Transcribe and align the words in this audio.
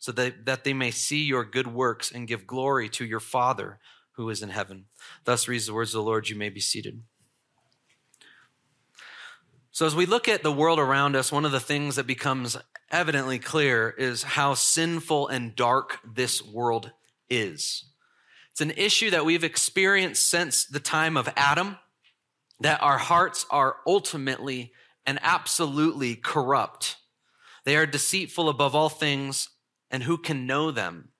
so 0.00 0.10
that, 0.12 0.46
that 0.46 0.64
they 0.64 0.72
may 0.72 0.90
see 0.90 1.22
your 1.22 1.44
good 1.44 1.68
works 1.68 2.10
and 2.10 2.26
give 2.26 2.46
glory 2.46 2.88
to 2.88 3.04
your 3.04 3.20
Father 3.20 3.78
who 4.12 4.28
is 4.30 4.42
in 4.42 4.48
heaven. 4.48 4.86
Thus 5.24 5.46
reads 5.46 5.66
the 5.66 5.74
words 5.74 5.94
of 5.94 5.98
the 5.98 6.02
Lord. 6.02 6.28
You 6.28 6.36
may 6.36 6.48
be 6.48 6.60
seated. 6.60 7.02
So, 9.70 9.86
as 9.86 9.94
we 9.94 10.04
look 10.04 10.28
at 10.28 10.42
the 10.42 10.50
world 10.50 10.80
around 10.80 11.14
us, 11.14 11.30
one 11.30 11.44
of 11.44 11.52
the 11.52 11.60
things 11.60 11.96
that 11.96 12.06
becomes 12.06 12.56
evidently 12.90 13.38
clear 13.38 13.90
is 13.90 14.24
how 14.24 14.54
sinful 14.54 15.28
and 15.28 15.54
dark 15.54 16.00
this 16.04 16.42
world 16.44 16.90
is. 17.28 17.84
It's 18.50 18.60
an 18.60 18.72
issue 18.72 19.10
that 19.10 19.24
we've 19.24 19.44
experienced 19.44 20.26
since 20.26 20.64
the 20.64 20.80
time 20.80 21.16
of 21.16 21.32
Adam, 21.36 21.78
that 22.58 22.82
our 22.82 22.98
hearts 22.98 23.46
are 23.50 23.76
ultimately 23.86 24.72
and 25.06 25.18
absolutely 25.22 26.16
corrupt. 26.16 26.96
They 27.64 27.76
are 27.76 27.86
deceitful 27.86 28.48
above 28.48 28.74
all 28.74 28.88
things, 28.88 29.50
and 29.90 30.02
who 30.04 30.18
can 30.18 30.46
know 30.46 30.70
them? 30.70 31.10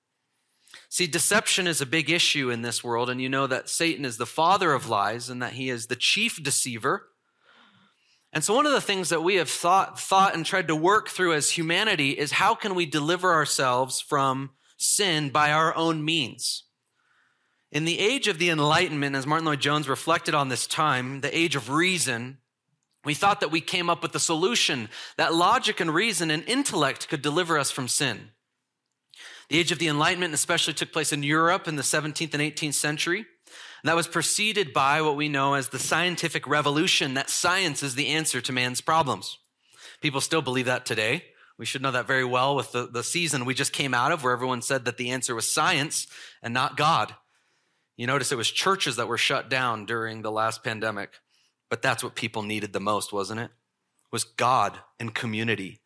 See, 0.89 1.07
deception 1.07 1.67
is 1.67 1.81
a 1.81 1.85
big 1.85 2.09
issue 2.09 2.49
in 2.49 2.61
this 2.61 2.83
world, 2.83 3.09
and 3.09 3.21
you 3.21 3.29
know 3.29 3.47
that 3.47 3.69
Satan 3.69 4.05
is 4.05 4.17
the 4.17 4.25
father 4.25 4.73
of 4.73 4.89
lies 4.89 5.29
and 5.29 5.41
that 5.41 5.53
he 5.53 5.69
is 5.69 5.87
the 5.87 5.95
chief 5.95 6.41
deceiver. 6.41 7.07
And 8.33 8.43
so 8.43 8.55
one 8.55 8.65
of 8.65 8.71
the 8.71 8.81
things 8.81 9.09
that 9.09 9.23
we 9.23 9.35
have 9.35 9.49
thought, 9.49 9.99
thought 9.99 10.35
and 10.35 10.45
tried 10.45 10.67
to 10.69 10.75
work 10.75 11.09
through 11.09 11.33
as 11.33 11.51
humanity 11.51 12.11
is 12.11 12.33
how 12.33 12.55
can 12.55 12.75
we 12.75 12.85
deliver 12.85 13.33
ourselves 13.33 13.99
from 13.99 14.51
sin 14.77 15.29
by 15.29 15.51
our 15.51 15.75
own 15.75 16.03
means? 16.03 16.63
In 17.71 17.85
the 17.85 17.99
age 17.99 18.27
of 18.27 18.37
the 18.37 18.49
Enlightenment, 18.49 19.15
as 19.15 19.27
Martyn 19.27 19.45
Lloyd-Jones 19.45 19.87
reflected 19.87 20.35
on 20.35 20.49
this 20.49 20.67
time, 20.67 21.21
the 21.21 21.37
age 21.37 21.55
of 21.55 21.69
reason, 21.69 22.37
we 23.03 23.13
thought 23.13 23.39
that 23.39 23.51
we 23.51 23.61
came 23.61 23.89
up 23.89 24.01
with 24.01 24.13
a 24.15 24.19
solution 24.19 24.89
that 25.17 25.33
logic 25.33 25.79
and 25.79 25.93
reason 25.93 26.31
and 26.31 26.43
intellect 26.47 27.07
could 27.07 27.21
deliver 27.21 27.57
us 27.57 27.71
from 27.71 27.87
sin. 27.87 28.31
The 29.51 29.59
age 29.59 29.73
of 29.73 29.79
the 29.79 29.89
Enlightenment 29.89 30.33
especially 30.33 30.73
took 30.75 30.93
place 30.93 31.11
in 31.11 31.23
Europe 31.23 31.67
in 31.67 31.75
the 31.75 31.81
17th 31.81 32.33
and 32.33 32.41
18th 32.41 32.73
century. 32.73 33.17
And 33.17 33.89
that 33.89 33.97
was 33.97 34.07
preceded 34.07 34.71
by 34.71 35.01
what 35.01 35.17
we 35.17 35.27
know 35.27 35.55
as 35.55 35.67
the 35.67 35.77
scientific 35.77 36.47
revolution, 36.47 37.15
that 37.15 37.29
science 37.29 37.83
is 37.83 37.95
the 37.95 38.07
answer 38.07 38.39
to 38.39 38.53
man's 38.53 38.79
problems. 38.79 39.39
People 39.99 40.21
still 40.21 40.41
believe 40.41 40.67
that 40.67 40.85
today. 40.85 41.25
We 41.57 41.65
should 41.65 41.81
know 41.81 41.91
that 41.91 42.07
very 42.07 42.23
well 42.23 42.55
with 42.55 42.71
the, 42.71 42.87
the 42.87 43.03
season 43.03 43.43
we 43.43 43.53
just 43.53 43.73
came 43.73 43.93
out 43.93 44.13
of, 44.13 44.23
where 44.23 44.31
everyone 44.31 44.61
said 44.61 44.85
that 44.85 44.95
the 44.95 45.09
answer 45.09 45.35
was 45.35 45.51
science 45.51 46.07
and 46.41 46.53
not 46.53 46.77
God. 46.77 47.13
You 47.97 48.07
notice 48.07 48.31
it 48.31 48.37
was 48.37 48.51
churches 48.51 48.95
that 48.95 49.09
were 49.09 49.17
shut 49.17 49.49
down 49.49 49.85
during 49.85 50.21
the 50.21 50.31
last 50.31 50.63
pandemic, 50.63 51.15
but 51.69 51.81
that's 51.81 52.05
what 52.05 52.15
people 52.15 52.41
needed 52.41 52.71
the 52.71 52.79
most, 52.79 53.11
wasn't 53.11 53.41
it? 53.41 53.51
Was 54.13 54.23
God 54.23 54.79
and 54.97 55.13
community. 55.13 55.80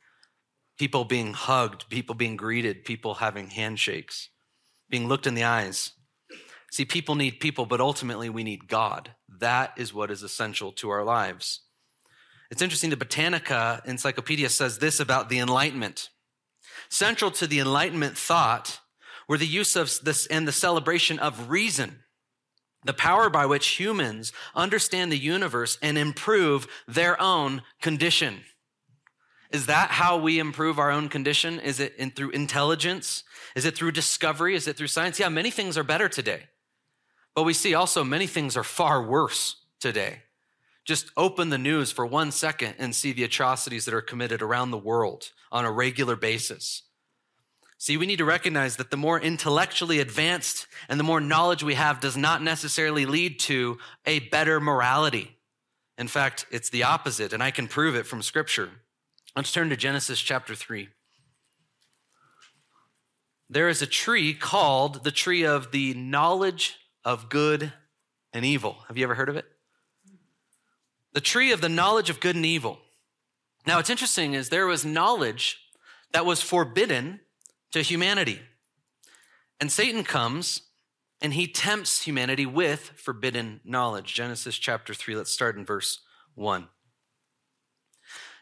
People 0.77 1.05
being 1.05 1.33
hugged, 1.33 1.89
people 1.89 2.15
being 2.15 2.35
greeted, 2.35 2.83
people 2.83 3.15
having 3.15 3.49
handshakes, 3.49 4.29
being 4.89 5.07
looked 5.07 5.27
in 5.27 5.33
the 5.33 5.43
eyes. 5.43 5.91
See, 6.71 6.83
people 6.83 7.15
need 7.15 7.39
people, 7.39 7.65
but 7.65 7.79
ultimately 7.79 8.29
we 8.29 8.43
need 8.43 8.67
God. 8.67 9.11
That 9.29 9.73
is 9.77 9.93
what 9.93 10.11
is 10.11 10.23
essential 10.23 10.73
to 10.73 10.89
our 10.89 11.03
lives. 11.03 11.61
It's 12.51 12.61
interesting, 12.61 12.89
the 12.89 12.97
Britannica 12.97 13.81
Encyclopedia 13.85 14.49
says 14.49 14.79
this 14.79 14.99
about 14.99 15.29
the 15.29 15.39
Enlightenment. 15.39 16.09
Central 16.89 17.31
to 17.31 17.47
the 17.47 17.59
Enlightenment 17.59 18.17
thought 18.17 18.79
were 19.27 19.37
the 19.37 19.47
use 19.47 19.75
of 19.75 19.91
this 20.03 20.27
and 20.27 20.47
the 20.47 20.51
celebration 20.51 21.17
of 21.17 21.49
reason, 21.49 22.03
the 22.83 22.93
power 22.93 23.29
by 23.29 23.45
which 23.45 23.79
humans 23.79 24.31
understand 24.53 25.11
the 25.11 25.17
universe 25.17 25.77
and 25.81 25.97
improve 25.97 26.67
their 26.87 27.19
own 27.21 27.63
condition. 27.81 28.43
Is 29.51 29.67
that 29.67 29.91
how 29.91 30.17
we 30.17 30.39
improve 30.39 30.79
our 30.79 30.91
own 30.91 31.09
condition? 31.09 31.59
Is 31.59 31.79
it 31.79 31.95
in, 31.97 32.11
through 32.11 32.31
intelligence? 32.31 33.23
Is 33.55 33.65
it 33.65 33.75
through 33.75 33.91
discovery? 33.91 34.55
Is 34.55 34.67
it 34.67 34.77
through 34.77 34.87
science? 34.87 35.19
Yeah, 35.19 35.29
many 35.29 35.51
things 35.51 35.77
are 35.77 35.83
better 35.83 36.09
today. 36.09 36.43
But 37.35 37.43
we 37.43 37.53
see 37.53 37.73
also 37.73 38.03
many 38.03 38.27
things 38.27 38.57
are 38.57 38.63
far 38.63 39.03
worse 39.03 39.57
today. 39.79 40.23
Just 40.85 41.11
open 41.17 41.49
the 41.49 41.57
news 41.57 41.91
for 41.91 42.05
one 42.05 42.31
second 42.31 42.75
and 42.77 42.95
see 42.95 43.11
the 43.11 43.23
atrocities 43.23 43.85
that 43.85 43.93
are 43.93 44.01
committed 44.01 44.41
around 44.41 44.71
the 44.71 44.77
world 44.77 45.31
on 45.51 45.65
a 45.65 45.71
regular 45.71 46.15
basis. 46.15 46.83
See, 47.77 47.97
we 47.97 48.05
need 48.05 48.17
to 48.17 48.25
recognize 48.25 48.77
that 48.77 48.89
the 48.89 48.97
more 48.97 49.19
intellectually 49.19 49.99
advanced 49.99 50.67
and 50.87 50.99
the 50.99 51.03
more 51.03 51.19
knowledge 51.19 51.63
we 51.63 51.73
have 51.73 51.99
does 51.99 52.15
not 52.15 52.41
necessarily 52.41 53.05
lead 53.05 53.39
to 53.41 53.77
a 54.05 54.19
better 54.19 54.59
morality. 54.59 55.37
In 55.97 56.07
fact, 56.07 56.45
it's 56.51 56.69
the 56.69 56.83
opposite, 56.83 57.33
and 57.33 57.43
I 57.43 57.51
can 57.51 57.67
prove 57.67 57.95
it 57.95 58.05
from 58.05 58.21
Scripture. 58.21 58.69
Let's 59.35 59.51
turn 59.51 59.69
to 59.69 59.75
Genesis 59.75 60.21
chapter 60.21 60.55
3. 60.55 60.87
There 63.49 63.67
is 63.67 63.81
a 63.81 63.87
tree 63.87 64.33
called 64.33 65.03
the 65.03 65.11
tree 65.11 65.45
of 65.45 65.71
the 65.71 65.93
knowledge 65.93 66.77
of 67.03 67.27
good 67.27 67.73
and 68.31 68.45
evil. 68.45 68.77
Have 68.87 68.97
you 68.97 69.03
ever 69.03 69.15
heard 69.15 69.27
of 69.27 69.35
it? 69.35 69.45
The 71.11 71.19
tree 71.19 71.51
of 71.51 71.59
the 71.59 71.67
knowledge 71.67 72.09
of 72.09 72.21
good 72.21 72.37
and 72.37 72.45
evil. 72.45 72.79
Now, 73.67 73.75
what's 73.75 73.89
interesting 73.89 74.33
is 74.33 74.47
there 74.47 74.67
was 74.67 74.85
knowledge 74.85 75.59
that 76.13 76.25
was 76.25 76.41
forbidden 76.41 77.19
to 77.73 77.81
humanity. 77.81 78.39
And 79.59 79.69
Satan 79.69 80.05
comes 80.05 80.61
and 81.21 81.33
he 81.33 81.47
tempts 81.47 82.03
humanity 82.03 82.45
with 82.45 82.93
forbidden 82.95 83.59
knowledge. 83.65 84.13
Genesis 84.13 84.57
chapter 84.57 84.93
3, 84.93 85.17
let's 85.17 85.31
start 85.31 85.57
in 85.57 85.65
verse 85.65 85.99
1. 86.35 86.69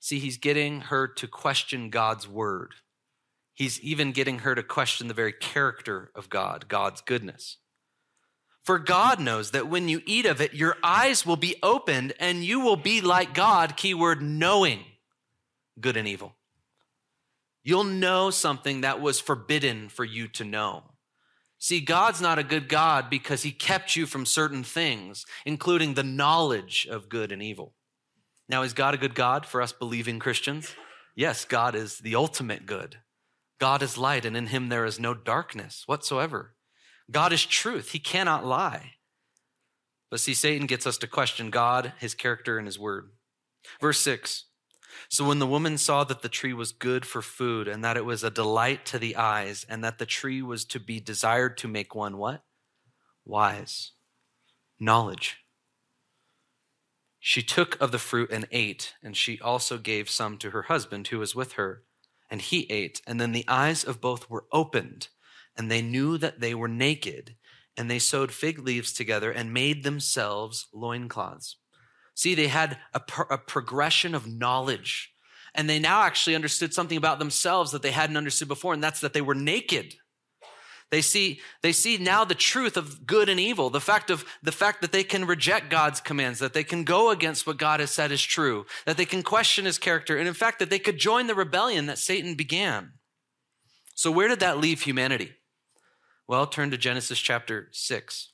See, 0.00 0.18
he's 0.18 0.38
getting 0.38 0.80
her 0.82 1.06
to 1.06 1.28
question 1.28 1.90
God's 1.90 2.26
word. 2.26 2.74
He's 3.52 3.78
even 3.80 4.12
getting 4.12 4.40
her 4.40 4.54
to 4.54 4.62
question 4.62 5.06
the 5.06 5.14
very 5.14 5.34
character 5.34 6.10
of 6.14 6.30
God, 6.30 6.66
God's 6.68 7.02
goodness. 7.02 7.58
For 8.64 8.78
God 8.78 9.20
knows 9.20 9.50
that 9.50 9.68
when 9.68 9.88
you 9.88 10.00
eat 10.06 10.24
of 10.24 10.40
it, 10.40 10.54
your 10.54 10.76
eyes 10.82 11.26
will 11.26 11.36
be 11.36 11.56
opened 11.62 12.14
and 12.18 12.44
you 12.44 12.60
will 12.60 12.76
be 12.76 13.02
like 13.02 13.34
God, 13.34 13.76
keyword 13.76 14.22
knowing 14.22 14.80
good 15.78 15.96
and 15.96 16.08
evil. 16.08 16.34
You'll 17.62 17.84
know 17.84 18.30
something 18.30 18.80
that 18.80 19.00
was 19.00 19.20
forbidden 19.20 19.90
for 19.90 20.04
you 20.04 20.28
to 20.28 20.44
know. 20.44 20.84
See, 21.58 21.80
God's 21.80 22.22
not 22.22 22.38
a 22.38 22.42
good 22.44 22.68
God 22.68 23.10
because 23.10 23.42
he 23.42 23.52
kept 23.52 23.94
you 23.94 24.06
from 24.06 24.24
certain 24.24 24.64
things, 24.64 25.26
including 25.44 25.92
the 25.92 26.02
knowledge 26.02 26.88
of 26.90 27.10
good 27.10 27.32
and 27.32 27.42
evil. 27.42 27.74
Now, 28.50 28.62
is 28.62 28.72
God 28.72 28.94
a 28.94 28.98
good 28.98 29.14
God 29.14 29.46
for 29.46 29.62
us 29.62 29.72
believing 29.72 30.18
Christians? 30.18 30.74
Yes, 31.14 31.44
God 31.44 31.76
is 31.76 31.98
the 31.98 32.16
ultimate 32.16 32.66
good. 32.66 32.96
God 33.60 33.80
is 33.80 33.96
light, 33.96 34.24
and 34.24 34.36
in 34.36 34.48
him 34.48 34.70
there 34.70 34.84
is 34.84 34.98
no 34.98 35.14
darkness 35.14 35.84
whatsoever. 35.86 36.56
God 37.12 37.32
is 37.32 37.46
truth. 37.46 37.92
He 37.92 38.00
cannot 38.00 38.44
lie. 38.44 38.94
But 40.10 40.18
see, 40.18 40.34
Satan 40.34 40.66
gets 40.66 40.84
us 40.84 40.98
to 40.98 41.06
question 41.06 41.50
God, 41.50 41.92
his 42.00 42.12
character, 42.14 42.58
and 42.58 42.66
his 42.66 42.76
word. 42.76 43.10
Verse 43.80 44.00
6 44.00 44.46
So 45.08 45.28
when 45.28 45.38
the 45.38 45.46
woman 45.46 45.78
saw 45.78 46.02
that 46.02 46.22
the 46.22 46.28
tree 46.28 46.52
was 46.52 46.72
good 46.72 47.06
for 47.06 47.22
food, 47.22 47.68
and 47.68 47.84
that 47.84 47.96
it 47.96 48.04
was 48.04 48.24
a 48.24 48.30
delight 48.30 48.84
to 48.86 48.98
the 48.98 49.14
eyes, 49.14 49.64
and 49.68 49.84
that 49.84 49.98
the 49.98 50.06
tree 50.06 50.42
was 50.42 50.64
to 50.64 50.80
be 50.80 50.98
desired 50.98 51.56
to 51.58 51.68
make 51.68 51.94
one 51.94 52.16
what? 52.16 52.42
Wise. 53.24 53.92
Knowledge. 54.80 55.39
She 57.20 57.42
took 57.42 57.80
of 57.80 57.92
the 57.92 57.98
fruit 57.98 58.30
and 58.32 58.48
ate, 58.50 58.94
and 59.02 59.16
she 59.16 59.38
also 59.40 59.78
gave 59.78 60.10
some 60.10 60.38
to 60.38 60.50
her 60.50 60.62
husband 60.62 61.08
who 61.08 61.18
was 61.18 61.34
with 61.34 61.52
her 61.52 61.84
and 62.30 62.40
he 62.40 62.70
ate. 62.70 63.02
And 63.06 63.20
then 63.20 63.32
the 63.32 63.44
eyes 63.48 63.84
of 63.84 64.00
both 64.00 64.30
were 64.30 64.46
opened, 64.52 65.08
and 65.56 65.70
they 65.70 65.82
knew 65.82 66.16
that 66.18 66.40
they 66.40 66.54
were 66.54 66.68
naked, 66.68 67.34
and 67.76 67.90
they 67.90 67.98
sewed 67.98 68.32
fig 68.32 68.60
leaves 68.60 68.92
together 68.92 69.30
and 69.32 69.52
made 69.52 69.82
themselves 69.82 70.68
loincloths. 70.72 71.56
See, 72.14 72.34
they 72.34 72.48
had 72.48 72.78
a, 72.94 73.00
pro- 73.00 73.26
a 73.30 73.38
progression 73.38 74.14
of 74.14 74.26
knowledge, 74.26 75.12
and 75.54 75.68
they 75.68 75.78
now 75.78 76.02
actually 76.02 76.36
understood 76.36 76.72
something 76.72 76.96
about 76.96 77.18
themselves 77.18 77.72
that 77.72 77.82
they 77.82 77.90
hadn't 77.90 78.16
understood 78.16 78.48
before, 78.48 78.72
and 78.72 78.82
that's 78.82 79.00
that 79.00 79.12
they 79.12 79.20
were 79.20 79.34
naked. 79.34 79.94
They 80.90 81.02
see, 81.02 81.40
they 81.62 81.70
see 81.70 81.98
now 81.98 82.24
the 82.24 82.34
truth 82.34 82.76
of 82.76 83.06
good 83.06 83.28
and 83.28 83.38
evil, 83.38 83.70
the 83.70 83.80
fact 83.80 84.10
of 84.10 84.24
the 84.42 84.50
fact 84.50 84.80
that 84.80 84.90
they 84.90 85.04
can 85.04 85.24
reject 85.24 85.70
God's 85.70 86.00
commands, 86.00 86.40
that 86.40 86.52
they 86.52 86.64
can 86.64 86.82
go 86.82 87.10
against 87.10 87.46
what 87.46 87.58
God 87.58 87.78
has 87.78 87.92
said 87.92 88.10
is 88.10 88.22
true, 88.22 88.66
that 88.86 88.96
they 88.96 89.04
can 89.04 89.22
question 89.22 89.66
his 89.66 89.78
character, 89.78 90.16
and 90.16 90.26
in 90.26 90.34
fact, 90.34 90.58
that 90.58 90.68
they 90.68 90.80
could 90.80 90.98
join 90.98 91.28
the 91.28 91.34
rebellion 91.34 91.86
that 91.86 91.98
Satan 91.98 92.34
began. 92.34 92.94
So, 93.94 94.10
where 94.10 94.26
did 94.26 94.40
that 94.40 94.58
leave 94.58 94.82
humanity? 94.82 95.32
Well, 96.26 96.46
turn 96.46 96.72
to 96.72 96.78
Genesis 96.78 97.20
chapter 97.20 97.68
6. 97.70 98.32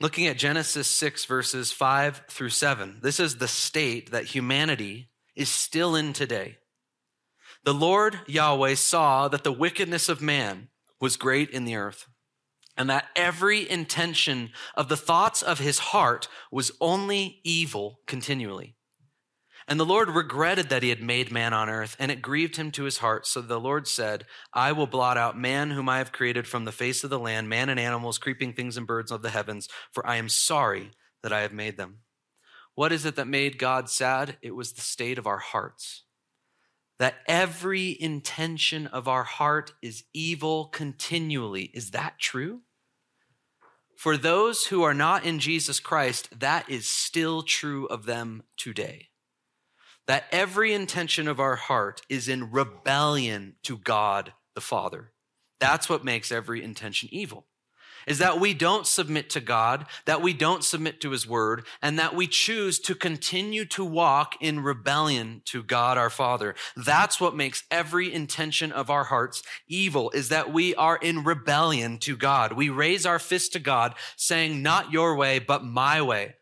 Looking 0.00 0.26
at 0.26 0.38
Genesis 0.38 0.88
6, 0.88 1.24
verses 1.24 1.72
5 1.72 2.22
through 2.30 2.50
7, 2.50 3.00
this 3.02 3.18
is 3.18 3.36
the 3.36 3.48
state 3.48 4.12
that 4.12 4.26
humanity 4.26 5.10
is 5.34 5.48
still 5.48 5.96
in 5.96 6.12
today. 6.12 6.58
The 7.64 7.74
Lord 7.74 8.20
Yahweh 8.26 8.74
saw 8.74 9.28
that 9.28 9.44
the 9.44 9.52
wickedness 9.52 10.08
of 10.08 10.22
man 10.22 10.68
was 11.00 11.16
great 11.16 11.50
in 11.50 11.64
the 11.64 11.76
earth, 11.76 12.06
and 12.76 12.88
that 12.88 13.06
every 13.16 13.68
intention 13.68 14.50
of 14.74 14.88
the 14.88 14.96
thoughts 14.96 15.42
of 15.42 15.58
his 15.58 15.78
heart 15.78 16.28
was 16.50 16.72
only 16.80 17.40
evil 17.44 18.00
continually. 18.06 18.76
And 19.66 19.78
the 19.78 19.84
Lord 19.84 20.08
regretted 20.08 20.70
that 20.70 20.82
he 20.82 20.88
had 20.88 21.02
made 21.02 21.30
man 21.30 21.52
on 21.52 21.68
earth, 21.68 21.94
and 21.98 22.10
it 22.10 22.22
grieved 22.22 22.56
him 22.56 22.70
to 22.70 22.84
his 22.84 22.98
heart. 22.98 23.26
So 23.26 23.42
the 23.42 23.60
Lord 23.60 23.86
said, 23.86 24.24
I 24.54 24.72
will 24.72 24.86
blot 24.86 25.18
out 25.18 25.38
man 25.38 25.72
whom 25.72 25.90
I 25.90 25.98
have 25.98 26.10
created 26.10 26.48
from 26.48 26.64
the 26.64 26.72
face 26.72 27.04
of 27.04 27.10
the 27.10 27.18
land, 27.18 27.50
man 27.50 27.68
and 27.68 27.78
animals, 27.78 28.16
creeping 28.16 28.54
things 28.54 28.78
and 28.78 28.86
birds 28.86 29.12
of 29.12 29.20
the 29.20 29.28
heavens, 29.28 29.68
for 29.92 30.06
I 30.06 30.16
am 30.16 30.30
sorry 30.30 30.92
that 31.22 31.34
I 31.34 31.40
have 31.40 31.52
made 31.52 31.76
them. 31.76 31.98
What 32.76 32.92
is 32.92 33.04
it 33.04 33.16
that 33.16 33.26
made 33.26 33.58
God 33.58 33.90
sad? 33.90 34.38
It 34.40 34.54
was 34.54 34.72
the 34.72 34.80
state 34.80 35.18
of 35.18 35.26
our 35.26 35.38
hearts. 35.38 36.04
That 36.98 37.16
every 37.26 37.96
intention 38.00 38.86
of 38.88 39.06
our 39.06 39.22
heart 39.24 39.72
is 39.82 40.04
evil 40.12 40.66
continually. 40.66 41.70
Is 41.74 41.92
that 41.92 42.18
true? 42.18 42.62
For 43.96 44.16
those 44.16 44.66
who 44.66 44.82
are 44.82 44.94
not 44.94 45.24
in 45.24 45.38
Jesus 45.38 45.80
Christ, 45.80 46.28
that 46.40 46.68
is 46.68 46.88
still 46.88 47.42
true 47.42 47.86
of 47.86 48.06
them 48.06 48.42
today 48.56 49.08
that 50.08 50.24
every 50.32 50.72
intention 50.72 51.28
of 51.28 51.38
our 51.38 51.54
heart 51.54 52.00
is 52.08 52.28
in 52.28 52.50
rebellion 52.50 53.54
to 53.62 53.76
God 53.76 54.32
the 54.54 54.60
Father. 54.60 55.12
That's 55.60 55.88
what 55.88 56.04
makes 56.04 56.32
every 56.32 56.64
intention 56.64 57.10
evil. 57.12 57.46
Is 58.08 58.18
that 58.18 58.40
we 58.40 58.54
don't 58.54 58.86
submit 58.86 59.30
to 59.30 59.40
God, 59.40 59.86
that 60.06 60.22
we 60.22 60.32
don't 60.32 60.64
submit 60.64 61.00
to 61.02 61.10
His 61.10 61.26
Word, 61.26 61.64
and 61.80 61.98
that 61.98 62.14
we 62.14 62.26
choose 62.26 62.78
to 62.80 62.94
continue 62.94 63.64
to 63.66 63.84
walk 63.84 64.34
in 64.40 64.60
rebellion 64.60 65.42
to 65.46 65.62
God 65.62 65.98
our 65.98 66.10
Father. 66.10 66.54
That's 66.76 67.20
what 67.20 67.36
makes 67.36 67.64
every 67.70 68.12
intention 68.12 68.72
of 68.72 68.90
our 68.90 69.04
hearts 69.04 69.42
evil, 69.68 70.10
is 70.10 70.30
that 70.30 70.52
we 70.52 70.74
are 70.74 70.96
in 70.96 71.22
rebellion 71.22 71.98
to 71.98 72.16
God. 72.16 72.54
We 72.54 72.68
raise 72.68 73.06
our 73.06 73.18
fist 73.18 73.52
to 73.52 73.58
God, 73.58 73.94
saying, 74.16 74.62
Not 74.62 74.90
your 74.90 75.14
way, 75.14 75.38
but 75.38 75.64
my 75.64 76.02
way. 76.02 76.34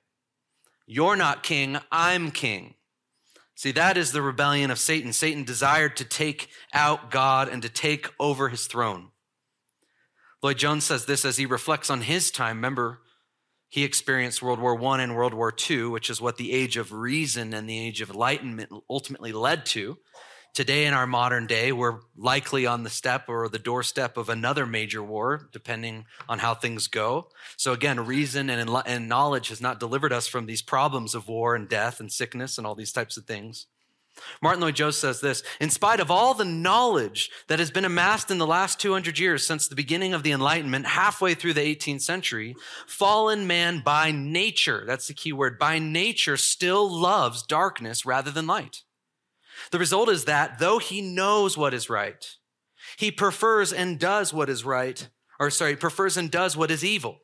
You're 0.87 1.17
not 1.17 1.43
king, 1.43 1.79
I'm 1.91 2.31
king. 2.31 2.75
See, 3.57 3.73
that 3.73 3.97
is 3.97 4.13
the 4.13 4.23
rebellion 4.23 4.71
of 4.71 4.79
Satan. 4.79 5.13
Satan 5.13 5.43
desired 5.43 5.97
to 5.97 6.05
take 6.05 6.49
out 6.75 7.11
God 7.11 7.49
and 7.49 7.63
to 7.63 7.71
take 7.71 8.09
over 8.21 8.51
his 8.51 8.67
throne. 8.67 9.09
Lloyd 10.43 10.59
Jones 10.59 10.85
says 10.85 11.07
this 11.07 11.25
as 11.25 11.37
he 11.37 11.47
reflects 11.47 11.91
on 11.91 12.03
his 12.03 12.31
time. 12.31 12.57
Remember, 12.57 13.01
he 13.69 13.85
experienced 13.85 14.43
World 14.43 14.61
War 14.61 14.81
I 14.83 15.03
and 15.03 15.17
World 15.17 15.35
War 15.35 15.53
II, 15.69 15.87
which 15.87 16.11
is 16.11 16.21
what 16.21 16.37
the 16.37 16.53
age 16.53 16.77
of 16.77 16.93
reason 16.93 17.53
and 17.55 17.69
the 17.69 17.79
age 17.79 18.01
of 18.01 18.11
enlightenment 18.11 18.71
ultimately 18.89 19.33
led 19.33 19.67
to. 19.67 19.99
Today, 20.55 20.87
in 20.87 20.95
our 20.95 21.07
modern 21.07 21.47
day, 21.47 21.71
we're 21.71 22.01
likely 22.17 22.65
on 22.65 22.83
the 22.83 22.89
step 22.89 23.29
or 23.29 23.47
the 23.49 23.59
doorstep 23.59 24.17
of 24.17 24.31
another 24.31 24.65
major 24.65 25.03
war, 25.03 25.51
depending 25.53 26.07
on 26.31 26.39
how 26.39 26.55
things 26.55 26.87
go. 26.87 27.29
So, 27.59 27.73
again, 27.73 28.07
reason 28.07 28.49
and, 28.49 28.71
and 28.87 29.09
knowledge 29.09 29.49
has 29.49 29.61
not 29.61 29.81
delivered 29.81 30.15
us 30.15 30.27
from 30.27 30.47
these 30.47 30.63
problems 30.63 31.15
of 31.15 31.29
war 31.29 31.55
and 31.55 31.69
death 31.69 32.01
and 32.01 32.11
sickness 32.11 32.57
and 32.57 32.67
all 32.67 32.75
these 32.75 32.93
types 32.93 33.19
of 33.19 33.27
things. 33.27 33.67
Martyn 34.43 34.63
Lloyd-Jones 34.63 34.97
says 34.97 35.21
this 35.21 35.43
In 35.61 35.71
spite 35.71 36.01
of 36.01 36.11
all 36.11 36.35
the 36.35 36.45
knowledge 36.45 37.31
that 37.49 37.59
has 37.59 37.71
been 37.71 37.85
amassed 37.85 38.31
in 38.31 38.39
the 38.39 38.47
last 38.47 38.81
200 38.81 39.19
years 39.19 39.47
since 39.47 39.69
the 39.69 39.75
beginning 39.75 40.15
of 40.15 40.23
the 40.23 40.33
Enlightenment, 40.33 40.87
halfway 40.87 41.35
through 41.35 41.55
the 41.55 41.77
18th 41.77 42.03
century, 42.03 42.57
fallen 42.87 43.47
man 43.47 43.83
by 43.85 44.11
nature, 44.11 44.85
that's 44.87 45.09
the 45.09 45.15
key 45.15 45.33
word, 45.33 45.59
by 45.59 45.79
nature 45.79 46.37
still 46.37 46.89
loves 46.89 47.43
darkness 47.43 48.07
rather 48.07 48.31
than 48.31 48.47
light. 48.47 48.83
The 49.71 49.79
result 49.79 50.09
is 50.09 50.25
that 50.25 50.59
though 50.59 50.79
he 50.79 51.01
knows 51.01 51.57
what 51.57 51.75
is 51.75 51.91
right, 51.91 52.25
he 52.97 53.11
prefers 53.11 53.73
and 53.73 53.99
does 53.99 54.33
what 54.33 54.49
is 54.49 54.65
right, 54.65 55.09
or 55.41 55.51
sorry, 55.51 55.77
prefers 55.77 56.17
and 56.17 56.31
does 56.31 56.57
what 56.57 56.71
is 56.71 56.85
evil. 56.85 57.19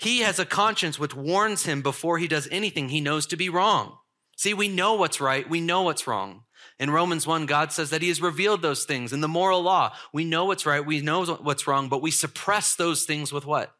He 0.00 0.20
has 0.20 0.38
a 0.38 0.46
conscience 0.46 0.98
which 0.98 1.14
warns 1.14 1.64
him 1.64 1.82
before 1.82 2.18
he 2.18 2.26
does 2.26 2.48
anything 2.50 2.88
he 2.88 3.00
knows 3.00 3.26
to 3.26 3.36
be 3.36 3.48
wrong. 3.48 3.98
See, 4.40 4.54
we 4.54 4.68
know 4.68 4.94
what's 4.94 5.20
right, 5.20 5.46
we 5.46 5.60
know 5.60 5.82
what's 5.82 6.06
wrong. 6.06 6.44
In 6.78 6.90
Romans 6.90 7.26
1, 7.26 7.44
God 7.44 7.72
says 7.72 7.90
that 7.90 8.00
He 8.00 8.08
has 8.08 8.22
revealed 8.22 8.62
those 8.62 8.84
things 8.84 9.12
in 9.12 9.20
the 9.20 9.28
moral 9.28 9.60
law. 9.60 9.92
We 10.14 10.24
know 10.24 10.46
what's 10.46 10.64
right, 10.64 10.80
we 10.82 11.02
know 11.02 11.26
what's 11.26 11.66
wrong, 11.66 11.90
but 11.90 12.00
we 12.00 12.10
suppress 12.10 12.74
those 12.74 13.04
things 13.04 13.34
with 13.34 13.44
what? 13.44 13.74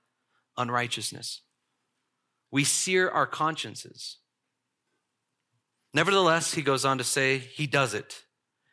Unrighteousness. 0.58 1.40
We 2.50 2.64
sear 2.64 3.08
our 3.08 3.26
consciences. 3.26 4.18
Nevertheless, 5.94 6.52
he 6.52 6.60
goes 6.60 6.84
on 6.84 6.98
to 6.98 7.04
say 7.04 7.38
he 7.38 7.66
does 7.66 7.94
it. 7.94 8.24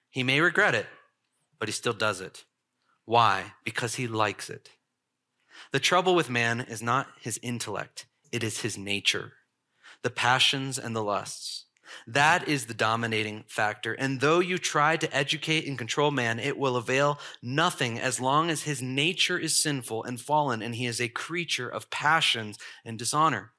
He 0.10 0.24
may 0.24 0.42
regret 0.42 0.75
it, 0.75 0.88
but 1.57 1.69
he 1.69 1.72
still 1.72 1.94
does 1.94 2.19
it. 2.19 2.44
Why? 3.06 3.54
Because 3.63 3.95
he 3.95 4.07
likes 4.07 4.50
it. 4.50 4.72
The 5.72 5.80
trouble 5.80 6.16
with 6.16 6.30
man 6.30 6.60
is 6.60 6.83
not 6.83 7.07
his 7.22 7.40
intellect, 7.42 8.07
it 8.33 8.44
is 8.44 8.60
his 8.60 8.78
nature, 8.78 9.36
the 10.04 10.10
passions 10.10 10.78
and 10.78 10.94
the 10.94 11.01
lusts. 11.01 11.63
That 12.06 12.48
is 12.48 12.66
the 12.66 12.74
dominating 12.74 13.46
factor. 13.48 13.94
And 13.94 14.20
though 14.20 14.40
you 14.40 14.58
try 14.58 14.98
to 14.98 15.16
educate 15.16 15.68
and 15.68 15.78
control 15.78 16.12
man, 16.12 16.40
it 16.40 16.58
will 16.58 16.76
avail 16.76 17.19
nothing 17.42 18.00
as 18.00 18.19
long 18.19 18.50
as 18.50 18.64
his 18.64 18.81
nature 18.81 19.38
is 19.38 19.62
sinful 19.62 20.04
and 20.04 20.19
fallen 20.19 20.62
and 20.62 20.76
he 20.76 20.86
is 20.86 21.02
a 21.02 21.07
creature 21.07 21.69
of 21.69 21.90
passions 21.90 22.57
and 22.86 23.00
dishonor. 23.00 23.54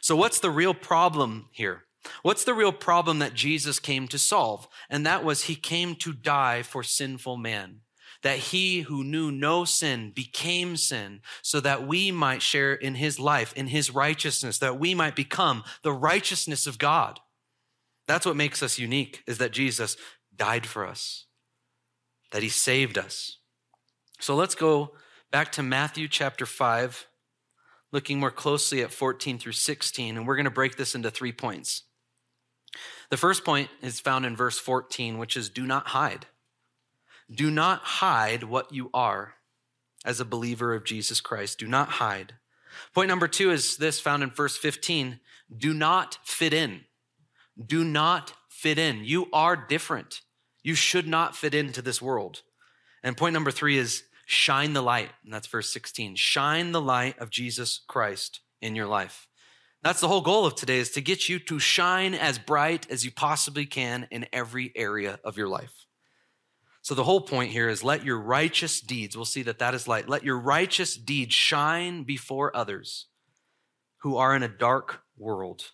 So, 0.00 0.16
what's 0.16 0.40
the 0.40 0.50
real 0.50 0.74
problem 0.74 1.48
here? 1.52 1.84
What's 2.22 2.44
the 2.44 2.54
real 2.54 2.72
problem 2.72 3.18
that 3.20 3.34
Jesus 3.34 3.78
came 3.78 4.08
to 4.08 4.18
solve? 4.18 4.68
And 4.90 5.06
that 5.06 5.24
was 5.24 5.44
he 5.44 5.54
came 5.54 5.94
to 5.96 6.12
die 6.12 6.62
for 6.62 6.82
sinful 6.82 7.36
man. 7.36 7.80
That 8.22 8.38
he 8.38 8.82
who 8.82 9.04
knew 9.04 9.30
no 9.30 9.64
sin 9.64 10.10
became 10.14 10.76
sin 10.76 11.20
so 11.42 11.60
that 11.60 11.86
we 11.86 12.10
might 12.10 12.40
share 12.42 12.74
in 12.74 12.94
his 12.94 13.18
life, 13.18 13.52
in 13.54 13.68
his 13.68 13.90
righteousness, 13.90 14.58
that 14.58 14.78
we 14.78 14.94
might 14.94 15.14
become 15.14 15.62
the 15.82 15.92
righteousness 15.92 16.66
of 16.66 16.78
God. 16.78 17.20
That's 18.06 18.26
what 18.26 18.36
makes 18.36 18.62
us 18.62 18.78
unique 18.78 19.22
is 19.26 19.38
that 19.38 19.52
Jesus 19.52 19.96
died 20.36 20.66
for 20.66 20.86
us, 20.86 21.26
that 22.32 22.42
he 22.42 22.48
saved 22.48 22.98
us. 22.98 23.38
So 24.20 24.34
let's 24.34 24.54
go 24.54 24.92
back 25.30 25.52
to 25.52 25.62
Matthew 25.62 26.08
chapter 26.08 26.46
5, 26.46 27.06
looking 27.92 28.20
more 28.20 28.30
closely 28.30 28.82
at 28.82 28.92
14 28.92 29.38
through 29.38 29.52
16, 29.52 30.16
and 30.16 30.26
we're 30.26 30.36
going 30.36 30.44
to 30.44 30.50
break 30.50 30.76
this 30.76 30.94
into 30.94 31.10
three 31.10 31.32
points. 31.32 31.82
The 33.10 33.16
first 33.16 33.44
point 33.44 33.70
is 33.82 34.00
found 34.00 34.26
in 34.26 34.36
verse 34.36 34.58
14, 34.58 35.18
which 35.18 35.36
is 35.36 35.48
do 35.48 35.66
not 35.66 35.88
hide. 35.88 36.26
Do 37.32 37.50
not 37.50 37.80
hide 37.80 38.44
what 38.44 38.72
you 38.72 38.90
are 38.92 39.34
as 40.04 40.20
a 40.20 40.24
believer 40.24 40.74
of 40.74 40.84
Jesus 40.84 41.20
Christ. 41.20 41.58
Do 41.58 41.66
not 41.66 41.88
hide. 41.88 42.34
Point 42.92 43.08
number 43.08 43.28
two 43.28 43.50
is 43.50 43.76
this 43.76 44.00
found 44.00 44.22
in 44.22 44.30
verse 44.30 44.56
15 44.56 45.20
do 45.56 45.72
not 45.72 46.18
fit 46.24 46.52
in. 46.52 46.84
Do 47.62 47.84
not 47.84 48.32
fit 48.48 48.78
in. 48.78 49.04
You 49.04 49.28
are 49.32 49.56
different. 49.56 50.22
You 50.62 50.74
should 50.74 51.06
not 51.06 51.36
fit 51.36 51.54
into 51.54 51.82
this 51.82 52.00
world. 52.00 52.42
And 53.02 53.16
point 53.16 53.34
number 53.34 53.50
three 53.50 53.76
is 53.76 54.04
shine 54.26 54.72
the 54.72 54.82
light. 54.82 55.10
And 55.24 55.32
that's 55.32 55.46
verse 55.46 55.72
16. 55.72 56.16
Shine 56.16 56.72
the 56.72 56.80
light 56.80 57.18
of 57.18 57.30
Jesus 57.30 57.80
Christ 57.86 58.40
in 58.60 58.74
your 58.74 58.86
life. 58.86 59.28
That's 59.82 60.00
the 60.00 60.08
whole 60.08 60.22
goal 60.22 60.46
of 60.46 60.54
today 60.54 60.78
is 60.78 60.90
to 60.92 61.02
get 61.02 61.28
you 61.28 61.38
to 61.40 61.58
shine 61.58 62.14
as 62.14 62.38
bright 62.38 62.90
as 62.90 63.04
you 63.04 63.12
possibly 63.12 63.66
can 63.66 64.08
in 64.10 64.26
every 64.32 64.72
area 64.74 65.20
of 65.22 65.36
your 65.36 65.48
life. 65.48 65.84
So 66.80 66.94
the 66.94 67.04
whole 67.04 67.20
point 67.20 67.50
here 67.50 67.68
is 67.68 67.84
let 67.84 68.04
your 68.04 68.18
righteous 68.18 68.80
deeds, 68.80 69.14
we'll 69.14 69.26
see 69.26 69.42
that 69.42 69.58
that 69.58 69.74
is 69.74 69.86
light, 69.86 70.08
let 70.08 70.22
your 70.22 70.38
righteous 70.38 70.96
deeds 70.96 71.34
shine 71.34 72.04
before 72.04 72.54
others 72.56 73.06
who 73.98 74.16
are 74.16 74.34
in 74.34 74.42
a 74.42 74.48
dark 74.48 75.02
world, 75.18 75.72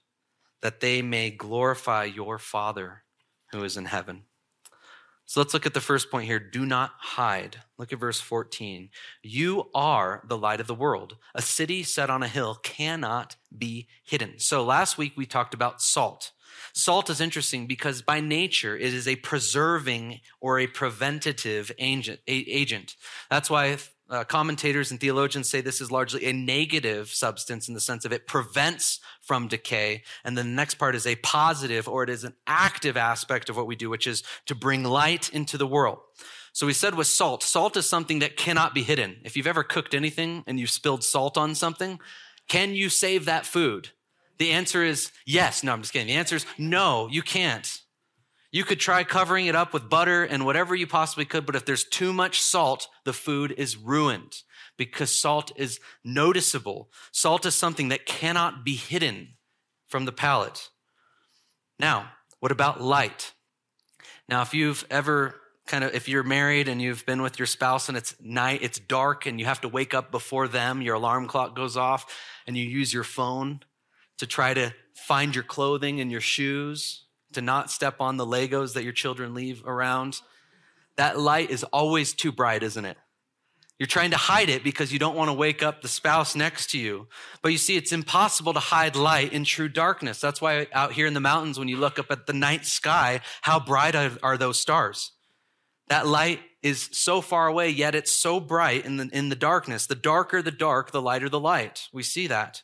that 0.62 0.80
they 0.80 1.02
may 1.02 1.30
glorify 1.30 2.04
your 2.04 2.38
Father 2.38 3.04
who 3.52 3.64
is 3.64 3.76
in 3.76 3.86
heaven. 3.86 4.24
So 5.30 5.38
let's 5.38 5.54
look 5.54 5.64
at 5.64 5.74
the 5.74 5.80
first 5.80 6.10
point 6.10 6.26
here. 6.26 6.40
Do 6.40 6.66
not 6.66 6.90
hide. 6.98 7.58
Look 7.78 7.92
at 7.92 8.00
verse 8.00 8.20
14. 8.20 8.90
You 9.22 9.70
are 9.74 10.24
the 10.26 10.36
light 10.36 10.60
of 10.60 10.66
the 10.66 10.74
world. 10.74 11.18
A 11.36 11.42
city 11.42 11.84
set 11.84 12.10
on 12.10 12.24
a 12.24 12.28
hill 12.28 12.56
cannot 12.64 13.36
be 13.56 13.86
hidden. 14.02 14.40
So 14.40 14.64
last 14.64 14.98
week 14.98 15.12
we 15.16 15.26
talked 15.26 15.54
about 15.54 15.80
salt. 15.80 16.32
Salt 16.72 17.08
is 17.10 17.20
interesting 17.20 17.68
because 17.68 18.02
by 18.02 18.18
nature 18.18 18.76
it 18.76 18.92
is 18.92 19.06
a 19.06 19.14
preserving 19.16 20.18
or 20.40 20.58
a 20.58 20.66
preventative 20.66 21.70
agent. 21.78 22.96
That's 23.30 23.48
why 23.48 23.76
uh, 24.10 24.24
commentators 24.24 24.90
and 24.90 25.00
theologians 25.00 25.48
say 25.48 25.60
this 25.60 25.80
is 25.80 25.92
largely 25.92 26.26
a 26.26 26.32
negative 26.32 27.08
substance 27.08 27.68
in 27.68 27.74
the 27.74 27.80
sense 27.80 28.04
of 28.04 28.12
it 28.12 28.26
prevents 28.26 28.98
from 29.20 29.46
decay. 29.46 30.02
And 30.24 30.36
then 30.36 30.46
the 30.48 30.56
next 30.56 30.74
part 30.74 30.96
is 30.96 31.06
a 31.06 31.14
positive 31.16 31.88
or 31.88 32.02
it 32.02 32.10
is 32.10 32.24
an 32.24 32.34
active 32.46 32.96
aspect 32.96 33.48
of 33.48 33.56
what 33.56 33.68
we 33.68 33.76
do, 33.76 33.88
which 33.88 34.06
is 34.06 34.24
to 34.46 34.54
bring 34.54 34.82
light 34.82 35.28
into 35.30 35.56
the 35.56 35.66
world. 35.66 35.98
So 36.52 36.66
we 36.66 36.72
said 36.72 36.96
with 36.96 37.06
salt, 37.06 37.44
salt 37.44 37.76
is 37.76 37.88
something 37.88 38.18
that 38.18 38.36
cannot 38.36 38.74
be 38.74 38.82
hidden. 38.82 39.18
If 39.24 39.36
you've 39.36 39.46
ever 39.46 39.62
cooked 39.62 39.94
anything 39.94 40.42
and 40.46 40.58
you've 40.58 40.70
spilled 40.70 41.04
salt 41.04 41.38
on 41.38 41.54
something, 41.54 42.00
can 42.48 42.74
you 42.74 42.88
save 42.88 43.26
that 43.26 43.46
food? 43.46 43.90
The 44.38 44.50
answer 44.50 44.82
is 44.82 45.12
yes. 45.24 45.62
No, 45.62 45.72
I'm 45.72 45.82
just 45.82 45.92
kidding. 45.92 46.08
The 46.08 46.14
answer 46.14 46.34
is 46.34 46.46
no, 46.58 47.08
you 47.10 47.22
can't. 47.22 47.80
You 48.52 48.64
could 48.64 48.80
try 48.80 49.04
covering 49.04 49.46
it 49.46 49.54
up 49.54 49.72
with 49.72 49.88
butter 49.88 50.24
and 50.24 50.44
whatever 50.44 50.74
you 50.74 50.86
possibly 50.86 51.24
could, 51.24 51.46
but 51.46 51.54
if 51.54 51.64
there's 51.64 51.84
too 51.84 52.12
much 52.12 52.40
salt, 52.40 52.88
the 53.04 53.12
food 53.12 53.54
is 53.56 53.76
ruined 53.76 54.42
because 54.76 55.12
salt 55.12 55.52
is 55.56 55.78
noticeable. 56.04 56.90
Salt 57.12 57.46
is 57.46 57.54
something 57.54 57.88
that 57.88 58.06
cannot 58.06 58.64
be 58.64 58.74
hidden 58.74 59.34
from 59.86 60.04
the 60.04 60.12
palate. 60.12 60.70
Now, 61.78 62.10
what 62.40 62.50
about 62.50 62.80
light? 62.80 63.32
Now, 64.28 64.42
if 64.42 64.52
you've 64.52 64.84
ever 64.90 65.36
kind 65.66 65.84
of, 65.84 65.94
if 65.94 66.08
you're 66.08 66.24
married 66.24 66.66
and 66.66 66.82
you've 66.82 67.06
been 67.06 67.22
with 67.22 67.38
your 67.38 67.46
spouse 67.46 67.88
and 67.88 67.96
it's 67.96 68.16
night, 68.20 68.60
it's 68.62 68.80
dark 68.80 69.26
and 69.26 69.38
you 69.38 69.46
have 69.46 69.60
to 69.60 69.68
wake 69.68 69.94
up 69.94 70.10
before 70.10 70.48
them, 70.48 70.82
your 70.82 70.96
alarm 70.96 71.28
clock 71.28 71.54
goes 71.54 71.76
off 71.76 72.18
and 72.48 72.56
you 72.56 72.64
use 72.64 72.92
your 72.92 73.04
phone 73.04 73.60
to 74.18 74.26
try 74.26 74.54
to 74.54 74.74
find 74.94 75.36
your 75.36 75.44
clothing 75.44 76.00
and 76.00 76.10
your 76.10 76.20
shoes 76.20 77.04
to 77.32 77.40
not 77.40 77.70
step 77.70 78.00
on 78.00 78.16
the 78.16 78.26
Legos 78.26 78.74
that 78.74 78.84
your 78.84 78.92
children 78.92 79.34
leave 79.34 79.66
around. 79.66 80.20
That 80.96 81.18
light 81.18 81.50
is 81.50 81.64
always 81.64 82.12
too 82.12 82.32
bright, 82.32 82.62
isn't 82.62 82.84
it? 82.84 82.96
You're 83.78 83.86
trying 83.86 84.10
to 84.10 84.18
hide 84.18 84.50
it 84.50 84.62
because 84.62 84.92
you 84.92 84.98
don't 84.98 85.16
want 85.16 85.30
to 85.30 85.32
wake 85.32 85.62
up 85.62 85.80
the 85.80 85.88
spouse 85.88 86.36
next 86.36 86.70
to 86.72 86.78
you. 86.78 87.08
But 87.40 87.52
you 87.52 87.56
see, 87.56 87.78
it's 87.78 87.92
impossible 87.92 88.52
to 88.52 88.60
hide 88.60 88.94
light 88.94 89.32
in 89.32 89.44
true 89.44 89.70
darkness. 89.70 90.20
That's 90.20 90.42
why 90.42 90.66
out 90.74 90.92
here 90.92 91.06
in 91.06 91.14
the 91.14 91.20
mountains, 91.20 91.58
when 91.58 91.68
you 91.68 91.78
look 91.78 91.98
up 91.98 92.10
at 92.10 92.26
the 92.26 92.34
night 92.34 92.66
sky, 92.66 93.22
how 93.40 93.58
bright 93.58 93.94
are 93.94 94.36
those 94.36 94.60
stars? 94.60 95.12
That 95.88 96.06
light 96.06 96.40
is 96.62 96.90
so 96.92 97.22
far 97.22 97.46
away, 97.46 97.70
yet 97.70 97.94
it's 97.94 98.12
so 98.12 98.38
bright 98.38 98.84
in 98.84 98.98
the, 98.98 99.08
in 99.14 99.30
the 99.30 99.34
darkness. 99.34 99.86
The 99.86 99.94
darker 99.94 100.42
the 100.42 100.50
dark, 100.50 100.90
the 100.90 101.00
lighter 101.00 101.30
the 101.30 101.40
light. 101.40 101.88
We 101.90 102.02
see 102.02 102.26
that. 102.26 102.62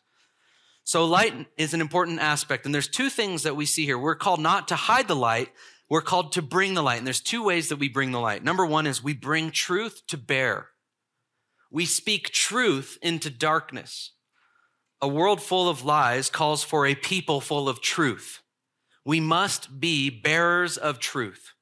So 0.86 1.04
light 1.04 1.34
is 1.56 1.74
an 1.74 1.80
important 1.80 2.20
aspect. 2.20 2.64
And 2.64 2.72
there's 2.72 2.86
two 2.86 3.10
things 3.10 3.42
that 3.42 3.56
we 3.56 3.66
see 3.66 3.84
here. 3.84 3.98
We're 3.98 4.14
called 4.14 4.38
not 4.38 4.68
to 4.68 4.76
hide 4.76 5.08
the 5.08 5.16
light. 5.16 5.50
We're 5.90 6.00
called 6.00 6.30
to 6.32 6.42
bring 6.42 6.74
the 6.74 6.82
light. 6.82 6.98
And 6.98 7.06
there's 7.06 7.20
two 7.20 7.42
ways 7.42 7.68
that 7.68 7.80
we 7.80 7.88
bring 7.88 8.12
the 8.12 8.20
light. 8.20 8.44
Number 8.44 8.64
one 8.64 8.86
is 8.86 9.02
we 9.02 9.12
bring 9.12 9.50
truth 9.50 10.06
to 10.06 10.16
bear. 10.16 10.68
We 11.72 11.86
speak 11.86 12.30
truth 12.30 12.98
into 13.02 13.30
darkness. 13.30 14.12
A 15.02 15.08
world 15.08 15.42
full 15.42 15.68
of 15.68 15.84
lies 15.84 16.30
calls 16.30 16.62
for 16.62 16.86
a 16.86 16.94
people 16.94 17.40
full 17.40 17.68
of 17.68 17.82
truth. 17.82 18.42
We 19.04 19.18
must 19.18 19.80
be 19.80 20.08
bearers 20.08 20.76
of 20.76 21.00
truth. 21.00 21.52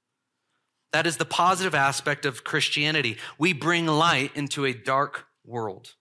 That 0.92 1.06
is 1.06 1.16
the 1.16 1.24
positive 1.24 1.74
aspect 1.74 2.26
of 2.26 2.44
Christianity. 2.44 3.16
We 3.38 3.54
bring 3.54 3.86
light 3.86 4.32
into 4.34 4.66
a 4.66 4.74
dark 4.74 5.28
world. 5.46 5.94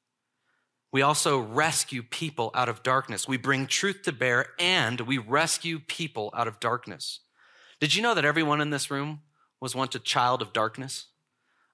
We 0.94 1.02
also 1.02 1.40
rescue 1.40 2.04
people 2.04 2.52
out 2.54 2.70
of 2.70 2.84
darkness. 2.84 3.28
We 3.28 3.38
bring 3.38 3.66
truth 3.66 4.04
to 4.04 4.12
bear 4.12 4.50
and 4.60 5.02
we 5.02 5.18
rescue 5.18 5.80
people 5.80 6.32
out 6.36 6.48
of 6.48 6.60
darkness. 6.60 7.22
Did 7.80 7.96
you 7.96 8.04
know 8.04 8.14
that 8.14 8.24
everyone 8.24 8.62
in 8.62 8.70
this 8.70 8.92
room 8.92 9.22
was 9.60 9.76
once 9.76 9.96
a 9.96 10.00
child 10.00 10.44
of 10.44 10.54
darkness? 10.54 11.08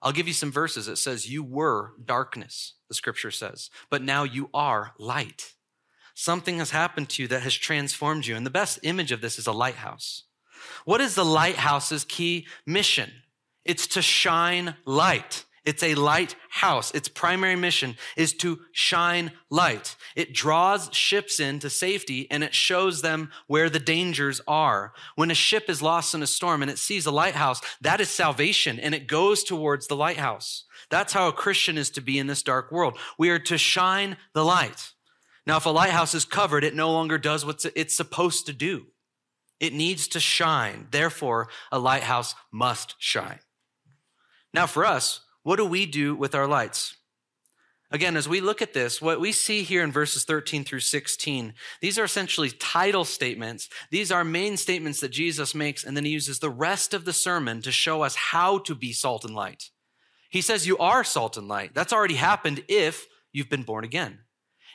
I'll 0.01 0.13
give 0.13 0.29
you 0.29 0.33
some 0.33 0.53
verses. 0.53 0.87
It 0.87 0.95
says, 0.95 1.29
You 1.29 1.43
were 1.43 1.91
darkness, 2.03 2.75
the 2.87 2.95
scripture 2.95 3.29
says, 3.29 3.69
but 3.89 4.01
now 4.01 4.23
you 4.23 4.49
are 4.53 4.93
light. 4.97 5.53
Something 6.15 6.59
has 6.59 6.71
happened 6.71 7.09
to 7.09 7.23
you 7.23 7.27
that 7.27 7.43
has 7.43 7.53
transformed 7.53 8.25
you. 8.25 8.37
And 8.37 8.45
the 8.45 8.49
best 8.49 8.79
image 8.83 9.11
of 9.11 9.19
this 9.19 9.37
is 9.37 9.47
a 9.47 9.51
lighthouse. 9.51 10.23
What 10.85 11.01
is 11.01 11.15
the 11.15 11.25
lighthouse's 11.25 12.05
key 12.05 12.47
mission? 12.65 13.11
It's 13.65 13.87
to 13.87 14.01
shine 14.01 14.75
light. 14.85 15.43
It's 15.69 15.83
a 15.83 15.93
lighthouse. 15.93 16.89
Its 16.95 17.09
primary 17.09 17.55
mission 17.55 17.95
is 18.17 18.33
to 18.37 18.61
shine 18.71 19.33
light. 19.51 19.95
It 20.15 20.33
draws 20.33 20.89
ships 20.91 21.39
into 21.39 21.69
safety 21.69 22.25
and 22.31 22.43
it 22.43 22.55
shows 22.55 23.03
them 23.03 23.29
where 23.45 23.69
the 23.69 23.77
dangers 23.77 24.41
are. 24.47 24.93
When 25.13 25.29
a 25.29 25.35
ship 25.35 25.69
is 25.69 25.83
lost 25.83 26.15
in 26.15 26.23
a 26.23 26.27
storm 26.27 26.63
and 26.63 26.71
it 26.71 26.79
sees 26.79 27.05
a 27.05 27.11
lighthouse, 27.11 27.61
that 27.81 28.01
is 28.01 28.09
salvation 28.09 28.79
and 28.79 28.95
it 28.95 29.05
goes 29.05 29.43
towards 29.43 29.85
the 29.85 29.95
lighthouse. 29.95 30.63
That's 30.89 31.13
how 31.13 31.27
a 31.27 31.33
Christian 31.33 31.77
is 31.77 31.91
to 31.91 32.01
be 32.01 32.17
in 32.17 32.25
this 32.25 32.41
dark 32.41 32.71
world. 32.71 32.97
We 33.19 33.29
are 33.29 33.37
to 33.37 33.59
shine 33.59 34.17
the 34.33 34.43
light. 34.43 34.93
Now, 35.45 35.57
if 35.57 35.67
a 35.67 35.69
lighthouse 35.69 36.15
is 36.15 36.25
covered, 36.25 36.63
it 36.63 36.73
no 36.73 36.91
longer 36.91 37.19
does 37.19 37.45
what 37.45 37.63
it's 37.75 37.95
supposed 37.95 38.47
to 38.47 38.53
do. 38.53 38.87
It 39.59 39.73
needs 39.73 40.07
to 40.07 40.19
shine. 40.19 40.87
Therefore, 40.89 41.47
a 41.71 41.77
lighthouse 41.77 42.33
must 42.51 42.95
shine. 42.97 43.41
Now, 44.51 44.65
for 44.65 44.83
us, 44.83 45.21
what 45.43 45.57
do 45.57 45.65
we 45.65 45.85
do 45.85 46.15
with 46.15 46.35
our 46.35 46.47
lights? 46.47 46.95
Again, 47.91 48.15
as 48.15 48.29
we 48.29 48.39
look 48.39 48.61
at 48.61 48.73
this, 48.73 49.01
what 49.01 49.19
we 49.19 49.31
see 49.31 49.63
here 49.63 49.83
in 49.83 49.91
verses 49.91 50.23
13 50.23 50.63
through 50.63 50.81
16, 50.81 51.53
these 51.81 51.97
are 51.97 52.03
essentially 52.03 52.51
title 52.51 53.03
statements. 53.03 53.67
These 53.89 54.11
are 54.11 54.23
main 54.23 54.57
statements 54.57 54.99
that 54.99 55.09
Jesus 55.09 55.55
makes, 55.55 55.83
and 55.83 55.97
then 55.97 56.05
he 56.05 56.11
uses 56.11 56.37
the 56.37 56.51
rest 56.51 56.93
of 56.93 57.05
the 57.05 57.13
sermon 57.13 57.63
to 57.63 57.71
show 57.71 58.03
us 58.03 58.15
how 58.15 58.59
to 58.59 58.75
be 58.75 58.93
salt 58.93 59.25
and 59.25 59.33
light. 59.33 59.71
He 60.29 60.41
says, 60.41 60.67
You 60.67 60.77
are 60.77 61.03
salt 61.03 61.35
and 61.35 61.47
light. 61.47 61.73
That's 61.73 61.91
already 61.91 62.15
happened 62.15 62.63
if 62.67 63.07
you've 63.31 63.49
been 63.49 63.63
born 63.63 63.83
again. 63.83 64.19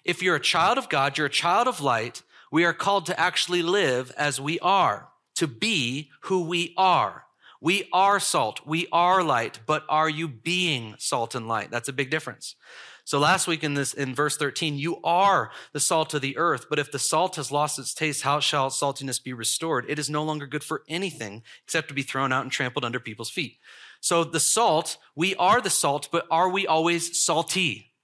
If 0.05 0.21
you're 0.21 0.37
a 0.37 0.41
child 0.41 0.77
of 0.77 0.89
God, 0.89 1.17
you're 1.17 1.29
a 1.29 1.31
child 1.31 1.69
of 1.69 1.81
light, 1.81 2.23
we 2.51 2.65
are 2.65 2.75
called 2.75 3.07
to 3.07 3.19
actually 3.19 3.63
live 3.63 4.13
as 4.17 4.41
we 4.41 4.59
are, 4.59 5.09
to 5.37 5.47
be 5.47 6.11
who 6.23 6.43
we 6.43 6.75
are. 6.77 7.25
We 7.65 7.89
are 7.95 8.21
salt. 8.21 8.61
We 8.67 8.89
are 8.93 9.25
light, 9.25 9.61
but 9.65 9.85
are 9.89 10.11
you 10.11 10.29
being 10.29 10.97
salt 10.99 11.35
and 11.35 11.49
light? 11.49 11.71
That's 11.71 11.89
a 11.89 11.95
big 11.95 12.11
difference. 12.11 12.57
So 13.05 13.19
last 13.19 13.47
week 13.47 13.65
in 13.65 13.73
this, 13.73 13.95
in 13.95 14.15
verse 14.15 14.37
13, 14.37 14.77
you 14.77 15.01
are 15.03 15.51
the 15.73 15.81
salt 15.81 16.13
of 16.13 16.21
the 16.21 16.37
earth, 16.37 16.67
but 16.69 16.79
if 16.79 16.93
the 16.93 16.99
salt 16.99 17.37
has 17.37 17.51
lost 17.51 17.79
its 17.79 17.95
taste, 17.95 18.21
how 18.21 18.39
shall 18.39 18.69
saltiness 18.69 19.19
be 19.19 19.33
restored? 19.33 19.87
It 19.89 19.99
is 19.99 20.11
no 20.11 20.23
longer 20.23 20.47
good 20.47 20.63
for 20.63 20.83
anything 20.91 21.43
except 21.63 21.89
to 21.89 21.95
be 21.95 22.03
thrown 22.03 22.35
out 22.35 22.43
and 22.43 22.53
trampled 22.53 22.85
under 22.85 23.01
people's 23.01 23.31
feet. 23.31 23.57
So 23.99 24.25
the 24.25 24.41
salt, 24.41 24.99
we 25.17 25.35
are 25.37 25.63
the 25.63 25.71
salt, 25.71 26.11
but 26.13 26.27
are 26.31 26.51
we 26.51 26.67
always 26.67 27.19
salty? 27.19 27.95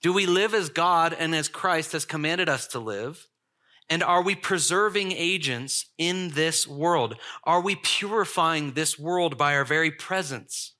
Do 0.00 0.14
we 0.14 0.24
live 0.24 0.54
as 0.54 0.70
God 0.70 1.12
and 1.12 1.34
as 1.34 1.48
Christ 1.48 1.92
has 1.92 2.06
commanded 2.06 2.48
us 2.48 2.66
to 2.68 2.78
live? 2.78 3.28
And 3.90 4.02
are 4.02 4.22
we 4.22 4.34
preserving 4.34 5.12
agents 5.12 5.86
in 5.98 6.30
this 6.30 6.66
world? 6.66 7.16
Are 7.44 7.60
we 7.60 7.76
purifying 7.76 8.72
this 8.72 8.98
world 8.98 9.36
by 9.36 9.54
our 9.54 9.64
very 9.64 9.90
presence? 9.90 10.72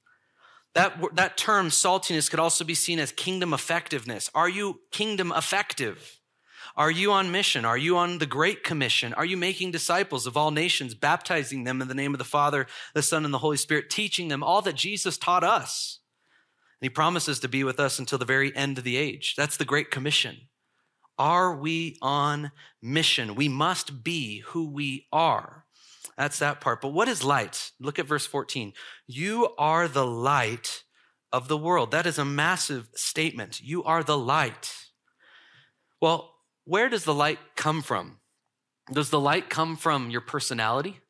That, 0.74 1.14
that 1.14 1.36
term, 1.36 1.68
saltiness, 1.68 2.30
could 2.30 2.40
also 2.40 2.64
be 2.64 2.74
seen 2.74 2.98
as 2.98 3.12
kingdom 3.12 3.52
effectiveness. 3.52 4.30
Are 4.34 4.48
you 4.48 4.80
kingdom 4.90 5.32
effective? 5.36 6.20
Are 6.76 6.90
you 6.90 7.12
on 7.12 7.30
mission? 7.30 7.64
Are 7.64 7.78
you 7.78 7.96
on 7.96 8.18
the 8.18 8.26
Great 8.26 8.64
Commission? 8.64 9.14
Are 9.14 9.24
you 9.24 9.36
making 9.36 9.70
disciples 9.70 10.26
of 10.26 10.36
all 10.36 10.50
nations, 10.50 10.94
baptizing 10.94 11.62
them 11.62 11.80
in 11.80 11.86
the 11.86 11.94
name 11.94 12.12
of 12.12 12.18
the 12.18 12.24
Father, 12.24 12.66
the 12.94 13.02
Son, 13.02 13.24
and 13.24 13.32
the 13.32 13.38
Holy 13.38 13.56
Spirit, 13.56 13.90
teaching 13.90 14.28
them 14.28 14.42
all 14.42 14.62
that 14.62 14.74
Jesus 14.74 15.16
taught 15.16 15.44
us? 15.44 16.00
And 16.80 16.86
he 16.86 16.90
promises 16.90 17.38
to 17.40 17.48
be 17.48 17.62
with 17.62 17.78
us 17.78 18.00
until 18.00 18.18
the 18.18 18.24
very 18.24 18.54
end 18.56 18.78
of 18.78 18.84
the 18.84 18.96
age. 18.96 19.34
That's 19.36 19.56
the 19.56 19.64
Great 19.64 19.92
Commission. 19.92 20.48
Are 21.18 21.54
we 21.54 21.96
on 22.02 22.50
mission? 22.82 23.34
We 23.34 23.48
must 23.48 24.02
be 24.02 24.40
who 24.46 24.68
we 24.68 25.06
are. 25.12 25.64
That's 26.16 26.38
that 26.38 26.60
part. 26.60 26.80
But 26.80 26.92
what 26.92 27.08
is 27.08 27.24
light? 27.24 27.72
Look 27.80 27.98
at 27.98 28.06
verse 28.06 28.26
14. 28.26 28.72
You 29.06 29.48
are 29.58 29.88
the 29.88 30.06
light 30.06 30.84
of 31.32 31.48
the 31.48 31.58
world. 31.58 31.90
That 31.90 32.06
is 32.06 32.18
a 32.18 32.24
massive 32.24 32.88
statement. 32.94 33.60
You 33.60 33.82
are 33.84 34.02
the 34.02 34.18
light. 34.18 34.74
Well, 36.00 36.34
where 36.64 36.88
does 36.88 37.04
the 37.04 37.14
light 37.14 37.38
come 37.56 37.82
from? 37.82 38.18
Does 38.92 39.10
the 39.10 39.20
light 39.20 39.50
come 39.50 39.76
from 39.76 40.10
your 40.10 40.20
personality? 40.20 41.00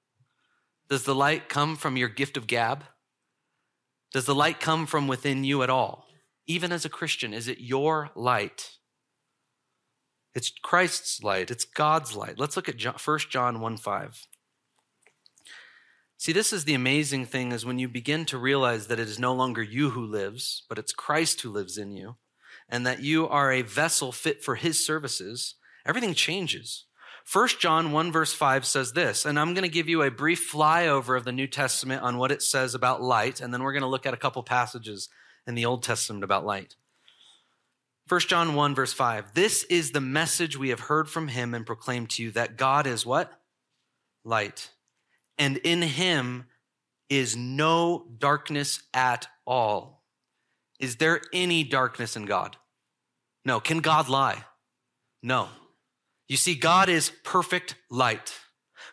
Does 0.88 1.04
the 1.04 1.14
light 1.14 1.48
come 1.48 1.76
from 1.76 1.96
your 1.96 2.08
gift 2.08 2.36
of 2.36 2.46
gab? 2.46 2.84
Does 4.12 4.26
the 4.26 4.34
light 4.34 4.60
come 4.60 4.86
from 4.86 5.08
within 5.08 5.44
you 5.44 5.62
at 5.62 5.70
all? 5.70 6.06
Even 6.46 6.72
as 6.72 6.84
a 6.84 6.90
Christian, 6.90 7.34
is 7.34 7.48
it 7.48 7.58
your 7.60 8.10
light? 8.14 8.70
It's 10.34 10.52
Christ's 10.62 11.22
light, 11.22 11.50
it's 11.50 11.64
God's 11.64 12.16
light. 12.16 12.38
Let's 12.38 12.56
look 12.56 12.68
at 12.68 12.82
1 12.82 13.18
John 13.30 13.60
1 13.60 13.76
5. 13.76 14.26
See, 16.16 16.32
this 16.32 16.52
is 16.52 16.64
the 16.64 16.74
amazing 16.74 17.26
thing 17.26 17.52
is 17.52 17.66
when 17.66 17.78
you 17.78 17.86
begin 17.86 18.24
to 18.26 18.38
realize 18.38 18.86
that 18.86 18.98
it 18.98 19.08
is 19.08 19.18
no 19.18 19.34
longer 19.34 19.62
you 19.62 19.90
who 19.90 20.04
lives, 20.04 20.64
but 20.68 20.78
it's 20.78 20.92
Christ 20.92 21.42
who 21.42 21.50
lives 21.50 21.76
in 21.78 21.92
you, 21.92 22.16
and 22.68 22.86
that 22.86 23.02
you 23.02 23.28
are 23.28 23.52
a 23.52 23.62
vessel 23.62 24.10
fit 24.10 24.42
for 24.42 24.54
his 24.54 24.84
services, 24.84 25.54
everything 25.86 26.14
changes. 26.14 26.86
1 27.30 27.48
John 27.60 27.92
1 27.92 28.10
verse 28.10 28.32
5 28.32 28.66
says 28.66 28.92
this, 28.92 29.24
and 29.24 29.38
I'm 29.38 29.54
going 29.54 29.62
to 29.62 29.68
give 29.68 29.88
you 29.88 30.02
a 30.02 30.10
brief 30.10 30.50
flyover 30.50 31.16
of 31.16 31.24
the 31.24 31.32
New 31.32 31.46
Testament 31.46 32.02
on 32.02 32.18
what 32.18 32.32
it 32.32 32.42
says 32.42 32.74
about 32.74 33.02
light, 33.02 33.40
and 33.40 33.52
then 33.52 33.62
we're 33.62 33.72
going 33.72 33.82
to 33.82 33.88
look 33.88 34.06
at 34.06 34.14
a 34.14 34.18
couple 34.18 34.42
passages 34.42 35.08
in 35.46 35.54
the 35.54 35.64
Old 35.64 35.82
Testament 35.82 36.24
about 36.24 36.44
light. 36.44 36.74
1 38.08 38.20
John 38.20 38.54
1 38.54 38.74
verse 38.74 38.92
5. 38.92 39.34
This 39.34 39.62
is 39.64 39.92
the 39.92 40.00
message 40.00 40.58
we 40.58 40.68
have 40.68 40.80
heard 40.80 41.08
from 41.08 41.28
him 41.28 41.54
and 41.54 41.64
proclaimed 41.64 42.10
to 42.10 42.22
you 42.22 42.30
that 42.32 42.56
God 42.56 42.86
is 42.86 43.06
what? 43.06 43.32
Light. 44.24 44.70
And 45.38 45.56
in 45.58 45.82
him 45.82 46.46
is 47.08 47.36
no 47.36 48.06
darkness 48.18 48.82
at 48.92 49.26
all. 49.46 50.04
Is 50.78 50.96
there 50.96 51.20
any 51.32 51.64
darkness 51.64 52.16
in 52.16 52.26
God? 52.26 52.56
No. 53.44 53.60
Can 53.60 53.78
God 53.78 54.08
lie? 54.08 54.44
No. 55.22 55.48
You 56.28 56.36
see, 56.36 56.54
God 56.54 56.88
is 56.88 57.10
perfect 57.22 57.76
light. 57.90 58.38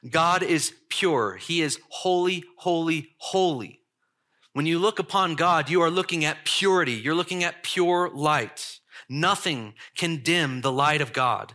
God 0.10 0.44
is 0.44 0.74
pure. 0.89 1.36
He 1.36 1.62
is 1.62 1.80
holy, 1.89 2.44
holy, 2.58 3.10
holy. 3.18 3.82
When 4.53 4.65
you 4.65 4.80
look 4.80 5.00
upon 5.00 5.36
God, 5.36 5.70
you 5.70 5.82
are 5.82 5.89
looking 5.89 6.25
at 6.25 6.46
purity. 6.46 6.94
You're 6.94 7.15
looking 7.15 7.44
at 7.44 7.63
pure 7.63 8.10
light. 8.13 8.80
Nothing 9.12 9.74
can 9.98 10.24
dim 10.24 10.62
the 10.62 10.72
light 10.72 11.01
of 11.01 11.12
God. 11.12 11.53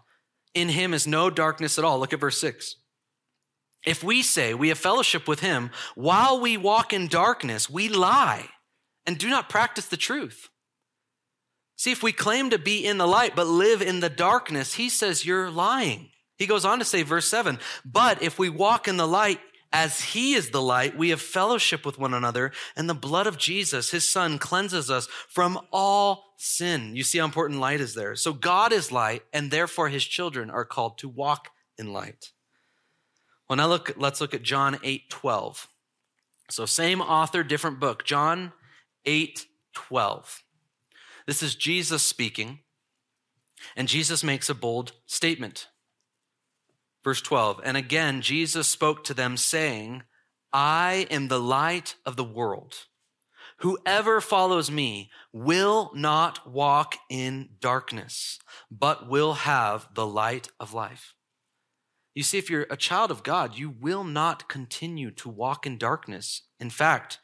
In 0.53 0.69
him 0.69 0.93
is 0.93 1.07
no 1.07 1.31
darkness 1.31 1.79
at 1.79 1.85
all. 1.85 1.99
Look 1.99 2.13
at 2.13 2.21
verse 2.21 2.39
6. 2.39 2.77
If 3.87 4.05
we 4.05 4.21
say 4.21 4.53
we 4.53 4.69
have 4.69 4.79
fellowship 4.79 5.27
with 5.27 5.41
him 5.41 5.71
while 5.95 6.39
we 6.39 6.59
walk 6.59 6.93
in 6.93 7.09
darkness, 7.09 7.71
we 7.71 7.89
lie 7.89 8.51
and 9.07 9.17
do 9.17 9.31
not 9.31 9.49
practice 9.49 9.87
the 9.87 9.97
truth. 9.97 10.51
See, 11.77 11.93
if 11.93 12.03
we 12.03 12.13
claim 12.13 12.51
to 12.51 12.59
be 12.59 12.85
in 12.85 12.99
the 12.99 13.09
light 13.09 13.35
but 13.35 13.47
live 13.47 13.81
in 13.81 14.01
the 14.01 14.11
darkness, 14.11 14.75
he 14.75 14.91
says 14.91 15.25
you're 15.25 15.51
lying. 15.51 16.11
He 16.37 16.47
goes 16.47 16.67
on 16.67 16.79
to 16.81 16.85
say, 16.85 17.03
verse 17.05 17.27
7 17.27 17.59
But 17.87 18.23
if 18.23 18.39
we 18.39 18.51
walk 18.51 18.87
in 18.87 18.99
the 18.99 19.09
light 19.09 19.41
as 19.77 20.01
he 20.01 20.33
is 20.33 20.49
the 20.49 20.63
light, 20.63 20.97
we 20.97 21.11
have 21.11 21.21
fellowship 21.21 21.85
with 21.85 21.99
one 21.99 22.15
another, 22.15 22.51
and 22.77 22.89
the 22.89 22.95
blood 22.95 23.27
of 23.27 23.37
Jesus, 23.37 23.91
his 23.91 24.09
son, 24.09 24.39
cleanses 24.39 24.91
us 24.91 25.07
from 25.29 25.61
all 25.71 26.33
sin. 26.39 26.97
You 26.97 27.03
see 27.03 27.19
how 27.19 27.27
important 27.27 27.61
light 27.61 27.83
is 27.83 27.93
there. 27.93 28.17
So 28.17 28.33
God 28.33 28.73
is 28.73 28.91
light, 28.91 29.25
and 29.35 29.51
therefore 29.51 29.91
his 29.91 30.03
children 30.03 30.49
are 30.49 30.65
called 30.65 30.97
to 30.99 31.11
walk 31.11 31.51
in 31.77 31.93
light. 31.93 32.33
Well, 33.51 33.59
now 33.59 33.67
look, 33.67 33.93
let's 33.99 34.19
look 34.19 34.33
at 34.33 34.43
John 34.43 34.79
8 34.83 35.11
12. 35.11 35.69
So, 36.49 36.65
same 36.65 37.03
author, 37.03 37.43
different 37.43 37.79
book. 37.79 38.03
John 38.07 38.55
8 39.05 39.45
12. 39.75 40.43
This 41.27 41.43
is 41.43 41.55
Jesus 41.55 42.03
speaking, 42.03 42.61
and 43.77 43.89
Jesus 43.89 44.25
makes 44.25 44.49
a 44.49 44.55
bold 44.55 44.93
statement. 45.05 45.69
Verse 47.07 47.23
12, 47.23 47.61
and 47.63 47.77
again, 47.77 48.21
Jesus 48.21 48.67
spoke 48.67 49.05
to 49.05 49.15
them, 49.15 49.37
saying, 49.37 50.03
I 50.53 51.07
am 51.09 51.29
the 51.29 51.39
light 51.39 51.95
of 52.05 52.17
the 52.17 52.25
world. 52.25 52.75
Whoever 53.59 54.21
follows 54.21 54.73
me 54.73 55.13
will 55.33 55.93
not 55.95 56.51
walk 56.51 56.97
in 57.09 57.51
darkness, 57.61 58.41
but 58.73 59.09
will 59.09 59.35
have 59.35 59.89
the 59.95 60.05
light 60.05 60.49
of 60.59 60.75
life. 60.75 61.15
You 62.13 62.25
see, 62.25 62.39
if 62.39 62.51
you're 62.51 62.67
a 62.71 62.77
child 62.77 63.13
of 63.13 63.23
God, 63.23 63.57
you 63.57 63.71
will 63.71 64.03
not 64.03 64.49
continue 64.49 65.13
to 65.13 65.29
walk 65.29 65.65
in 65.65 65.79
darkness. 65.79 66.43
In 66.59 66.71
fact, 66.71 67.21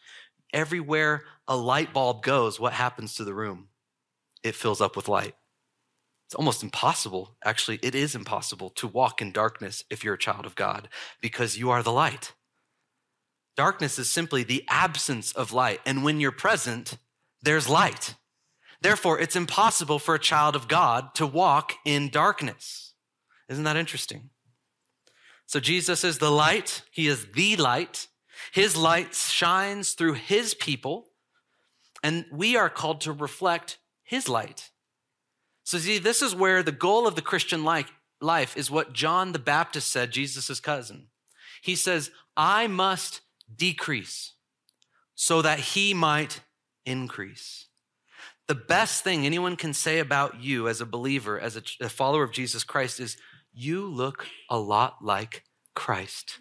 everywhere 0.52 1.24
a 1.48 1.56
light 1.56 1.92
bulb 1.92 2.22
goes, 2.22 2.60
what 2.60 2.74
happens 2.74 3.16
to 3.16 3.24
the 3.24 3.34
room? 3.34 3.66
it 4.42 4.54
fills 4.54 4.80
up 4.80 4.96
with 4.96 5.08
light. 5.08 5.34
It's 6.32 6.38
almost 6.38 6.62
impossible. 6.62 7.36
Actually, 7.44 7.78
it 7.82 7.94
is 7.94 8.14
impossible 8.14 8.70
to 8.70 8.88
walk 8.88 9.20
in 9.20 9.32
darkness 9.32 9.84
if 9.90 10.02
you're 10.02 10.14
a 10.14 10.18
child 10.18 10.46
of 10.46 10.54
God 10.54 10.88
because 11.20 11.58
you 11.58 11.68
are 11.68 11.82
the 11.82 11.92
light. 11.92 12.32
Darkness 13.54 13.98
is 13.98 14.08
simply 14.08 14.42
the 14.42 14.64
absence 14.66 15.32
of 15.32 15.52
light. 15.52 15.80
And 15.84 16.02
when 16.02 16.20
you're 16.20 16.32
present, 16.32 16.96
there's 17.42 17.68
light. 17.68 18.14
Therefore, 18.80 19.20
it's 19.20 19.36
impossible 19.36 19.98
for 19.98 20.14
a 20.14 20.18
child 20.18 20.56
of 20.56 20.68
God 20.68 21.14
to 21.16 21.26
walk 21.26 21.74
in 21.84 22.08
darkness. 22.08 22.94
Isn't 23.50 23.64
that 23.64 23.76
interesting? 23.76 24.30
So 25.44 25.60
Jesus 25.60 26.02
is 26.02 26.16
the 26.16 26.30
light. 26.30 26.80
He 26.90 27.08
is 27.08 27.26
the 27.34 27.56
light. 27.56 28.08
His 28.52 28.74
light 28.74 29.14
shines 29.14 29.92
through 29.92 30.14
his 30.14 30.54
people. 30.54 31.08
And 32.02 32.24
we 32.32 32.56
are 32.56 32.70
called 32.70 33.02
to 33.02 33.12
reflect 33.12 33.76
his 34.02 34.30
light. 34.30 34.70
So, 35.64 35.78
see, 35.78 35.98
this 35.98 36.22
is 36.22 36.34
where 36.34 36.62
the 36.62 36.72
goal 36.72 37.06
of 37.06 37.14
the 37.14 37.22
Christian 37.22 37.64
life 37.64 38.56
is 38.56 38.70
what 38.70 38.92
John 38.92 39.32
the 39.32 39.38
Baptist 39.38 39.90
said, 39.90 40.10
Jesus' 40.10 40.60
cousin. 40.60 41.08
He 41.62 41.76
says, 41.76 42.10
I 42.36 42.66
must 42.66 43.20
decrease 43.54 44.32
so 45.14 45.42
that 45.42 45.60
he 45.60 45.94
might 45.94 46.40
increase. 46.84 47.66
The 48.48 48.54
best 48.56 49.04
thing 49.04 49.24
anyone 49.24 49.56
can 49.56 49.72
say 49.72 49.98
about 49.98 50.42
you 50.42 50.68
as 50.68 50.80
a 50.80 50.86
believer, 50.86 51.38
as 51.38 51.56
a, 51.56 51.62
a 51.80 51.88
follower 51.88 52.24
of 52.24 52.32
Jesus 52.32 52.64
Christ, 52.64 52.98
is 52.98 53.16
you 53.52 53.86
look 53.86 54.26
a 54.50 54.58
lot 54.58 55.04
like 55.04 55.44
Christ. 55.74 56.38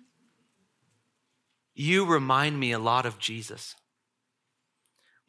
You 1.75 2.05
remind 2.05 2.59
me 2.59 2.71
a 2.71 2.79
lot 2.79 3.05
of 3.05 3.19
Jesus. 3.19 3.75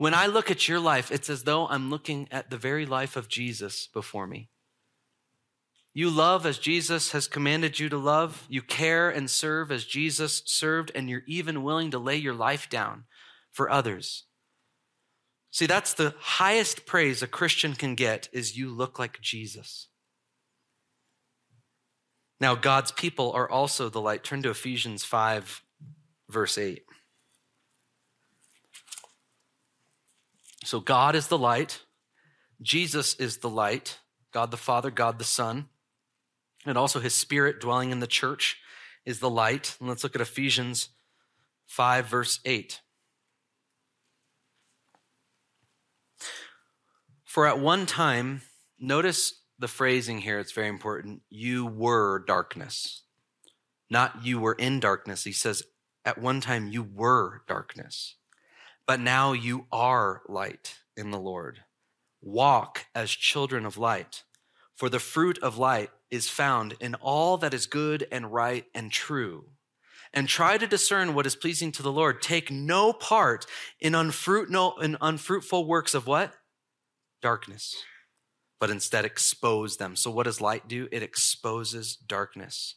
When 0.02 0.14
I 0.14 0.26
look 0.26 0.50
at 0.50 0.66
your 0.66 0.80
life, 0.80 1.12
it's 1.12 1.30
as 1.30 1.44
though 1.44 1.68
I'm 1.68 1.88
looking 1.88 2.26
at 2.32 2.50
the 2.50 2.56
very 2.56 2.84
life 2.84 3.14
of 3.14 3.28
Jesus 3.28 3.86
before 3.86 4.26
me. 4.26 4.48
You 5.94 6.10
love 6.10 6.44
as 6.44 6.58
Jesus 6.58 7.12
has 7.12 7.28
commanded 7.28 7.78
you 7.78 7.88
to 7.88 7.96
love. 7.96 8.44
You 8.48 8.62
care 8.62 9.10
and 9.10 9.30
serve 9.30 9.70
as 9.70 9.84
Jesus 9.84 10.42
served, 10.44 10.90
and 10.96 11.08
you're 11.08 11.22
even 11.28 11.62
willing 11.62 11.92
to 11.92 12.00
lay 12.00 12.16
your 12.16 12.34
life 12.34 12.68
down 12.68 13.04
for 13.52 13.70
others. 13.70 14.24
See, 15.52 15.66
that's 15.66 15.94
the 15.94 16.16
highest 16.18 16.84
praise 16.84 17.22
a 17.22 17.28
Christian 17.28 17.74
can 17.74 17.94
get 17.94 18.28
is 18.32 18.58
you 18.58 18.70
look 18.70 18.98
like 18.98 19.20
Jesus. 19.20 19.86
Now, 22.40 22.56
God's 22.56 22.90
people 22.90 23.30
are 23.34 23.48
also 23.48 23.88
the 23.88 24.00
light. 24.00 24.24
Turn 24.24 24.42
to 24.42 24.50
Ephesians 24.50 25.04
5, 25.04 25.62
verse 26.28 26.58
8. 26.58 26.82
So 30.64 30.80
God 30.80 31.14
is 31.14 31.26
the 31.26 31.38
light, 31.38 31.80
Jesus 32.60 33.14
is 33.14 33.38
the 33.38 33.50
light, 33.50 33.98
God 34.32 34.50
the 34.50 34.56
Father, 34.56 34.90
God 34.90 35.18
the 35.18 35.24
Son, 35.24 35.68
and 36.64 36.78
also 36.78 37.00
his 37.00 37.14
Spirit 37.14 37.60
dwelling 37.60 37.90
in 37.90 37.98
the 37.98 38.06
church 38.06 38.58
is 39.04 39.18
the 39.18 39.30
light. 39.30 39.76
And 39.80 39.88
let's 39.88 40.04
look 40.04 40.14
at 40.14 40.20
Ephesians 40.20 40.90
5, 41.66 42.06
verse 42.06 42.38
8. 42.44 42.80
For 47.24 47.46
at 47.46 47.58
one 47.58 47.86
time, 47.86 48.42
notice 48.78 49.42
the 49.58 49.68
phrasing 49.68 50.18
here, 50.18 50.38
it's 50.38 50.52
very 50.52 50.68
important. 50.68 51.22
You 51.28 51.66
were 51.66 52.24
darkness, 52.26 53.02
not 53.90 54.24
you 54.24 54.38
were 54.38 54.52
in 54.52 54.78
darkness. 54.80 55.24
He 55.24 55.32
says, 55.32 55.62
at 56.04 56.18
one 56.18 56.40
time, 56.40 56.68
you 56.68 56.82
were 56.82 57.42
darkness 57.48 58.16
but 58.92 59.00
now 59.00 59.32
you 59.32 59.64
are 59.72 60.20
light 60.28 60.80
in 60.98 61.12
the 61.12 61.18
Lord. 61.18 61.60
Walk 62.20 62.84
as 62.94 63.10
children 63.10 63.64
of 63.64 63.78
light, 63.78 64.22
for 64.76 64.90
the 64.90 64.98
fruit 64.98 65.38
of 65.38 65.56
light 65.56 65.88
is 66.10 66.28
found 66.28 66.74
in 66.78 66.94
all 66.96 67.38
that 67.38 67.54
is 67.54 67.64
good 67.64 68.06
and 68.12 68.34
right 68.34 68.66
and 68.74 68.92
true. 68.92 69.46
And 70.12 70.28
try 70.28 70.58
to 70.58 70.66
discern 70.66 71.14
what 71.14 71.24
is 71.24 71.34
pleasing 71.34 71.72
to 71.72 71.82
the 71.82 71.90
Lord. 71.90 72.20
Take 72.20 72.50
no 72.50 72.92
part 72.92 73.46
in, 73.80 73.94
unfruitful 73.94 75.66
works 75.66 75.94
of 75.94 76.06
what? 76.06 76.34
Darkness, 77.22 77.74
but 78.60 78.68
instead 78.68 79.06
expose 79.06 79.78
them. 79.78 79.96
So, 79.96 80.10
what 80.10 80.24
does 80.24 80.42
light 80.42 80.68
do? 80.68 80.86
It 80.92 81.02
exposes 81.02 81.96
darkness. 81.96 82.74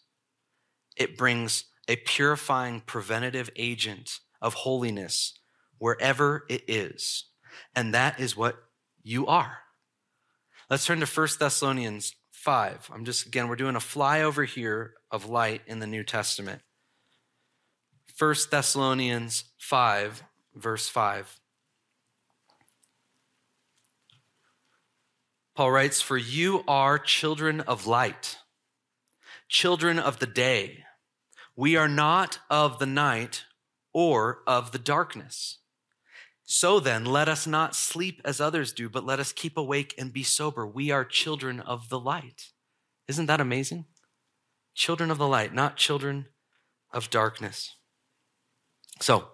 It 0.96 1.18
brings 1.18 1.66
a 1.90 1.98
purifying 1.98 2.80
preventative 2.80 3.50
agent 3.58 4.20
of 4.42 4.54
holiness 4.54 5.34
wherever 5.78 6.46
it 6.50 6.64
is. 6.68 7.26
And 7.76 7.94
that 7.94 8.20
is 8.20 8.36
what 8.36 8.56
you 9.04 9.28
are. 9.28 9.60
Let's 10.70 10.86
turn 10.86 11.00
to 11.00 11.06
1 11.06 11.28
Thessalonians 11.40 12.16
5. 12.32 12.90
I'm 12.94 13.06
just, 13.06 13.28
again, 13.28 13.48
we're 13.48 13.56
doing 13.56 13.76
a 13.76 13.80
flyover 13.80 14.48
here 14.48 14.94
of 15.12 15.30
light 15.30 15.62
in 15.68 15.80
the 15.80 15.88
New 15.88 16.04
Testament. 16.04 16.62
1 18.18 18.36
Thessalonians 18.50 19.46
5, 19.58 20.24
verse 20.56 20.88
5. 20.90 21.40
Paul 25.56 25.72
writes, 25.72 26.02
For 26.02 26.18
you 26.18 26.64
are 26.68 26.98
children 27.00 27.62
of 27.62 27.88
light, 27.88 28.38
children 29.48 30.00
of 30.00 30.20
the 30.20 30.28
day. 30.28 30.84
We 31.56 31.78
are 31.78 31.88
not 31.88 32.40
of 32.50 32.80
the 32.80 32.86
night 32.86 33.46
or 33.94 34.40
of 34.46 34.72
the 34.72 34.80
darkness. 34.80 35.60
So 36.46 36.80
then, 36.80 37.06
let 37.06 37.28
us 37.28 37.48
not 37.48 37.76
sleep 37.76 38.22
as 38.24 38.40
others 38.40 38.72
do, 38.72 38.88
but 38.88 39.06
let 39.06 39.20
us 39.20 39.34
keep 39.34 39.58
awake 39.58 39.96
and 39.98 40.14
be 40.14 40.24
sober. 40.24 40.66
We 40.66 40.92
are 40.92 41.04
children 41.04 41.60
of 41.60 41.90
the 41.90 42.00
light. 42.00 42.52
Isn't 43.08 43.26
that 43.26 43.42
amazing? 43.42 43.86
Children 44.76 45.10
of 45.10 45.18
the 45.18 45.28
light, 45.28 45.54
not 45.54 45.76
children 45.76 46.28
of 46.94 47.10
darkness. 47.10 47.76
So, 49.02 49.28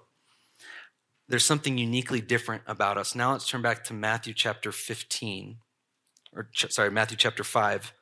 there's 1.28 1.46
something 1.46 1.78
uniquely 1.78 2.22
different 2.22 2.64
about 2.68 2.98
us. 2.98 3.16
Now 3.16 3.32
let's 3.32 3.48
turn 3.48 3.62
back 3.62 3.84
to 3.86 3.94
Matthew 3.94 4.34
chapter 4.34 4.72
15, 4.72 5.58
or 6.36 6.50
ch- 6.52 6.72
sorry, 6.72 6.92
Matthew 6.92 7.18
chapter 7.18 7.44
5, 7.44 7.94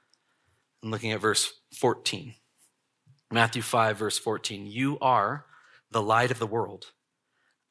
and 0.82 0.92
looking 0.92 1.12
at 1.12 1.22
verse 1.22 1.54
14. 1.80 2.36
Matthew 3.32 3.62
5, 3.62 3.98
verse 3.98 4.18
14. 4.18 4.66
You 4.66 4.98
are 5.00 5.46
the 5.92 6.02
light 6.02 6.32
of 6.32 6.40
the 6.40 6.48
world. 6.48 6.88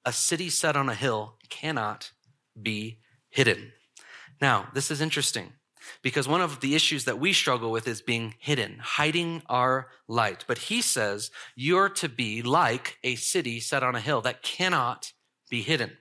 A 0.05 0.13
city 0.13 0.51
set 0.51 0.77
on 0.77 0.89
a 0.89 0.95
hill 0.95 1.37
cannot 1.49 2.13
be 2.61 3.01
hidden. 3.29 3.73
Now, 4.41 4.69
this 4.75 4.91
is 4.91 5.01
interesting 5.01 5.53
because 6.03 6.29
one 6.29 6.41
of 6.41 6.61
the 6.61 6.75
issues 6.75 7.05
that 7.05 7.19
we 7.19 7.33
struggle 7.33 7.71
with 7.71 7.89
is 7.89 8.03
being 8.03 8.35
hidden, 8.39 8.79
hiding 8.81 9.43
our 9.49 9.89
light. 10.07 10.45
But 10.47 10.59
he 10.59 10.83
says 10.83 11.31
you're 11.55 11.89
to 11.91 12.09
be 12.09 12.43
like 12.43 12.99
a 13.03 13.17
city 13.17 13.61
set 13.61 13.83
on 13.83 13.95
a 13.95 14.01
hill 14.01 14.21
that 14.23 14.43
cannot 14.43 15.13
be 15.51 15.63
hidden. 15.63 15.93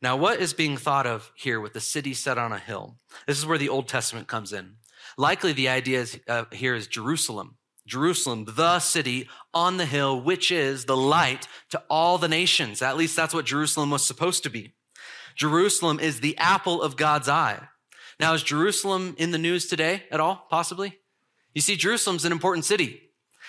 Now, 0.00 0.16
what 0.16 0.40
is 0.40 0.52
being 0.52 0.76
thought 0.76 1.06
of 1.06 1.30
here 1.34 1.60
with 1.60 1.72
the 1.72 1.80
city 1.80 2.14
set 2.14 2.38
on 2.38 2.52
a 2.52 2.58
hill? 2.58 2.98
This 3.26 3.38
is 3.38 3.46
where 3.46 3.58
the 3.58 3.68
Old 3.68 3.88
Testament 3.88 4.28
comes 4.28 4.52
in. 4.52 4.76
Likely 5.16 5.52
the 5.52 5.68
idea 5.68 6.00
is, 6.00 6.20
uh, 6.28 6.44
here 6.52 6.74
is 6.74 6.86
Jerusalem. 6.86 7.56
Jerusalem, 7.86 8.46
the 8.48 8.78
city 8.78 9.28
on 9.52 9.76
the 9.76 9.86
hill, 9.86 10.20
which 10.20 10.50
is 10.50 10.86
the 10.86 10.96
light 10.96 11.46
to 11.70 11.82
all 11.90 12.18
the 12.18 12.28
nations. 12.28 12.80
At 12.80 12.96
least 12.96 13.16
that's 13.16 13.34
what 13.34 13.44
Jerusalem 13.44 13.90
was 13.90 14.04
supposed 14.04 14.42
to 14.44 14.50
be. 14.50 14.72
Jerusalem 15.36 16.00
is 16.00 16.20
the 16.20 16.36
apple 16.38 16.80
of 16.80 16.96
God's 16.96 17.28
eye. 17.28 17.60
Now, 18.20 18.34
is 18.34 18.42
Jerusalem 18.42 19.14
in 19.18 19.32
the 19.32 19.38
news 19.38 19.66
today 19.66 20.04
at 20.10 20.20
all, 20.20 20.46
possibly? 20.48 20.98
You 21.52 21.60
see, 21.60 21.76
Jerusalem's 21.76 22.24
an 22.24 22.32
important 22.32 22.64
city. 22.64 23.00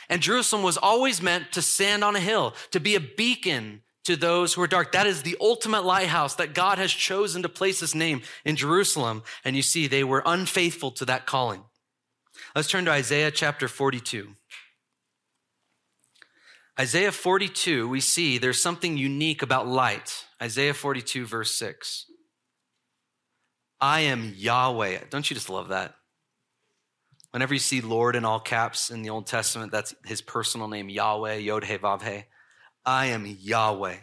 And 0.09 0.21
Jerusalem 0.21 0.63
was 0.63 0.77
always 0.77 1.21
meant 1.21 1.51
to 1.53 1.61
stand 1.61 2.03
on 2.03 2.15
a 2.15 2.19
hill, 2.19 2.55
to 2.71 2.79
be 2.79 2.95
a 2.95 2.99
beacon 2.99 3.81
to 4.03 4.15
those 4.15 4.53
who 4.53 4.61
are 4.61 4.67
dark. 4.67 4.91
That 4.91 5.07
is 5.07 5.23
the 5.23 5.37
ultimate 5.41 5.83
lighthouse 5.83 6.35
that 6.35 6.53
God 6.53 6.77
has 6.77 6.91
chosen 6.91 7.41
to 7.41 7.49
place 7.49 7.79
his 7.79 7.95
name 7.95 8.21
in 8.43 8.55
Jerusalem. 8.55 9.23
And 9.43 9.55
you 9.55 9.61
see, 9.61 9.87
they 9.87 10.03
were 10.03 10.21
unfaithful 10.25 10.91
to 10.91 11.05
that 11.05 11.25
calling. 11.25 11.63
Let's 12.55 12.69
turn 12.69 12.85
to 12.85 12.91
Isaiah 12.91 13.31
chapter 13.31 13.67
42. 13.67 14.29
Isaiah 16.79 17.11
42, 17.11 17.87
we 17.87 18.01
see 18.01 18.37
there's 18.37 18.61
something 18.61 18.97
unique 18.97 19.41
about 19.41 19.67
light. 19.67 20.25
Isaiah 20.41 20.73
42, 20.73 21.25
verse 21.25 21.55
6. 21.55 22.05
I 23.79 24.01
am 24.01 24.33
Yahweh. 24.35 24.99
Don't 25.09 25.29
you 25.29 25.35
just 25.35 25.49
love 25.49 25.69
that? 25.69 25.95
Whenever 27.31 27.53
you 27.53 27.59
see 27.59 27.81
Lord 27.81 28.15
in 28.15 28.25
all 28.25 28.39
caps 28.39 28.89
in 28.89 29.01
the 29.01 29.09
Old 29.09 29.27
Testament, 29.27 29.71
that's 29.71 29.93
his 30.05 30.21
personal 30.21 30.67
name, 30.67 30.89
Yahweh, 30.89 31.35
Yod 31.35 31.65
He 31.65 31.77
Vav 31.77 32.01
He. 32.01 32.23
I 32.85 33.07
am 33.07 33.25
Yahweh. 33.25 33.97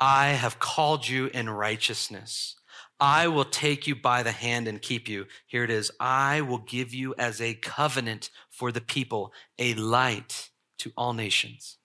I 0.00 0.28
have 0.28 0.58
called 0.58 1.08
you 1.08 1.26
in 1.26 1.48
righteousness. 1.50 2.57
I 3.00 3.28
will 3.28 3.44
take 3.44 3.86
you 3.86 3.94
by 3.94 4.22
the 4.22 4.32
hand 4.32 4.66
and 4.66 4.82
keep 4.82 5.08
you. 5.08 5.26
Here 5.46 5.62
it 5.62 5.70
is. 5.70 5.90
I 6.00 6.40
will 6.40 6.58
give 6.58 6.92
you 6.92 7.14
as 7.16 7.40
a 7.40 7.54
covenant 7.54 8.30
for 8.50 8.72
the 8.72 8.80
people, 8.80 9.32
a 9.58 9.74
light 9.74 10.50
to 10.78 10.92
all 10.96 11.12
nations. 11.12 11.78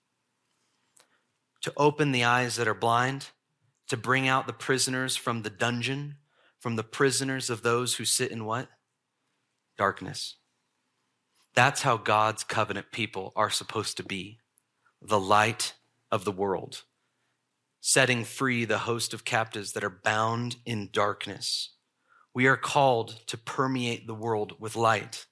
To 1.62 1.72
open 1.76 2.12
the 2.12 2.24
eyes 2.24 2.56
that 2.56 2.68
are 2.68 2.74
blind, 2.74 3.28
to 3.88 3.96
bring 3.96 4.26
out 4.26 4.46
the 4.46 4.52
prisoners 4.52 5.16
from 5.16 5.42
the 5.42 5.50
dungeon, 5.50 6.16
from 6.58 6.76
the 6.76 6.82
prisoners 6.82 7.48
of 7.48 7.62
those 7.62 7.96
who 7.96 8.04
sit 8.04 8.32
in 8.32 8.44
what? 8.44 8.68
Darkness. 9.78 10.36
That's 11.54 11.82
how 11.82 11.96
God's 11.96 12.42
covenant 12.42 12.90
people 12.90 13.32
are 13.36 13.50
supposed 13.50 13.96
to 13.98 14.02
be 14.02 14.38
the 15.00 15.20
light 15.20 15.74
of 16.10 16.24
the 16.24 16.32
world 16.32 16.82
setting 17.86 18.24
free 18.24 18.64
the 18.64 18.78
host 18.78 19.12
of 19.12 19.26
captives 19.26 19.72
that 19.72 19.84
are 19.84 20.00
bound 20.02 20.56
in 20.64 20.88
darkness. 20.90 21.74
We 22.32 22.46
are 22.46 22.56
called 22.56 23.26
to 23.26 23.36
permeate 23.36 24.06
the 24.06 24.14
world 24.14 24.54
with 24.58 24.74
light. 24.74 25.26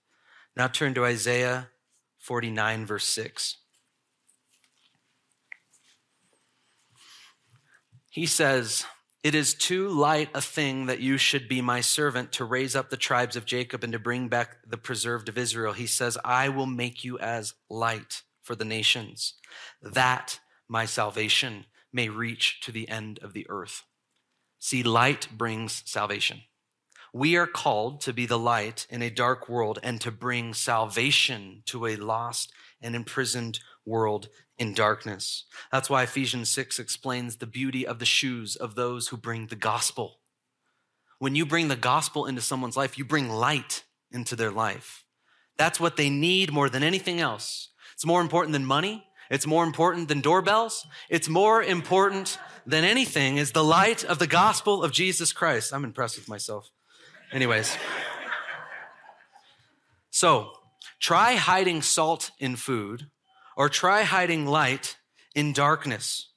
Now 0.55 0.67
turn 0.67 0.93
to 0.93 1.07
Isaiah 1.07 1.71
49, 2.19 2.85
verse 2.85 3.07
6. 3.07 3.57
He 8.11 8.27
says, 8.27 8.85
It 9.25 9.35
is 9.35 9.55
too 9.55 9.88
light 9.88 10.29
a 10.35 10.43
thing 10.43 10.85
that 10.85 11.01
you 11.01 11.17
should 11.17 11.49
be 11.49 11.62
my 11.62 11.81
servant 11.81 12.33
to 12.33 12.45
raise 12.45 12.77
up 12.77 12.91
the 12.91 12.99
tribes 12.99 13.35
of 13.35 13.47
Jacob 13.47 13.83
and 13.83 13.95
to 13.95 13.99
bring 13.99 14.29
back 14.29 14.59
the 14.69 14.77
preserved 14.77 15.31
of 15.31 15.38
Israel. 15.38 15.73
He 15.73 15.87
says, 15.87 16.19
I 16.23 16.51
will 16.51 16.67
make 16.67 17.03
you 17.03 17.19
as 17.19 17.55
light 17.71 18.21
for 18.43 18.55
the 18.55 18.67
nations, 18.67 19.37
that 19.81 20.38
my 20.69 20.85
salvation 20.85 21.65
may 21.92 22.09
reach 22.09 22.61
to 22.62 22.72
the 22.72 22.88
end 22.88 23.18
of 23.22 23.33
the 23.33 23.46
earth. 23.48 23.83
See, 24.59 24.83
light 24.83 25.28
brings 25.37 25.83
salvation. 25.87 26.42
We 27.12 27.37
are 27.37 27.46
called 27.46 28.00
to 28.02 28.12
be 28.12 28.24
the 28.24 28.38
light 28.38 28.87
in 28.88 29.02
a 29.02 29.11
dark 29.11 29.48
world 29.48 29.78
and 29.83 30.00
to 30.00 30.11
bring 30.11 30.55
salvation 30.55 31.62
to 31.66 31.87
a 31.87 31.96
lost 31.96 32.52
and 32.81 32.96
imprisoned 32.96 33.61
world 33.85 34.28
in 34.57 34.72
darkness. 34.72 35.44
That's 35.70 35.90
why 35.90 36.05
Ephesians 36.05 36.48
6 36.48 36.78
explains 36.78 37.37
the 37.37 37.46
beauty 37.46 37.87
of 37.87 37.98
the 37.98 38.07
shoes 38.07 38.57
of 38.57 38.74
those 38.74 39.09
who 39.09 39.16
bring 39.16 39.48
the 39.48 39.57
gospel. 39.57 40.20
When 41.18 41.35
you 41.35 41.44
bring 41.44 41.68
the 41.68 41.76
gospel 41.76 42.26
into 42.26 42.40
someone's 42.40 42.76
life, 42.76 42.96
you 42.96 43.05
bring 43.05 43.28
light 43.28 43.85
into 44.11 44.35
their 44.35 44.50
life. 44.50 45.05
That's 45.59 45.78
what 45.78 45.96
they 45.96 46.09
need 46.09 46.52
more 46.52 46.68
than 46.68 46.83
anything 46.83 47.20
else. 47.20 47.68
It's 47.94 48.07
more 48.07 48.20
important 48.20 48.52
than 48.52 48.64
money. 48.64 49.05
It's 49.31 49.47
more 49.47 49.65
important 49.65 50.09
than 50.09 50.21
doorbells. 50.21 50.87
It's 51.09 51.29
more 51.29 51.63
important 51.63 52.39
than 52.67 52.85
anything 52.85 53.37
is 53.37 53.53
the 53.53 53.65
light 53.65 54.05
of 54.05 54.19
the 54.19 54.27
gospel 54.27 54.83
of 54.83 54.93
Jesus 54.93 55.33
Christ. 55.33 55.73
I'm 55.73 55.85
impressed 55.85 56.19
with 56.19 56.29
myself. 56.29 56.71
Anyways. 57.33 57.77
So 60.11 60.53
try 61.01 61.35
hiding 61.35 61.83
salt 61.83 62.31
in 62.39 62.57
food 62.57 63.07
or 63.57 63.69
try 63.69 64.03
hiding 64.03 64.47
light 64.47 64.97
in 65.35 65.53
darkness. 65.53 66.29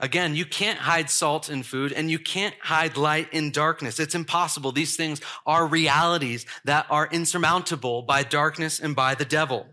Again, 0.00 0.36
you 0.36 0.44
can't 0.44 0.78
hide 0.78 1.10
salt 1.10 1.50
in 1.50 1.64
food 1.64 1.92
and 1.92 2.08
you 2.08 2.20
can't 2.20 2.54
hide 2.62 2.96
light 2.96 3.32
in 3.32 3.50
darkness. 3.50 3.98
It's 3.98 4.14
impossible. 4.14 4.70
These 4.70 4.96
things 4.96 5.20
are 5.44 5.66
realities 5.66 6.46
that 6.64 6.86
are 6.88 7.08
insurmountable 7.10 8.02
by 8.02 8.22
darkness 8.22 8.78
and 8.78 8.94
by 8.94 9.16
the 9.16 9.24
devil. 9.24 9.66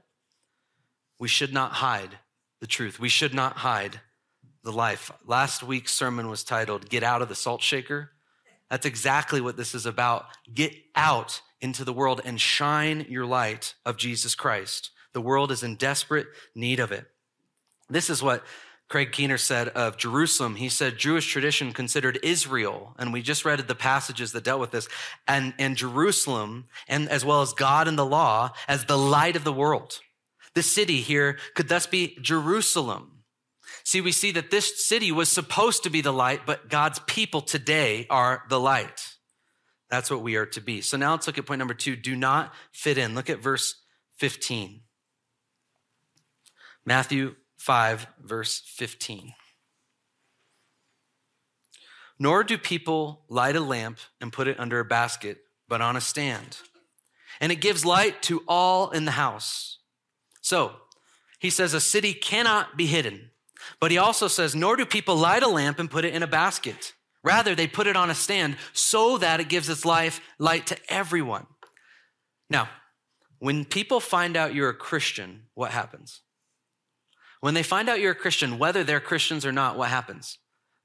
We 1.20 1.28
should 1.28 1.54
not 1.54 1.74
hide 1.74 2.18
the 2.66 2.70
truth. 2.70 3.00
We 3.00 3.10
should 3.10 3.36
not 3.36 3.58
hide 3.58 4.02
the 4.64 4.72
life. 4.72 5.12
Last 5.24 5.62
week's 5.62 5.94
sermon 5.94 6.30
was 6.30 6.44
titled 6.44 6.90
Get 6.90 7.04
Out 7.04 7.22
of 7.22 7.30
the 7.30 7.36
Salt 7.36 7.62
Shaker. 7.62 8.10
That's 8.72 8.88
exactly 8.88 9.40
what 9.40 9.56
this 9.56 9.76
is 9.76 9.86
about. 9.86 10.26
Get 10.52 10.74
out 10.96 11.44
into 11.62 11.86
the 11.86 11.94
world 11.94 12.22
and 12.26 12.42
shine 12.42 13.06
your 13.08 13.24
light 13.24 13.76
of 13.86 13.98
Jesus 13.98 14.34
Christ. 14.34 14.90
The 15.14 15.22
world 15.22 15.52
is 15.52 15.62
in 15.62 15.76
desperate 15.76 16.26
need 16.56 16.80
of 16.80 16.92
it. 16.92 17.06
This 17.88 18.10
is 18.10 18.24
what 18.24 18.44
Craig 18.90 19.12
Keener 19.12 19.38
said 19.38 19.68
of 19.70 19.98
Jerusalem. 19.98 20.56
He 20.56 20.70
said 20.70 20.98
Jewish 20.98 21.32
tradition 21.32 21.72
considered 21.72 22.18
Israel, 22.24 22.96
and 22.98 23.14
we 23.14 23.22
just 23.22 23.46
read 23.46 23.60
the 23.60 23.76
passages 23.76 24.32
that 24.32 24.44
dealt 24.44 24.60
with 24.60 24.72
this, 24.72 24.90
and, 25.28 25.54
and 25.60 25.78
Jerusalem, 25.78 26.66
and 26.88 27.08
as 27.10 27.24
well 27.24 27.44
as 27.44 27.54
God 27.54 27.88
and 27.88 27.98
the 27.98 28.06
law, 28.08 28.54
as 28.68 28.86
the 28.86 28.98
light 28.98 29.36
of 29.36 29.44
the 29.44 29.54
world. 29.54 30.00
The 30.56 30.64
city 30.64 31.02
here 31.02 31.38
could 31.54 31.68
thus 31.68 31.86
be 31.86 32.18
Jerusalem. 32.22 33.24
See, 33.84 34.02
we 34.02 34.12
see 34.12 34.32
that 34.32 34.50
this 34.52 34.88
city 34.88 35.12
was 35.12 35.30
supposed 35.30 35.84
to 35.84 35.90
be 35.90 36.02
the 36.02 36.14
light, 36.14 36.42
but 36.46 36.70
God's 36.70 37.00
people 37.00 37.42
today 37.42 38.08
are 38.10 38.44
the 38.50 38.60
light. 38.60 39.16
That's 39.90 40.10
what 40.10 40.22
we 40.22 40.36
are 40.36 40.48
to 40.48 40.62
be. 40.62 40.82
So 40.82 40.98
now 40.98 41.12
let's 41.12 41.28
look 41.28 41.38
at 41.38 41.46
point 41.46 41.60
number 41.60 41.74
two. 41.74 41.96
Do 41.96 42.16
not 42.16 42.54
fit 42.72 42.98
in. 42.98 43.14
Look 43.14 43.30
at 43.30 43.40
verse 43.40 43.76
15. 44.18 44.82
Matthew 46.86 47.36
5, 47.58 48.08
verse 48.24 48.62
15. 48.66 49.34
Nor 52.18 52.44
do 52.44 52.58
people 52.58 53.26
light 53.28 53.56
a 53.56 53.60
lamp 53.60 54.00
and 54.22 54.32
put 54.32 54.48
it 54.48 54.60
under 54.60 54.80
a 54.80 54.86
basket, 54.86 55.40
but 55.68 55.82
on 55.82 55.96
a 55.96 56.02
stand. 56.02 56.58
And 57.42 57.52
it 57.52 57.58
gives 57.58 57.86
light 57.86 58.22
to 58.24 58.44
all 58.48 58.92
in 58.92 59.06
the 59.06 59.12
house. 59.12 59.75
So 60.46 60.74
he 61.40 61.50
says 61.50 61.74
a 61.74 61.82
city 61.82 62.14
cannot 62.14 62.78
be 62.78 62.86
hidden. 62.86 63.32
But 63.80 63.90
he 63.90 63.98
also 63.98 64.28
says, 64.28 64.54
nor 64.54 64.76
do 64.76 64.86
people 64.86 65.16
light 65.16 65.42
a 65.42 65.48
lamp 65.48 65.80
and 65.80 65.90
put 65.90 66.06
it 66.06 66.14
in 66.14 66.22
a 66.22 66.28
basket. 66.28 66.94
Rather, 67.24 67.56
they 67.56 67.66
put 67.66 67.88
it 67.88 67.98
on 67.98 68.12
a 68.12 68.14
stand 68.14 68.58
so 68.72 69.18
that 69.18 69.40
it 69.40 69.50
gives 69.50 69.70
its 69.70 69.86
life 69.86 70.22
light 70.38 70.68
to 70.68 70.78
everyone. 70.88 71.48
Now, 72.48 72.70
when 73.40 73.66
people 73.66 74.00
find 74.00 74.38
out 74.38 74.54
you're 74.54 74.70
a 74.70 74.76
Christian, 74.76 75.48
what 75.56 75.72
happens? 75.72 76.22
When 77.42 77.56
they 77.56 77.64
find 77.64 77.90
out 77.90 78.00
you're 78.00 78.12
a 78.12 78.16
Christian, 78.16 78.60
whether 78.60 78.84
they're 78.84 79.00
Christians 79.00 79.48
or 79.48 79.52
not, 79.52 79.80
what 79.80 79.90
happens? 79.90 80.38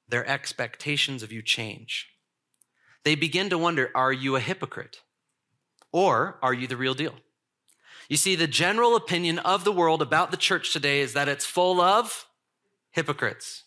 Their 0.09 0.27
expectations 0.27 1.23
of 1.23 1.33
you 1.33 1.43
change. 1.43 2.09
They 3.05 3.15
begin 3.15 3.51
to 3.51 3.59
wonder 3.59 3.91
are 3.95 4.13
you 4.13 4.37
a 4.37 4.41
hypocrite? 4.41 5.03
Or 5.93 6.39
are 6.41 6.55
you 6.55 6.67
the 6.67 6.79
real 6.79 6.95
deal? 6.95 7.17
You 8.11 8.17
see, 8.17 8.35
the 8.35 8.49
general 8.49 8.97
opinion 8.97 9.39
of 9.39 9.63
the 9.63 9.71
world 9.71 10.03
about 10.03 10.33
the 10.33 10.37
church 10.37 10.73
today 10.73 11.01
is 11.01 11.13
that 11.13 11.29
it's 11.29 11.47
full 11.47 11.81
of 11.81 12.27
hypocrites. 12.91 13.63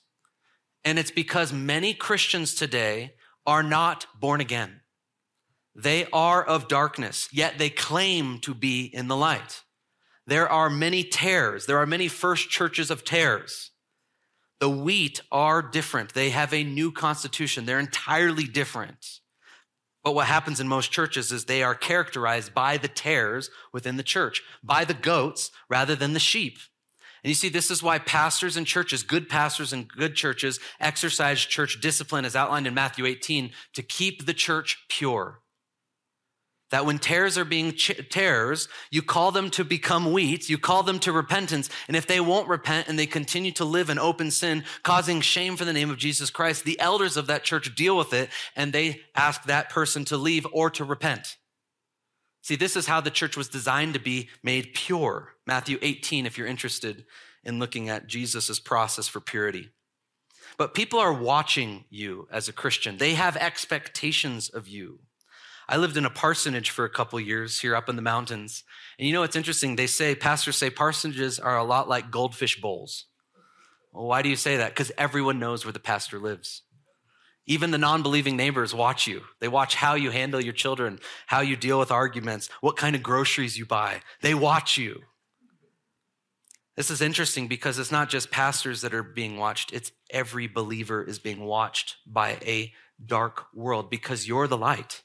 And 0.84 1.00
it's 1.00 1.12
because 1.12 1.54
many 1.54 1.94
Christians 1.94 2.54
today 2.54 3.14
are 3.46 3.64
not 3.64 4.06
born 4.20 4.42
again. 4.42 4.82
They 5.74 6.08
are 6.12 6.44
of 6.44 6.68
darkness, 6.68 7.30
yet 7.32 7.58
they 7.58 7.70
claim 7.70 8.40
to 8.40 8.54
be 8.54 8.84
in 8.84 9.08
the 9.08 9.16
light. 9.16 9.62
There 10.28 10.50
are 10.50 10.70
many 10.70 11.06
tares. 11.06 11.66
There 11.66 11.78
are 11.78 11.86
many 11.86 12.10
first 12.10 12.50
churches 12.50 12.92
of 12.92 13.06
tares. 13.06 13.72
The 14.60 14.70
wheat 14.70 15.22
are 15.32 15.62
different. 15.62 16.14
They 16.14 16.32
have 16.32 16.54
a 16.54 16.66
new 16.66 16.92
constitution. 16.92 17.66
They're 17.66 17.80
entirely 17.80 18.44
different. 18.44 19.22
But 20.04 20.16
what 20.16 20.28
happens 20.28 20.60
in 20.60 20.68
most 20.68 20.92
churches 20.92 21.32
is 21.32 21.46
they 21.46 21.64
are 21.64 21.76
characterized 21.76 22.54
by 22.54 22.78
the 22.78 22.90
tares 22.90 23.50
within 23.72 23.98
the 23.98 24.04
church, 24.04 24.42
by 24.62 24.84
the 24.84 24.94
goats 24.94 25.52
rather 25.70 25.96
than 25.96 26.14
the 26.14 26.20
sheep. 26.20 26.58
And 27.24 27.30
you 27.30 27.36
see, 27.36 27.48
this 27.48 27.72
is 27.72 27.82
why 27.82 28.00
pastors 28.00 28.58
and 28.58 28.68
churches, 28.68 29.02
good 29.02 29.30
pastors 29.30 29.72
and 29.72 29.88
good 29.88 30.16
churches, 30.16 30.60
exercise 30.82 31.40
church 31.40 31.80
discipline 31.80 32.26
as 32.26 32.36
outlined 32.36 32.68
in 32.68 32.74
Matthew 32.74 33.06
18 33.06 33.52
to 33.74 33.82
keep 33.82 34.26
the 34.26 34.34
church 34.34 34.84
pure. 34.90 35.40
That 36.74 36.88
when 36.88 36.98
tares 36.98 37.38
are 37.38 37.46
being 37.46 37.74
ch- 37.74 38.02
tares, 38.10 38.68
you 38.90 39.04
call 39.04 39.32
them 39.32 39.52
to 39.52 39.64
become 39.64 40.12
wheat, 40.12 40.50
you 40.50 40.58
call 40.58 40.82
them 40.82 40.98
to 41.02 41.12
repentance. 41.12 41.70
And 41.88 41.96
if 41.96 42.08
they 42.08 42.20
won't 42.20 42.48
repent 42.48 42.88
and 42.88 42.98
they 42.98 43.06
continue 43.06 43.52
to 43.52 43.64
live 43.64 43.92
in 43.92 44.00
open 44.00 44.32
sin, 44.32 44.64
causing 44.82 45.22
shame 45.22 45.56
for 45.56 45.66
the 45.66 45.72
name 45.72 45.92
of 45.92 46.00
Jesus 46.00 46.32
Christ, 46.32 46.66
the 46.66 46.80
elders 46.80 47.16
of 47.16 47.28
that 47.28 47.44
church 47.44 47.76
deal 47.76 47.96
with 47.96 48.12
it 48.12 48.32
and 48.56 48.74
they 48.74 49.02
ask 49.14 49.44
that 49.44 49.70
person 49.70 50.04
to 50.06 50.18
leave 50.18 50.48
or 50.52 50.72
to 50.72 50.84
repent. 50.84 51.38
See, 52.42 52.56
this 52.56 52.76
is 52.76 52.88
how 52.88 53.02
the 53.02 53.12
church 53.12 53.38
was 53.38 53.50
designed 53.50 53.94
to 53.94 54.00
be 54.00 54.30
made 54.42 54.74
pure. 54.74 55.36
Matthew 55.46 55.78
18, 55.80 56.26
if 56.26 56.40
you're 56.40 56.48
interested 56.48 57.06
in 57.44 57.60
looking 57.60 57.90
at 57.90 58.08
Jesus' 58.08 58.60
process 58.60 59.08
for 59.08 59.20
purity. 59.20 59.70
But 60.58 60.74
people 60.74 60.98
are 60.98 61.14
watching 61.14 61.86
you 61.92 62.28
as 62.32 62.50
a 62.50 62.54
Christian, 62.54 62.98
they 62.98 63.14
have 63.14 63.38
expectations 63.38 64.50
of 64.50 64.68
you. 64.68 65.02
I 65.68 65.78
lived 65.78 65.98
in 65.98 66.06
a 66.06 66.10
parsonage 66.10 66.70
for 66.70 66.86
a 66.86 66.90
couple 66.90 67.20
years 67.20 67.60
here 67.60 67.76
up 67.76 67.90
in 67.90 67.96
the 67.96 68.02
mountains. 68.02 68.64
And 68.98 69.08
you 69.08 69.14
know 69.14 69.22
what's 69.22 69.36
interesting? 69.36 69.76
They 69.76 69.88
say, 69.88 70.16
pastors 70.16 70.58
say 70.58 70.70
parsonages 70.70 71.44
are 71.44 71.58
a 71.58 71.64
lot 71.64 71.88
like 71.88 72.12
goldfish 72.12 72.60
bowls. 72.60 73.06
Well, 73.92 74.06
why 74.06 74.22
do 74.22 74.30
you 74.30 74.36
say 74.36 74.58
that? 74.58 74.72
Because 74.72 74.92
everyone 74.98 75.40
knows 75.40 75.66
where 75.66 75.72
the 75.72 75.80
pastor 75.80 76.20
lives. 76.20 76.64
Even 77.46 77.72
the 77.72 77.78
non 77.78 78.04
believing 78.04 78.38
neighbors 78.38 78.74
watch 78.74 79.06
you. 79.06 79.22
They 79.40 79.48
watch 79.48 79.76
how 79.76 79.96
you 79.96 80.12
handle 80.12 80.42
your 80.42 80.54
children, 80.54 81.00
how 81.28 81.42
you 81.42 81.56
deal 81.56 81.78
with 81.78 81.92
arguments, 81.92 82.50
what 82.62 82.78
kind 82.78 82.96
of 82.96 83.04
groceries 83.04 83.58
you 83.58 83.66
buy. 83.66 84.02
They 84.22 84.34
watch 84.34 84.78
you. 84.78 85.02
This 86.76 86.90
is 86.90 87.02
interesting 87.02 87.48
because 87.48 87.78
it's 87.78 87.92
not 87.92 88.10
just 88.10 88.32
pastors 88.32 88.82
that 88.82 88.94
are 88.94 89.04
being 89.04 89.38
watched, 89.38 89.74
it's 89.74 89.92
every 90.10 90.48
believer 90.48 91.04
is 91.04 91.20
being 91.20 91.42
watched 91.42 91.98
by 92.08 92.38
a 92.46 92.74
dark 93.06 93.46
world 93.54 93.90
because 93.92 94.28
you're 94.28 94.48
the 94.48 94.58
light. 94.58 95.04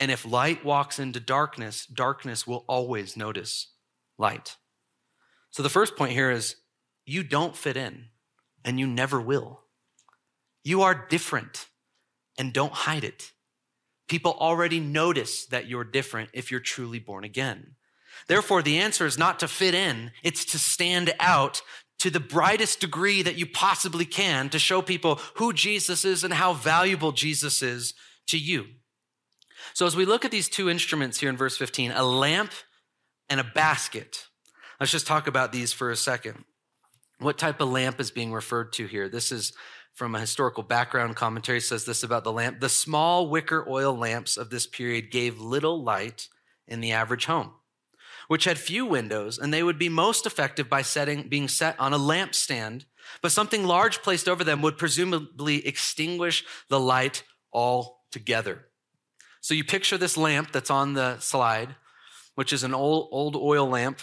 And 0.00 0.10
if 0.10 0.26
light 0.26 0.64
walks 0.64 0.98
into 0.98 1.20
darkness, 1.20 1.86
darkness 1.86 2.46
will 2.46 2.64
always 2.68 3.16
notice 3.16 3.72
light. 4.18 4.56
So 5.50 5.62
the 5.62 5.68
first 5.68 5.96
point 5.96 6.12
here 6.12 6.30
is 6.30 6.56
you 7.06 7.22
don't 7.22 7.56
fit 7.56 7.76
in, 7.76 8.06
and 8.64 8.80
you 8.80 8.86
never 8.86 9.20
will. 9.20 9.60
You 10.64 10.82
are 10.82 11.06
different, 11.08 11.68
and 12.38 12.52
don't 12.52 12.72
hide 12.72 13.04
it. 13.04 13.32
People 14.08 14.36
already 14.38 14.80
notice 14.80 15.46
that 15.46 15.68
you're 15.68 15.84
different 15.84 16.30
if 16.32 16.50
you're 16.50 16.60
truly 16.60 16.98
born 16.98 17.24
again. 17.24 17.76
Therefore, 18.26 18.62
the 18.62 18.78
answer 18.78 19.06
is 19.06 19.18
not 19.18 19.38
to 19.40 19.48
fit 19.48 19.74
in, 19.74 20.12
it's 20.22 20.44
to 20.46 20.58
stand 20.58 21.14
out 21.20 21.62
to 22.00 22.10
the 22.10 22.20
brightest 22.20 22.80
degree 22.80 23.22
that 23.22 23.36
you 23.36 23.46
possibly 23.46 24.04
can 24.04 24.50
to 24.50 24.58
show 24.58 24.82
people 24.82 25.20
who 25.36 25.52
Jesus 25.52 26.04
is 26.04 26.24
and 26.24 26.34
how 26.34 26.52
valuable 26.52 27.12
Jesus 27.12 27.62
is 27.62 27.94
to 28.26 28.38
you. 28.38 28.66
So, 29.72 29.86
as 29.86 29.96
we 29.96 30.04
look 30.04 30.24
at 30.24 30.30
these 30.30 30.48
two 30.48 30.68
instruments 30.68 31.18
here 31.18 31.30
in 31.30 31.36
verse 31.36 31.56
15, 31.56 31.92
a 31.92 32.02
lamp 32.02 32.52
and 33.28 33.40
a 33.40 33.44
basket, 33.44 34.26
let's 34.78 34.92
just 34.92 35.06
talk 35.06 35.26
about 35.26 35.52
these 35.52 35.72
for 35.72 35.90
a 35.90 35.96
second. 35.96 36.44
What 37.18 37.38
type 37.38 37.60
of 37.60 37.70
lamp 37.70 38.00
is 38.00 38.10
being 38.10 38.32
referred 38.32 38.72
to 38.74 38.86
here? 38.86 39.08
This 39.08 39.32
is 39.32 39.52
from 39.94 40.14
a 40.14 40.20
historical 40.20 40.64
background 40.64 41.14
commentary 41.16 41.60
says 41.60 41.84
this 41.84 42.02
about 42.02 42.24
the 42.24 42.32
lamp. 42.32 42.60
The 42.60 42.68
small 42.68 43.28
wicker 43.28 43.64
oil 43.68 43.96
lamps 43.96 44.36
of 44.36 44.50
this 44.50 44.66
period 44.66 45.10
gave 45.10 45.40
little 45.40 45.82
light 45.82 46.28
in 46.66 46.80
the 46.80 46.92
average 46.92 47.26
home, 47.26 47.52
which 48.26 48.44
had 48.44 48.58
few 48.58 48.84
windows, 48.84 49.38
and 49.38 49.54
they 49.54 49.62
would 49.62 49.78
be 49.78 49.88
most 49.88 50.26
effective 50.26 50.68
by 50.68 50.82
setting, 50.82 51.28
being 51.28 51.46
set 51.46 51.78
on 51.78 51.92
a 51.92 51.98
lampstand, 51.98 52.84
but 53.22 53.32
something 53.32 53.64
large 53.64 54.02
placed 54.02 54.28
over 54.28 54.42
them 54.42 54.62
would 54.62 54.78
presumably 54.78 55.66
extinguish 55.66 56.44
the 56.68 56.80
light 56.80 57.22
altogether. 57.52 58.66
So 59.44 59.52
you 59.52 59.62
picture 59.62 59.98
this 59.98 60.16
lamp 60.16 60.52
that's 60.52 60.70
on 60.70 60.94
the 60.94 61.18
slide, 61.18 61.76
which 62.34 62.50
is 62.50 62.64
an 62.64 62.72
old, 62.72 63.08
old 63.12 63.36
oil 63.36 63.68
lamp. 63.68 64.00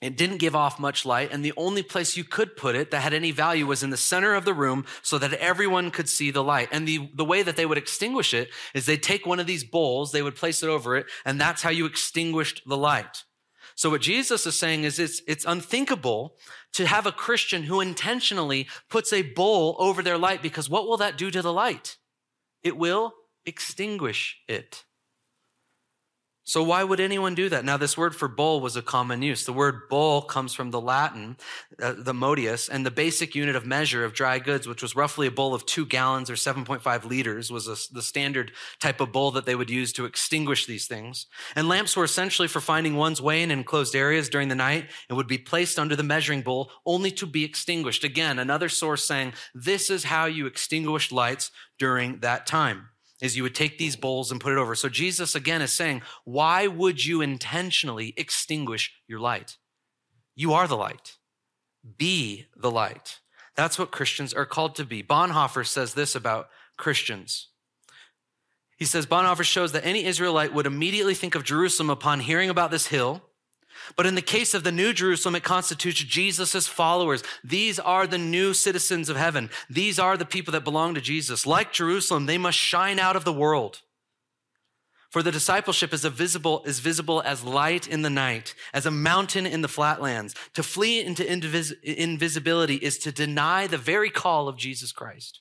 It 0.00 0.16
didn't 0.16 0.36
give 0.36 0.54
off 0.54 0.78
much 0.78 1.04
light, 1.04 1.32
and 1.32 1.44
the 1.44 1.52
only 1.56 1.82
place 1.82 2.16
you 2.16 2.22
could 2.22 2.56
put 2.56 2.76
it 2.76 2.92
that 2.92 3.00
had 3.00 3.12
any 3.12 3.32
value 3.32 3.66
was 3.66 3.82
in 3.82 3.90
the 3.90 3.96
center 3.96 4.36
of 4.36 4.44
the 4.44 4.54
room 4.54 4.84
so 5.02 5.18
that 5.18 5.32
everyone 5.32 5.90
could 5.90 6.08
see 6.08 6.30
the 6.30 6.44
light. 6.44 6.68
And 6.70 6.86
the, 6.86 7.10
the 7.12 7.24
way 7.24 7.42
that 7.42 7.56
they 7.56 7.66
would 7.66 7.76
extinguish 7.76 8.32
it 8.32 8.50
is 8.72 8.86
they'd 8.86 9.02
take 9.02 9.26
one 9.26 9.40
of 9.40 9.48
these 9.48 9.64
bowls, 9.64 10.12
they 10.12 10.22
would 10.22 10.36
place 10.36 10.62
it 10.62 10.68
over 10.68 10.96
it, 10.96 11.06
and 11.24 11.40
that's 11.40 11.62
how 11.62 11.70
you 11.70 11.84
extinguished 11.84 12.62
the 12.64 12.76
light. 12.76 13.24
So 13.74 13.90
what 13.90 14.00
Jesus 14.00 14.46
is 14.46 14.56
saying 14.56 14.84
is 14.84 15.00
it's, 15.00 15.20
it's 15.26 15.44
unthinkable 15.44 16.36
to 16.74 16.86
have 16.86 17.04
a 17.04 17.10
Christian 17.10 17.64
who 17.64 17.80
intentionally 17.80 18.68
puts 18.88 19.12
a 19.12 19.22
bowl 19.22 19.74
over 19.80 20.04
their 20.04 20.18
light 20.18 20.40
because 20.40 20.70
what 20.70 20.86
will 20.86 20.98
that 20.98 21.18
do 21.18 21.32
to 21.32 21.42
the 21.42 21.52
light? 21.52 21.96
It 22.62 22.76
will 22.76 23.14
extinguish 23.48 24.38
it. 24.48 24.84
So, 26.48 26.62
why 26.62 26.82
would 26.82 26.98
anyone 26.98 27.34
do 27.34 27.50
that? 27.50 27.66
Now, 27.66 27.76
this 27.76 27.98
word 27.98 28.16
for 28.16 28.26
bowl 28.26 28.62
was 28.62 28.74
a 28.74 28.80
common 28.80 29.20
use. 29.20 29.44
The 29.44 29.52
word 29.52 29.86
bowl 29.90 30.22
comes 30.22 30.54
from 30.54 30.70
the 30.70 30.80
Latin, 30.80 31.36
uh, 31.78 31.92
the 31.98 32.14
modius, 32.14 32.70
and 32.70 32.86
the 32.86 32.90
basic 32.90 33.34
unit 33.34 33.54
of 33.54 33.66
measure 33.66 34.02
of 34.02 34.14
dry 34.14 34.38
goods, 34.38 34.66
which 34.66 34.80
was 34.80 34.96
roughly 34.96 35.26
a 35.26 35.30
bowl 35.30 35.54
of 35.54 35.66
two 35.66 35.84
gallons 35.84 36.30
or 36.30 36.36
7.5 36.36 37.04
liters, 37.04 37.52
was 37.52 37.68
a, 37.68 37.76
the 37.92 38.00
standard 38.00 38.52
type 38.80 39.02
of 39.02 39.12
bowl 39.12 39.30
that 39.32 39.44
they 39.44 39.54
would 39.54 39.68
use 39.68 39.92
to 39.92 40.06
extinguish 40.06 40.64
these 40.64 40.86
things. 40.86 41.26
And 41.54 41.68
lamps 41.68 41.94
were 41.94 42.04
essentially 42.04 42.48
for 42.48 42.62
finding 42.62 42.96
one's 42.96 43.20
way 43.20 43.42
in 43.42 43.50
enclosed 43.50 43.94
areas 43.94 44.30
during 44.30 44.48
the 44.48 44.54
night 44.54 44.88
and 45.10 45.18
would 45.18 45.28
be 45.28 45.36
placed 45.36 45.78
under 45.78 45.96
the 45.96 46.02
measuring 46.02 46.40
bowl 46.40 46.70
only 46.86 47.10
to 47.10 47.26
be 47.26 47.44
extinguished. 47.44 48.04
Again, 48.04 48.38
another 48.38 48.70
source 48.70 49.04
saying 49.04 49.34
this 49.54 49.90
is 49.90 50.04
how 50.04 50.24
you 50.24 50.46
extinguished 50.46 51.12
lights 51.12 51.50
during 51.78 52.20
that 52.20 52.46
time 52.46 52.88
is 53.20 53.36
you 53.36 53.42
would 53.42 53.54
take 53.54 53.78
these 53.78 53.96
bowls 53.96 54.30
and 54.30 54.40
put 54.40 54.52
it 54.52 54.58
over. 54.58 54.74
So 54.74 54.88
Jesus 54.88 55.34
again 55.34 55.62
is 55.62 55.72
saying, 55.72 56.02
why 56.24 56.66
would 56.66 57.04
you 57.04 57.20
intentionally 57.20 58.14
extinguish 58.16 58.92
your 59.06 59.20
light? 59.20 59.56
You 60.36 60.52
are 60.52 60.68
the 60.68 60.76
light. 60.76 61.16
Be 61.96 62.46
the 62.56 62.70
light. 62.70 63.20
That's 63.56 63.78
what 63.78 63.90
Christians 63.90 64.32
are 64.32 64.46
called 64.46 64.76
to 64.76 64.84
be. 64.84 65.02
Bonhoeffer 65.02 65.66
says 65.66 65.94
this 65.94 66.14
about 66.14 66.48
Christians. 66.76 67.48
He 68.76 68.84
says 68.84 69.06
Bonhoeffer 69.06 69.42
shows 69.42 69.72
that 69.72 69.84
any 69.84 70.04
Israelite 70.04 70.54
would 70.54 70.66
immediately 70.66 71.14
think 71.14 71.34
of 71.34 71.42
Jerusalem 71.42 71.90
upon 71.90 72.20
hearing 72.20 72.50
about 72.50 72.70
this 72.70 72.86
hill 72.86 73.27
but 73.96 74.06
in 74.06 74.14
the 74.14 74.22
case 74.22 74.54
of 74.54 74.64
the 74.64 74.72
New 74.72 74.92
Jerusalem, 74.92 75.34
it 75.34 75.42
constitutes 75.42 76.00
Jesus' 76.00 76.66
followers. 76.66 77.22
These 77.44 77.78
are 77.78 78.06
the 78.06 78.18
new 78.18 78.54
citizens 78.54 79.08
of 79.08 79.16
heaven. 79.16 79.50
These 79.68 79.98
are 79.98 80.16
the 80.16 80.24
people 80.24 80.52
that 80.52 80.64
belong 80.64 80.94
to 80.94 81.00
Jesus. 81.00 81.46
Like 81.46 81.72
Jerusalem, 81.72 82.26
they 82.26 82.38
must 82.38 82.58
shine 82.58 82.98
out 82.98 83.16
of 83.16 83.24
the 83.24 83.32
world. 83.32 83.82
For 85.10 85.22
the 85.22 85.32
discipleship 85.32 85.94
is 85.94 86.04
visible, 86.04 86.62
is 86.66 86.80
visible 86.80 87.22
as 87.24 87.42
light 87.42 87.88
in 87.88 88.02
the 88.02 88.10
night, 88.10 88.54
as 88.74 88.84
a 88.84 88.90
mountain 88.90 89.46
in 89.46 89.62
the 89.62 89.68
flatlands. 89.68 90.34
To 90.52 90.62
flee 90.62 91.00
into 91.00 91.24
invis- 91.24 91.82
invisibility 91.82 92.76
is 92.76 92.98
to 92.98 93.12
deny 93.12 93.66
the 93.66 93.78
very 93.78 94.10
call 94.10 94.48
of 94.48 94.58
Jesus 94.58 94.92
Christ. 94.92 95.40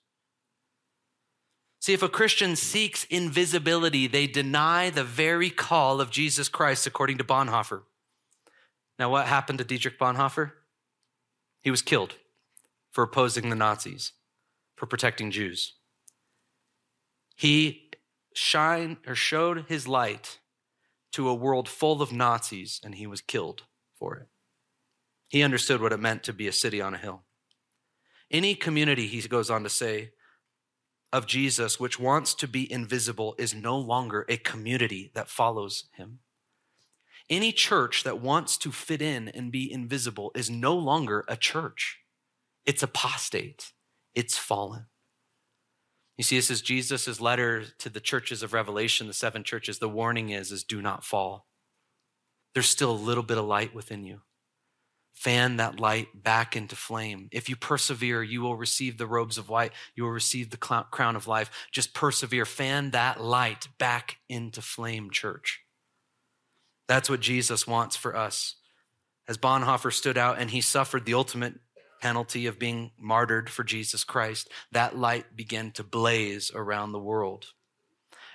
See, 1.80 1.94
if 1.94 2.02
a 2.02 2.10
Christian 2.10 2.56
seeks 2.56 3.04
invisibility, 3.06 4.08
they 4.08 4.26
deny 4.26 4.90
the 4.90 5.04
very 5.04 5.50
call 5.50 6.02
of 6.02 6.12
Jesus 6.12 6.50
Christ, 6.50 6.88
according 6.88 7.18
to 7.18 7.24
Bonhoeffer. 7.24 7.84
Now, 9.00 9.10
what 9.10 9.28
happened 9.28 9.60
to 9.60 9.66
Dietrich 9.66 10.00
Bonhoeffer? 10.00 10.52
He 11.62 11.72
was 11.72 11.82
killed 11.82 12.16
for 12.92 13.04
opposing 13.04 13.50
the 13.50 13.56
Nazis, 13.56 14.14
for 14.76 14.86
protecting 14.86 15.32
Jews. 15.32 15.74
He 17.36 17.92
shined 18.34 18.98
or 19.06 19.16
showed 19.16 19.66
his 19.68 19.88
light 19.88 20.40
to 21.12 21.30
a 21.30 21.36
world 21.36 21.70
full 21.70 22.02
of 22.02 22.12
Nazis, 22.12 22.82
and 22.84 22.96
he 22.96 23.08
was 23.08 23.22
killed 23.22 23.64
for 23.98 24.16
it. 24.16 24.28
He 25.28 25.44
understood 25.44 25.82
what 25.82 25.94
it 25.94 26.00
meant 26.00 26.24
to 26.24 26.34
be 26.34 26.48
a 26.48 26.54
city 26.54 26.82
on 26.82 26.94
a 26.94 26.98
hill. 26.98 27.24
Any 28.32 28.56
community, 28.56 29.08
he 29.08 29.22
goes 29.28 29.50
on 29.50 29.64
to 29.64 29.70
say, 29.70 30.12
of 31.14 31.26
Jesus, 31.26 31.80
which 31.80 32.00
wants 32.00 32.34
to 32.36 32.48
be 32.48 32.72
invisible, 32.72 33.36
is 33.38 33.54
no 33.54 33.78
longer 33.78 34.26
a 34.28 34.38
community 34.38 35.12
that 35.14 35.30
follows 35.30 35.86
him. 35.94 36.20
Any 37.30 37.52
church 37.52 38.04
that 38.04 38.22
wants 38.22 38.58
to 38.60 38.72
fit 38.72 39.02
in 39.02 39.28
and 39.30 39.52
be 39.52 39.72
invisible 39.72 40.32
is 40.34 40.50
no 40.50 40.76
longer 40.76 41.26
a 41.28 41.36
church. 41.36 42.00
It's 42.66 42.84
apostate, 42.84 43.74
it's 44.16 44.38
fallen. 44.38 44.86
You 46.18 46.24
see, 46.24 46.36
this 46.36 46.50
is 46.50 46.62
Jesus' 46.62 47.22
letter 47.22 47.66
to 47.80 47.90
the 47.90 48.00
churches 48.00 48.42
of 48.42 48.54
Revelation, 48.54 49.08
the 49.08 49.14
seven 49.14 49.44
churches. 49.44 49.78
The 49.78 49.90
warning 49.90 50.30
is, 50.30 50.52
is 50.52 50.64
do 50.64 50.82
not 50.82 51.04
fall. 51.04 51.48
There's 52.54 52.68
still 52.68 52.92
a 52.92 52.94
little 52.94 53.24
bit 53.24 53.38
of 53.38 53.46
light 53.46 53.76
within 53.76 54.04
you. 54.04 54.22
Fan 55.14 55.58
that 55.58 55.80
light 55.80 56.08
back 56.24 56.56
into 56.56 56.76
flame. 56.76 57.28
If 57.32 57.50
you 57.50 57.56
persevere, 57.56 58.24
you 58.24 58.42
will 58.42 58.56
receive 58.56 58.98
the 58.98 59.08
robes 59.08 59.38
of 59.38 59.50
white. 59.50 59.74
You 59.96 60.04
will 60.04 60.12
receive 60.12 60.50
the 60.50 60.58
crown 60.58 61.16
of 61.16 61.28
life. 61.28 61.52
Just 61.72 61.94
persevere. 61.94 62.46
Fan 62.46 62.92
that 62.92 63.22
light 63.22 63.68
back 63.78 64.18
into 64.30 64.62
flame, 64.62 65.10
church. 65.12 65.62
That's 66.88 67.10
what 67.10 67.20
Jesus 67.20 67.68
wants 67.68 67.96
for 67.96 68.16
us. 68.16 68.56
As 69.28 69.38
Bonhoeffer 69.38 69.92
stood 69.92 70.18
out 70.18 70.40
and 70.40 70.50
he 70.50 70.62
suffered 70.62 71.06
the 71.06 71.14
ultimate 71.14 71.56
penalty 72.02 72.46
of 72.46 72.60
being 72.60 72.92
martyred 72.98 73.50
for 73.50 73.64
Jesus 73.64 74.04
Christ, 74.04 74.50
that 74.72 74.98
light 74.98 75.36
began 75.36 75.72
to 75.72 75.84
blaze 75.84 76.52
around 76.54 76.92
the 76.92 77.00
world. 77.00 77.48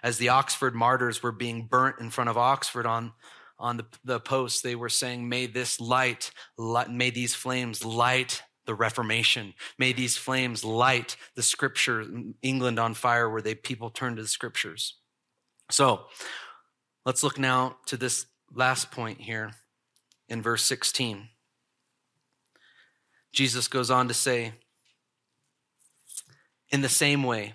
As 0.02 0.18
the 0.18 0.28
Oxford 0.28 0.74
martyrs 0.74 1.22
were 1.22 1.32
being 1.32 1.66
burnt 1.66 2.00
in 2.00 2.10
front 2.10 2.28
of 2.28 2.36
Oxford 2.36 2.86
on 2.86 3.12
on 3.58 3.76
the, 3.76 3.86
the 4.04 4.18
post, 4.18 4.64
they 4.64 4.74
were 4.74 4.88
saying, 4.88 5.28
May 5.28 5.46
this 5.46 5.80
light, 5.80 6.32
light, 6.58 6.90
may 6.90 7.10
these 7.10 7.32
flames 7.32 7.84
light 7.84 8.42
the 8.66 8.74
Reformation. 8.74 9.54
May 9.78 9.92
these 9.92 10.16
flames 10.16 10.64
light 10.64 11.16
the 11.36 11.42
scripture, 11.42 12.04
England 12.42 12.78
on 12.78 12.94
fire, 12.94 13.30
where 13.30 13.42
they 13.42 13.54
people 13.54 13.90
turn 13.90 14.16
to 14.16 14.22
the 14.22 14.28
scriptures. 14.28 14.98
So 15.70 16.02
let's 17.06 17.22
look 17.22 17.38
now 17.38 17.76
to 17.86 17.96
this 17.96 18.26
last 18.54 18.90
point 18.90 19.20
here 19.20 19.52
in 20.28 20.42
verse 20.42 20.62
16. 20.64 21.28
Jesus 23.32 23.68
goes 23.68 23.90
on 23.90 24.08
to 24.08 24.14
say, 24.14 24.52
In 26.70 26.82
the 26.82 26.88
same 26.88 27.22
way, 27.22 27.54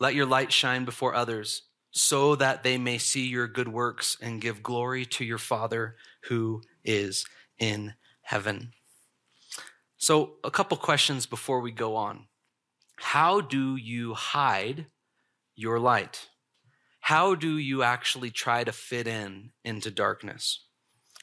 let 0.00 0.14
your 0.14 0.26
light 0.26 0.52
shine 0.52 0.84
before 0.84 1.14
others 1.14 1.62
so 1.90 2.34
that 2.34 2.64
they 2.64 2.76
may 2.76 2.98
see 2.98 3.26
your 3.26 3.46
good 3.46 3.68
works 3.68 4.16
and 4.20 4.40
give 4.40 4.62
glory 4.62 5.06
to 5.06 5.24
your 5.24 5.38
Father 5.38 5.96
who 6.24 6.60
is 6.84 7.24
in 7.58 7.94
heaven. 8.22 8.72
So, 9.96 10.34
a 10.42 10.50
couple 10.50 10.76
questions 10.76 11.24
before 11.24 11.60
we 11.60 11.70
go 11.70 11.94
on. 11.94 12.26
How 12.96 13.40
do 13.40 13.76
you 13.76 14.14
hide 14.14 14.86
your 15.54 15.78
light? 15.78 16.28
How 17.04 17.34
do 17.34 17.58
you 17.58 17.82
actually 17.82 18.30
try 18.30 18.64
to 18.64 18.72
fit 18.72 19.06
in 19.06 19.50
into 19.62 19.90
darkness? 19.90 20.64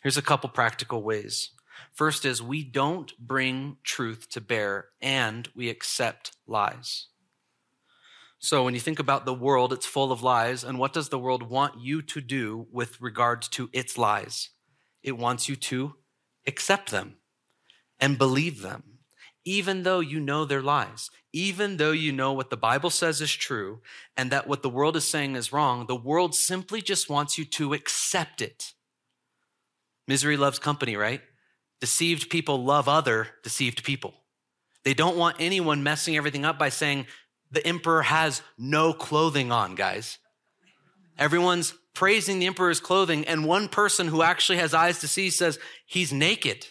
Here's 0.03 0.15
a 0.15 0.21
couple 0.21 0.47
practical 0.51 1.01
ways. 1.01 1.49
First 1.91 2.23
is 2.23 2.39
we 2.39 2.63
don't 2.63 3.11
bring 3.17 3.77
truth 3.83 4.29
to 4.29 4.41
bear 4.41 4.89
and 5.01 5.49
we 5.55 5.69
accept 5.69 6.33
lies. 6.45 7.07
So 8.37 8.63
when 8.63 8.75
you 8.75 8.79
think 8.79 8.99
about 8.99 9.25
the 9.25 9.33
world, 9.33 9.73
it's 9.73 9.87
full 9.87 10.11
of 10.11 10.21
lies. 10.21 10.63
And 10.63 10.77
what 10.77 10.93
does 10.93 11.09
the 11.09 11.17
world 11.17 11.49
want 11.49 11.81
you 11.81 12.03
to 12.03 12.21
do 12.21 12.67
with 12.71 13.01
regards 13.01 13.47
to 13.47 13.67
its 13.73 13.97
lies? 13.97 14.51
It 15.01 15.17
wants 15.17 15.49
you 15.49 15.55
to 15.55 15.95
accept 16.45 16.91
them 16.91 17.15
and 17.99 18.19
believe 18.19 18.61
them, 18.61 18.90
even 19.45 19.83
though 19.83 19.99
you 19.99 20.19
know 20.19 20.45
they're 20.45 20.61
lies, 20.61 21.09
even 21.33 21.77
though 21.77 21.91
you 21.91 22.11
know 22.11 22.33
what 22.33 22.49
the 22.49 22.57
Bible 22.57 22.89
says 22.89 23.21
is 23.21 23.33
true 23.33 23.81
and 24.15 24.31
that 24.31 24.47
what 24.47 24.61
the 24.61 24.69
world 24.69 24.95
is 24.95 25.07
saying 25.07 25.35
is 25.35 25.53
wrong, 25.53 25.87
the 25.87 25.95
world 25.95 26.35
simply 26.35 26.81
just 26.81 27.09
wants 27.09 27.37
you 27.37 27.45
to 27.45 27.73
accept 27.73 28.41
it. 28.41 28.73
Misery 30.07 30.37
loves 30.37 30.59
company, 30.59 30.95
right? 30.95 31.21
Deceived 31.79 32.29
people 32.29 32.63
love 32.63 32.87
other 32.87 33.29
deceived 33.43 33.83
people. 33.83 34.13
They 34.83 34.93
don't 34.93 35.17
want 35.17 35.37
anyone 35.39 35.83
messing 35.83 36.17
everything 36.17 36.45
up 36.45 36.57
by 36.57 36.69
saying, 36.69 37.07
the 37.51 37.65
emperor 37.65 38.03
has 38.03 38.41
no 38.57 38.93
clothing 38.93 39.51
on, 39.51 39.75
guys. 39.75 40.17
Everyone's 41.17 41.73
praising 41.93 42.39
the 42.39 42.47
emperor's 42.47 42.79
clothing, 42.79 43.25
and 43.25 43.45
one 43.45 43.67
person 43.67 44.07
who 44.07 44.23
actually 44.23 44.57
has 44.57 44.73
eyes 44.73 44.99
to 44.99 45.07
see 45.07 45.29
says 45.29 45.59
he's 45.85 46.13
naked. 46.13 46.67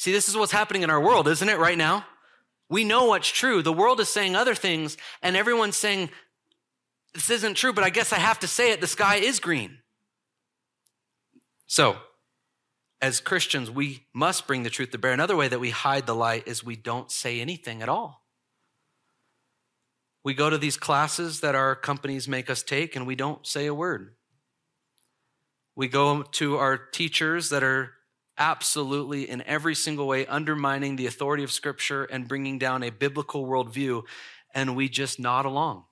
See, 0.00 0.12
this 0.12 0.30
is 0.30 0.34
what's 0.34 0.50
happening 0.50 0.82
in 0.82 0.88
our 0.88 0.98
world, 0.98 1.28
isn't 1.28 1.46
it, 1.46 1.58
right 1.58 1.76
now? 1.76 2.06
We 2.70 2.84
know 2.84 3.04
what's 3.04 3.28
true. 3.28 3.60
The 3.60 3.70
world 3.70 4.00
is 4.00 4.08
saying 4.08 4.34
other 4.34 4.54
things, 4.54 4.96
and 5.22 5.36
everyone's 5.36 5.76
saying, 5.76 6.08
This 7.12 7.28
isn't 7.28 7.58
true, 7.58 7.74
but 7.74 7.84
I 7.84 7.90
guess 7.90 8.10
I 8.10 8.16
have 8.16 8.38
to 8.38 8.46
say 8.46 8.72
it. 8.72 8.80
The 8.80 8.86
sky 8.86 9.16
is 9.16 9.40
green. 9.40 9.76
So, 11.66 11.98
as 13.02 13.20
Christians, 13.20 13.70
we 13.70 14.06
must 14.14 14.46
bring 14.46 14.62
the 14.62 14.70
truth 14.70 14.90
to 14.92 14.98
bear. 14.98 15.12
Another 15.12 15.36
way 15.36 15.48
that 15.48 15.60
we 15.60 15.68
hide 15.68 16.06
the 16.06 16.14
light 16.14 16.48
is 16.48 16.64
we 16.64 16.76
don't 16.76 17.10
say 17.10 17.38
anything 17.38 17.82
at 17.82 17.90
all. 17.90 18.24
We 20.24 20.32
go 20.32 20.48
to 20.48 20.56
these 20.56 20.78
classes 20.78 21.40
that 21.40 21.54
our 21.54 21.76
companies 21.76 22.26
make 22.26 22.48
us 22.48 22.62
take 22.62 22.96
and 22.96 23.06
we 23.06 23.16
don't 23.16 23.46
say 23.46 23.66
a 23.66 23.74
word. 23.74 24.14
We 25.76 25.88
go 25.88 26.22
to 26.22 26.56
our 26.56 26.78
teachers 26.78 27.50
that 27.50 27.62
are 27.62 27.92
absolutely 28.40 29.28
in 29.28 29.42
every 29.42 29.74
single 29.74 30.08
way 30.08 30.26
undermining 30.26 30.96
the 30.96 31.06
authority 31.06 31.44
of 31.44 31.52
Scripture 31.52 32.04
and 32.04 32.26
bringing 32.26 32.58
down 32.58 32.82
a 32.82 32.90
biblical 32.90 33.46
worldview, 33.46 34.02
and 34.54 34.74
we 34.74 34.88
just 34.88 35.20
nod 35.20 35.44
along. 35.44 35.84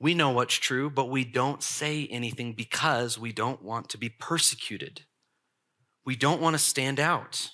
We 0.00 0.14
know 0.14 0.30
what's 0.30 0.54
true, 0.54 0.90
but 0.90 1.10
we 1.10 1.24
don't 1.24 1.62
say 1.62 2.08
anything 2.10 2.54
because 2.54 3.18
we 3.18 3.30
don't 3.32 3.62
want 3.62 3.90
to 3.90 3.98
be 3.98 4.08
persecuted. 4.08 5.02
We 6.04 6.16
don't 6.16 6.40
want 6.40 6.54
to 6.54 6.58
stand 6.58 6.98
out. 6.98 7.50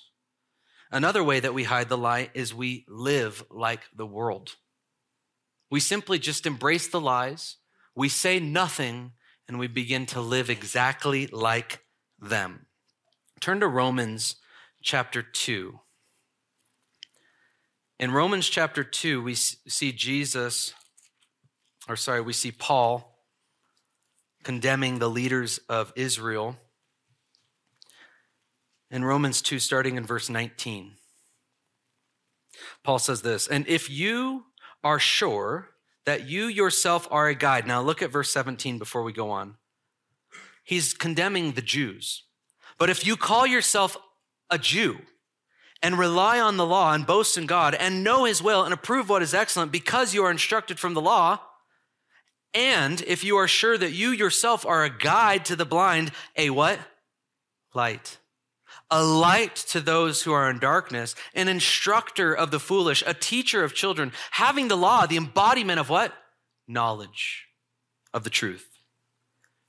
Another 0.91 1.23
way 1.23 1.39
that 1.39 1.53
we 1.53 1.65
hide 1.65 1.89
the 1.89 1.97
lie 1.97 2.31
is 2.33 2.51
we 2.51 2.85
live 2.87 3.43
like 3.51 3.81
the 3.95 4.07
world. 4.07 4.55
We 5.69 5.79
simply 5.79 6.17
just 6.17 6.47
embrace 6.47 6.87
the 6.87 6.99
lies, 6.99 7.57
we 7.95 8.09
say 8.09 8.39
nothing, 8.39 9.11
and 9.47 9.59
we 9.59 9.67
begin 9.67 10.07
to 10.07 10.21
live 10.21 10.49
exactly 10.49 11.27
like 11.27 11.83
them. 12.17 12.65
Turn 13.41 13.59
to 13.59 13.67
Romans 13.67 14.35
chapter 14.81 15.21
2. 15.21 15.79
In 17.99 18.11
Romans 18.11 18.47
chapter 18.47 18.83
2, 18.83 19.21
we 19.21 19.35
see 19.35 19.91
Jesus, 19.91 20.73
or 21.87 21.95
sorry, 21.95 22.21
we 22.21 22.33
see 22.33 22.51
Paul 22.51 23.17
condemning 24.43 24.99
the 24.99 25.09
leaders 25.09 25.59
of 25.69 25.91
Israel. 25.95 26.57
In 28.89 29.03
Romans 29.03 29.41
2, 29.41 29.59
starting 29.59 29.95
in 29.95 30.05
verse 30.05 30.29
19, 30.29 30.93
Paul 32.83 32.99
says 32.99 33.21
this 33.21 33.47
And 33.47 33.67
if 33.67 33.89
you 33.89 34.45
are 34.83 34.99
sure 34.99 35.71
that 36.05 36.27
you 36.27 36.45
yourself 36.45 37.07
are 37.11 37.27
a 37.27 37.35
guide. 37.35 37.67
Now 37.67 37.81
look 37.81 38.01
at 38.01 38.11
verse 38.11 38.31
17 38.31 38.79
before 38.79 39.03
we 39.03 39.13
go 39.13 39.29
on. 39.29 39.57
He's 40.63 40.93
condemning 40.93 41.51
the 41.51 41.61
Jews. 41.61 42.23
But 42.79 42.89
if 42.89 43.05
you 43.05 43.15
call 43.15 43.45
yourself 43.45 43.95
a 44.49 44.57
Jew 44.57 44.97
and 45.83 45.99
rely 45.99 46.39
on 46.39 46.57
the 46.57 46.65
law 46.65 46.93
and 46.93 47.05
boast 47.05 47.37
in 47.37 47.45
God 47.45 47.75
and 47.75 48.03
know 48.03 48.23
his 48.23 48.41
will 48.41 48.63
and 48.63 48.73
approve 48.73 49.09
what 49.09 49.21
is 49.21 49.33
excellent 49.33 49.71
because 49.71 50.13
you 50.13 50.23
are 50.23 50.31
instructed 50.31 50.79
from 50.79 50.95
the 50.95 51.01
law, 51.01 51.39
and 52.53 53.01
if 53.01 53.23
you 53.23 53.37
are 53.37 53.47
sure 53.47 53.77
that 53.77 53.91
you 53.91 54.09
yourself 54.09 54.65
are 54.65 54.83
a 54.83 54.89
guide 54.89 55.45
to 55.45 55.55
the 55.55 55.65
blind, 55.65 56.11
a 56.35 56.49
what? 56.49 56.79
Light 57.75 58.17
a 58.91 59.03
light 59.03 59.55
to 59.55 59.79
those 59.79 60.23
who 60.23 60.31
are 60.31 60.49
in 60.49 60.59
darkness, 60.59 61.15
an 61.35 61.47
instructor 61.47 62.33
of 62.33 62.51
the 62.51 62.59
foolish, 62.59 63.03
a 63.05 63.13
teacher 63.13 63.63
of 63.63 63.73
children, 63.73 64.11
having 64.31 64.67
the 64.67 64.77
law, 64.77 65.05
the 65.05 65.17
embodiment 65.17 65.79
of 65.79 65.89
what? 65.89 66.13
Knowledge 66.67 67.45
of 68.13 68.23
the 68.23 68.29
truth. 68.29 68.67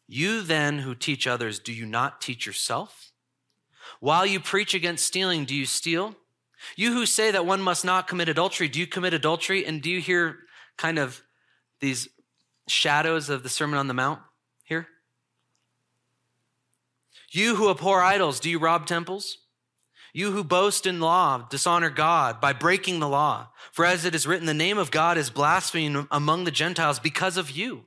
You 0.09 0.43
then 0.43 0.78
who 0.78 0.95
teach 0.95 1.26
others, 1.26 1.59
do 1.59 1.72
you 1.72 1.87
not 1.87 2.20
teach 2.20 2.47
yourself? 2.47 3.09
While 4.01 4.26
you 4.26 4.40
preach 4.40 4.74
against 4.74 5.07
stealing, 5.07 5.44
do 5.44 5.55
you 5.55 5.66
steal? 5.66 6.16
You 6.76 6.92
who 6.92 7.07
say 7.07 7.30
that 7.30 7.46
one 7.46 7.62
must 7.62 7.84
not 7.84 8.09
commit 8.09 8.28
adultery, 8.28 8.68
do 8.68 8.78
you 8.80 8.86
commit 8.86 9.14
adultery? 9.14 9.64
And 9.64 9.80
do 9.80 9.90
you 9.90 10.01
hear 10.01 10.38
kind 10.76 10.98
of 10.98 11.22
these 11.80 12.09
shadows 12.66 13.28
of 13.28 13.42
the 13.42 13.48
Sermon 13.48 13.78
on 13.78 13.88
the 13.88 13.94
Mount 13.94 14.20
here? 14.64 14.88
You 17.30 17.57
who 17.57 17.70
abhor 17.70 18.03
idols, 18.03 18.40
do 18.40 18.51
you 18.51 18.59
rob 18.59 18.86
temples? 18.86 19.38
You 20.12 20.32
who 20.32 20.42
boast 20.42 20.86
in 20.86 20.98
law, 20.98 21.46
dishonor 21.48 21.90
God 21.90 22.40
by 22.40 22.53
breaking 22.53 22.98
the 22.98 23.09
law. 23.09 23.48
For 23.70 23.84
as 23.84 24.05
it 24.05 24.14
is 24.14 24.26
written, 24.26 24.46
the 24.46 24.55
name 24.55 24.76
of 24.76 24.90
God 24.90 25.16
is 25.16 25.30
blasphemed 25.30 26.09
among 26.11 26.44
the 26.44 26.51
Gentiles 26.51 26.98
because 26.98 27.36
of 27.36 27.51
you. 27.51 27.86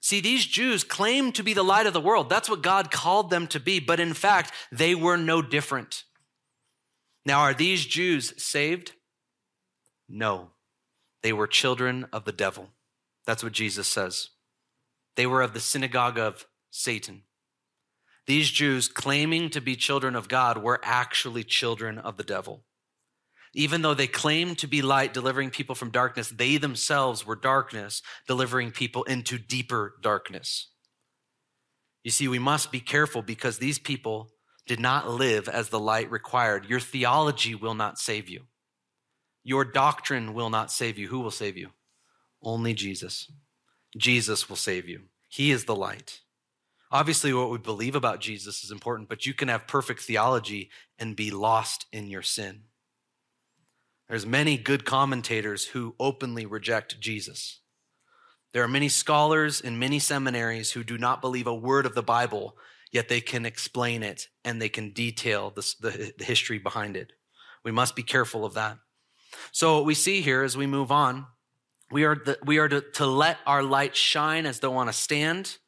See, 0.00 0.20
these 0.20 0.46
Jews 0.46 0.82
claim 0.82 1.30
to 1.32 1.42
be 1.42 1.52
the 1.52 1.62
light 1.62 1.86
of 1.86 1.92
the 1.92 2.00
world. 2.00 2.30
That's 2.30 2.48
what 2.48 2.62
God 2.62 2.90
called 2.90 3.28
them 3.28 3.46
to 3.48 3.60
be. 3.60 3.80
But 3.80 4.00
in 4.00 4.14
fact, 4.14 4.52
they 4.72 4.94
were 4.94 5.18
no 5.18 5.42
different. 5.42 6.04
Now, 7.26 7.40
are 7.40 7.54
these 7.54 7.84
Jews 7.84 8.32
saved? 8.42 8.92
No. 10.08 10.50
They 11.22 11.34
were 11.34 11.46
children 11.46 12.06
of 12.12 12.24
the 12.24 12.32
devil. 12.32 12.70
That's 13.26 13.44
what 13.44 13.52
Jesus 13.52 13.86
says. 13.86 14.30
They 15.16 15.26
were 15.26 15.42
of 15.42 15.52
the 15.52 15.60
synagogue 15.60 16.18
of 16.18 16.46
Satan. 16.70 17.22
These 18.26 18.50
Jews, 18.50 18.88
claiming 18.88 19.50
to 19.50 19.60
be 19.60 19.76
children 19.76 20.16
of 20.16 20.28
God, 20.28 20.58
were 20.58 20.80
actually 20.82 21.44
children 21.44 21.98
of 21.98 22.16
the 22.16 22.22
devil. 22.22 22.64
Even 23.52 23.82
though 23.82 23.94
they 23.94 24.06
claimed 24.06 24.58
to 24.58 24.68
be 24.68 24.80
light, 24.80 25.12
delivering 25.12 25.50
people 25.50 25.74
from 25.74 25.90
darkness, 25.90 26.28
they 26.30 26.56
themselves 26.56 27.26
were 27.26 27.34
darkness, 27.34 28.02
delivering 28.28 28.70
people 28.70 29.02
into 29.04 29.38
deeper 29.38 29.94
darkness. 30.00 30.68
You 32.04 32.10
see, 32.10 32.28
we 32.28 32.38
must 32.38 32.70
be 32.70 32.80
careful 32.80 33.22
because 33.22 33.58
these 33.58 33.78
people 33.78 34.30
did 34.66 34.80
not 34.80 35.10
live 35.10 35.48
as 35.48 35.68
the 35.68 35.80
light 35.80 36.10
required. 36.10 36.66
Your 36.66 36.80
theology 36.80 37.54
will 37.54 37.74
not 37.74 37.98
save 37.98 38.28
you. 38.28 38.42
Your 39.42 39.64
doctrine 39.64 40.32
will 40.32 40.50
not 40.50 40.70
save 40.70 40.98
you. 40.98 41.08
Who 41.08 41.20
will 41.20 41.30
save 41.30 41.56
you? 41.56 41.70
Only 42.42 42.72
Jesus. 42.72 43.30
Jesus 43.96 44.48
will 44.48 44.56
save 44.56 44.88
you. 44.88 45.02
He 45.28 45.50
is 45.50 45.64
the 45.64 45.74
light. 45.74 46.20
Obviously, 46.92 47.32
what 47.32 47.50
we 47.50 47.58
believe 47.58 47.94
about 47.94 48.20
Jesus 48.20 48.64
is 48.64 48.70
important, 48.70 49.08
but 49.08 49.26
you 49.26 49.34
can 49.34 49.48
have 49.48 49.66
perfect 49.66 50.02
theology 50.02 50.70
and 50.98 51.16
be 51.16 51.30
lost 51.30 51.86
in 51.92 52.08
your 52.08 52.22
sin. 52.22 52.62
There's 54.10 54.26
many 54.26 54.58
good 54.58 54.84
commentators 54.84 55.66
who 55.66 55.94
openly 56.00 56.44
reject 56.44 56.98
Jesus. 56.98 57.60
There 58.52 58.64
are 58.64 58.68
many 58.68 58.88
scholars 58.88 59.60
in 59.60 59.78
many 59.78 60.00
seminaries 60.00 60.72
who 60.72 60.82
do 60.82 60.98
not 60.98 61.20
believe 61.20 61.46
a 61.46 61.54
word 61.54 61.86
of 61.86 61.94
the 61.94 62.02
Bible, 62.02 62.56
yet 62.90 63.08
they 63.08 63.20
can 63.20 63.46
explain 63.46 64.02
it 64.02 64.26
and 64.44 64.60
they 64.60 64.68
can 64.68 64.90
detail 64.90 65.52
the, 65.54 65.74
the, 65.80 66.12
the 66.18 66.24
history 66.24 66.58
behind 66.58 66.96
it. 66.96 67.12
We 67.64 67.70
must 67.70 67.94
be 67.94 68.02
careful 68.02 68.44
of 68.44 68.54
that. 68.54 68.78
So, 69.52 69.76
what 69.76 69.84
we 69.84 69.94
see 69.94 70.22
here 70.22 70.42
as 70.42 70.56
we 70.56 70.66
move 70.66 70.90
on, 70.90 71.26
we 71.92 72.04
are, 72.04 72.16
the, 72.16 72.36
we 72.44 72.58
are 72.58 72.68
to, 72.68 72.80
to 72.94 73.06
let 73.06 73.38
our 73.46 73.62
light 73.62 73.94
shine 73.94 74.44
as 74.44 74.58
though 74.58 74.76
on 74.76 74.88
a 74.88 74.92
stand 74.92 75.58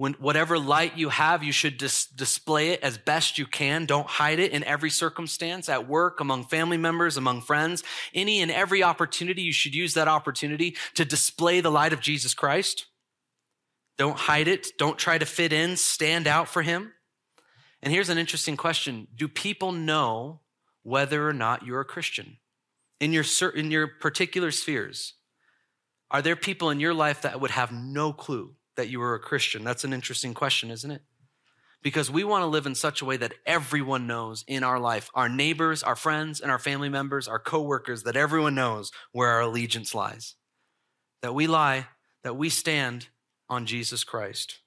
when 0.00 0.14
whatever 0.14 0.58
light 0.58 0.96
you 0.96 1.10
have, 1.10 1.44
you 1.44 1.52
should 1.52 1.76
dis- 1.76 2.06
display 2.06 2.70
it 2.70 2.80
as 2.82 2.96
best 2.96 3.36
you 3.36 3.44
can. 3.44 3.84
Don't 3.84 4.06
hide 4.06 4.38
it 4.38 4.50
in 4.50 4.64
every 4.64 4.88
circumstance, 4.88 5.68
at 5.68 5.86
work, 5.86 6.20
among 6.20 6.44
family 6.44 6.78
members, 6.78 7.18
among 7.18 7.42
friends. 7.42 7.84
Any 8.14 8.40
and 8.40 8.50
every 8.50 8.82
opportunity, 8.82 9.42
you 9.42 9.52
should 9.52 9.74
use 9.74 9.92
that 9.92 10.08
opportunity 10.08 10.74
to 10.94 11.04
display 11.04 11.60
the 11.60 11.70
light 11.70 11.92
of 11.92 12.00
Jesus 12.00 12.32
Christ. 12.32 12.86
Don't 13.98 14.16
hide 14.16 14.48
it. 14.48 14.68
Don't 14.78 14.96
try 14.96 15.18
to 15.18 15.26
fit 15.26 15.52
in. 15.52 15.76
Stand 15.76 16.26
out 16.26 16.48
for 16.48 16.62
him. 16.62 16.94
And 17.82 17.92
here's 17.92 18.08
an 18.08 18.16
interesting 18.16 18.56
question 18.56 19.06
Do 19.14 19.28
people 19.28 19.70
know 19.70 20.40
whether 20.82 21.28
or 21.28 21.34
not 21.34 21.66
you're 21.66 21.82
a 21.82 21.84
Christian 21.84 22.38
in 23.00 23.12
your, 23.12 23.24
in 23.54 23.70
your 23.70 23.86
particular 23.86 24.50
spheres? 24.50 25.12
Are 26.10 26.22
there 26.22 26.36
people 26.36 26.70
in 26.70 26.80
your 26.80 26.94
life 26.94 27.20
that 27.20 27.38
would 27.38 27.50
have 27.50 27.70
no 27.70 28.14
clue? 28.14 28.54
That 28.80 28.88
you 28.88 28.98
were 28.98 29.14
a 29.14 29.20
Christian? 29.20 29.62
That's 29.62 29.84
an 29.84 29.92
interesting 29.92 30.32
question, 30.32 30.70
isn't 30.70 30.90
it? 30.90 31.02
Because 31.82 32.10
we 32.10 32.24
want 32.24 32.42
to 32.42 32.46
live 32.46 32.64
in 32.64 32.74
such 32.74 33.02
a 33.02 33.04
way 33.04 33.18
that 33.18 33.34
everyone 33.44 34.06
knows 34.06 34.42
in 34.48 34.64
our 34.64 34.78
life, 34.78 35.10
our 35.14 35.28
neighbors, 35.28 35.82
our 35.82 35.96
friends, 35.96 36.40
and 36.40 36.50
our 36.50 36.58
family 36.58 36.88
members, 36.88 37.28
our 37.28 37.38
coworkers, 37.38 38.04
that 38.04 38.16
everyone 38.16 38.54
knows 38.54 38.90
where 39.12 39.28
our 39.28 39.42
allegiance 39.42 39.94
lies. 39.94 40.34
That 41.20 41.34
we 41.34 41.46
lie, 41.46 41.88
that 42.24 42.36
we 42.36 42.48
stand 42.48 43.08
on 43.50 43.66
Jesus 43.66 44.02
Christ. 44.02 44.60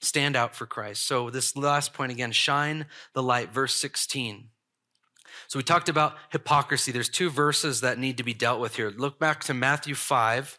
Stand 0.00 0.36
out 0.36 0.56
for 0.56 0.64
Christ. 0.64 1.06
So, 1.06 1.28
this 1.28 1.54
last 1.54 1.92
point 1.92 2.12
again 2.12 2.32
shine 2.32 2.86
the 3.12 3.22
light, 3.22 3.52
verse 3.52 3.74
16. 3.74 4.48
So, 5.48 5.58
we 5.58 5.62
talked 5.62 5.90
about 5.90 6.16
hypocrisy. 6.30 6.92
There's 6.92 7.10
two 7.10 7.28
verses 7.28 7.82
that 7.82 7.98
need 7.98 8.16
to 8.16 8.22
be 8.22 8.32
dealt 8.32 8.60
with 8.60 8.76
here. 8.76 8.90
Look 8.90 9.18
back 9.18 9.44
to 9.44 9.52
Matthew 9.52 9.94
5, 9.94 10.56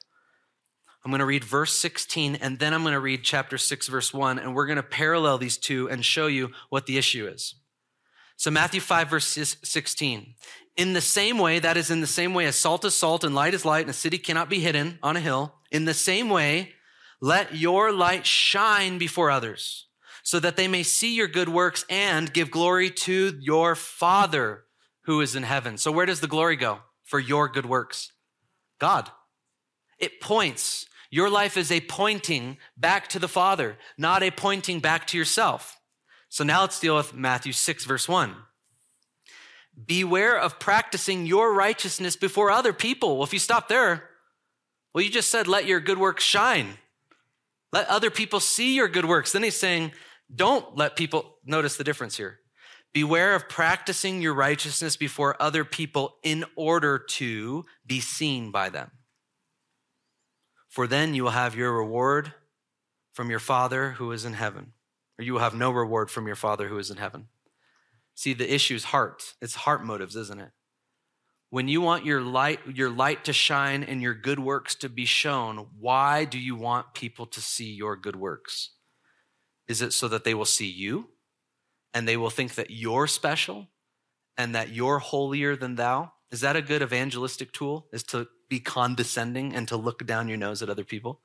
I'm 1.04 1.12
going 1.12 1.20
to 1.20 1.26
read 1.26 1.43
verse 1.43 1.74
16 1.74 2.36
and 2.36 2.60
then 2.60 2.74
I'm 2.74 2.84
going 2.84 2.93
to 2.93 2.99
read 2.99 3.24
chapter 3.24 3.58
6, 3.58 3.88
verse 3.88 4.14
1, 4.14 4.38
and 4.38 4.54
we're 4.54 4.68
going 4.68 4.76
to 4.76 4.84
parallel 4.84 5.38
these 5.38 5.58
two 5.58 5.89
and 5.89 6.06
show 6.06 6.28
you 6.28 6.52
what 6.70 6.86
the 6.86 6.97
issue 6.97 7.28
is. 7.28 7.56
So, 8.38 8.49
Matthew 8.49 8.82
5, 8.82 9.10
verse 9.10 9.58
16. 9.64 10.34
In 10.78 10.93
the 10.93 11.02
same 11.02 11.38
way, 11.38 11.60
that 11.60 11.78
is 11.78 11.91
in 11.91 12.02
the 12.02 12.08
same 12.08 12.34
way 12.34 12.45
as 12.45 12.56
salt 12.56 12.86
is 12.86 12.95
salt 12.95 13.24
and 13.24 13.36
light 13.36 13.54
is 13.54 13.66
light, 13.66 13.82
and 13.82 13.89
a 13.89 13.93
city 13.93 14.18
cannot 14.18 14.49
be 14.49 14.60
hidden 14.60 14.99
on 15.04 15.18
a 15.18 15.20
hill. 15.20 15.56
In 15.70 15.86
the 15.86 15.93
same 15.93 16.30
way, 16.30 16.74
let 17.20 17.56
your 17.56 17.91
light 17.91 18.26
shine 18.26 18.97
before 18.97 19.30
others, 19.30 19.88
so 20.24 20.39
that 20.39 20.56
they 20.56 20.68
may 20.68 20.82
see 20.82 21.16
your 21.16 21.28
good 21.28 21.49
works 21.49 21.86
and 21.89 22.34
give 22.34 22.49
glory 22.49 22.89
to 22.89 23.38
your 23.41 23.76
Father 23.76 24.64
who 25.04 25.22
is 25.22 25.36
in 25.36 25.43
heaven. 25.43 25.78
So, 25.78 25.91
where 25.91 26.06
does 26.06 26.22
the 26.22 26.28
glory 26.28 26.56
go 26.56 26.80
for 27.04 27.20
your 27.20 27.47
good 27.47 27.66
works? 27.66 28.12
God. 28.80 29.12
It 29.99 30.20
points 30.20 30.88
your 31.12 31.30
life 31.30 31.57
is 31.57 31.72
a 31.72 31.82
pointing 31.82 32.57
back 32.78 33.09
to 33.09 33.20
the 33.20 33.28
Father, 33.28 33.78
not 33.97 34.24
a 34.24 34.32
pointing 34.32 34.80
back 34.80 35.05
to 35.07 35.18
yourself. 35.18 35.78
So 36.30 36.45
now 36.45 36.62
let's 36.62 36.80
deal 36.80 36.95
with 36.95 37.14
Matthew 37.14 37.51
6, 37.51 37.84
verse 37.84 38.07
1. 38.07 38.34
Beware 39.86 40.39
of 40.39 40.57
practicing 40.57 41.26
your 41.26 41.53
righteousness 41.53 42.16
before 42.16 42.49
other 42.49 42.72
people. 42.72 43.18
Well, 43.18 43.26
if 43.26 43.34
you 43.34 43.39
stop 43.39 43.68
there, 43.68 44.09
well, 44.93 45.03
you 45.03 45.09
just 45.09 45.30
said, 45.30 45.47
let 45.47 45.66
your 45.66 45.82
good 45.82 45.97
works 45.97 46.24
shine. 46.24 46.78
Let 47.74 47.88
other 47.88 48.09
people 48.09 48.39
see 48.39 48.76
your 48.76 48.88
good 48.88 49.05
works. 49.05 49.34
Then 49.34 49.43
he's 49.43 49.59
saying, 49.59 49.91
don't 50.34 50.78
let 50.78 50.95
people 50.95 51.36
notice 51.45 51.76
the 51.76 51.84
difference 51.84 52.16
here. 52.16 52.39
Beware 52.93 53.36
of 53.36 53.49
practicing 53.49 54.22
your 54.22 54.34
righteousness 54.34 54.95
before 54.95 55.41
other 55.41 55.66
people 55.66 56.16
in 56.24 56.45
order 56.55 56.99
to 56.99 57.66
be 57.86 57.99
seen 57.99 58.51
by 58.51 58.70
them 58.70 58.91
for 60.72 60.88
then 60.88 61.14
you 61.14 61.26
will 61.26 61.32
have 61.32 61.54
your 61.54 61.74
reward 61.74 62.34
from 63.12 63.30
your 63.30 63.40
Father 63.40 63.92
who 63.92 64.14
is 64.14 64.24
in 64.24 64.34
heaven, 64.34 64.72
or 65.20 65.26
you 65.26 65.34
will 65.34 65.42
have 65.42 65.54
no 65.54 65.70
reward 65.70 66.10
from 66.10 66.28
your 66.28 66.36
Father 66.38 66.70
who 66.70 66.78
is 66.78 66.90
in 66.90 66.96
heaven. 66.96 67.28
See, 68.16 68.34
the 68.34 68.52
issue 68.52 68.76
is 68.76 68.86
heart. 68.86 69.36
It's 69.42 69.56
heart 69.56 69.84
motives, 69.84 70.16
isn't 70.16 70.40
it? 70.40 70.52
When 71.50 71.68
you 71.68 71.82
want 71.82 72.06
your 72.06 72.22
light, 72.22 72.62
your 72.74 72.90
light 72.90 73.26
to 73.26 73.34
shine 73.34 73.84
and 73.84 74.02
your 74.02 74.14
good 74.14 74.40
works 74.40 74.74
to 74.76 74.88
be 74.88 75.04
shown, 75.04 75.68
why 75.78 76.24
do 76.24 76.40
you 76.40 76.56
want 76.56 76.94
people 76.94 77.26
to 77.26 77.42
see 77.42 77.74
your 77.74 77.98
good 77.98 78.16
works? 78.16 78.70
Is 79.68 79.82
it 79.82 79.92
so 79.92 80.08
that 80.08 80.24
they 80.24 80.34
will 80.34 80.46
see 80.46 80.70
you 80.70 81.10
and 81.94 82.08
they 82.08 82.16
will 82.16 82.30
think 82.30 82.56
that 82.56 82.72
you're 82.72 83.08
special 83.08 83.68
and 84.38 84.56
that 84.56 84.70
you're 84.70 85.00
holier 85.00 85.58
than 85.58 85.76
thou? 85.76 86.14
Is 86.32 86.40
that 86.40 86.56
a 86.56 86.62
good 86.62 86.82
evangelistic 86.82 87.52
tool? 87.52 87.88
Is 87.92 88.04
to 88.04 88.30
be 88.52 88.60
condescending 88.60 89.56
and 89.56 89.66
to 89.70 89.78
look 89.78 90.06
down 90.06 90.28
your 90.28 90.38
nose 90.38 90.62
at 90.62 90.70
other 90.70 90.84
people. 90.84 91.22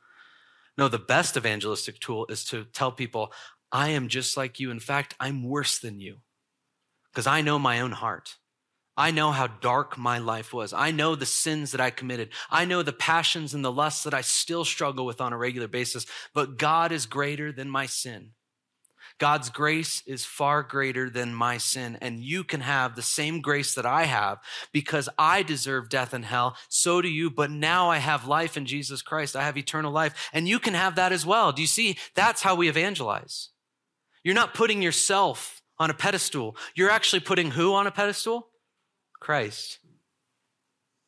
No, 0.78 0.86
the 0.86 0.98
best 0.98 1.36
evangelistic 1.36 1.98
tool 1.98 2.24
is 2.28 2.44
to 2.44 2.64
tell 2.66 2.92
people, 2.92 3.32
I 3.72 3.88
am 3.88 4.08
just 4.08 4.36
like 4.36 4.60
you. 4.60 4.70
In 4.70 4.78
fact, 4.78 5.16
I'm 5.18 5.42
worse 5.42 5.80
than 5.80 5.98
you 5.98 6.18
because 7.10 7.26
I 7.26 7.40
know 7.40 7.58
my 7.58 7.80
own 7.80 7.90
heart. 7.90 8.36
I 8.96 9.10
know 9.10 9.32
how 9.32 9.48
dark 9.48 9.98
my 9.98 10.18
life 10.18 10.54
was. 10.54 10.72
I 10.72 10.92
know 10.92 11.16
the 11.16 11.26
sins 11.26 11.72
that 11.72 11.80
I 11.80 11.90
committed. 11.90 12.30
I 12.48 12.64
know 12.64 12.82
the 12.82 12.92
passions 12.92 13.54
and 13.54 13.64
the 13.64 13.72
lusts 13.72 14.04
that 14.04 14.14
I 14.14 14.20
still 14.20 14.64
struggle 14.64 15.04
with 15.04 15.20
on 15.20 15.32
a 15.32 15.36
regular 15.36 15.68
basis, 15.68 16.06
but 16.32 16.56
God 16.56 16.92
is 16.92 17.06
greater 17.06 17.50
than 17.50 17.68
my 17.68 17.86
sin. 17.86 18.30
God's 19.18 19.48
grace 19.48 20.02
is 20.06 20.24
far 20.24 20.62
greater 20.62 21.08
than 21.08 21.34
my 21.34 21.56
sin. 21.56 21.96
And 22.00 22.20
you 22.20 22.44
can 22.44 22.60
have 22.60 22.94
the 22.94 23.02
same 23.02 23.40
grace 23.40 23.74
that 23.74 23.86
I 23.86 24.04
have 24.04 24.38
because 24.72 25.08
I 25.18 25.42
deserve 25.42 25.88
death 25.88 26.12
and 26.12 26.24
hell. 26.24 26.56
So 26.68 27.00
do 27.00 27.08
you. 27.08 27.30
But 27.30 27.50
now 27.50 27.90
I 27.90 27.98
have 27.98 28.26
life 28.26 28.56
in 28.56 28.66
Jesus 28.66 29.00
Christ. 29.00 29.34
I 29.34 29.44
have 29.44 29.56
eternal 29.56 29.92
life. 29.92 30.30
And 30.32 30.46
you 30.46 30.58
can 30.58 30.74
have 30.74 30.96
that 30.96 31.12
as 31.12 31.24
well. 31.24 31.52
Do 31.52 31.62
you 31.62 31.68
see? 31.68 31.96
That's 32.14 32.42
how 32.42 32.54
we 32.54 32.68
evangelize. 32.68 33.50
You're 34.22 34.34
not 34.34 34.54
putting 34.54 34.82
yourself 34.82 35.62
on 35.78 35.90
a 35.90 35.94
pedestal. 35.94 36.56
You're 36.74 36.90
actually 36.90 37.20
putting 37.20 37.52
who 37.52 37.74
on 37.74 37.86
a 37.86 37.90
pedestal? 37.90 38.48
Christ. 39.20 39.78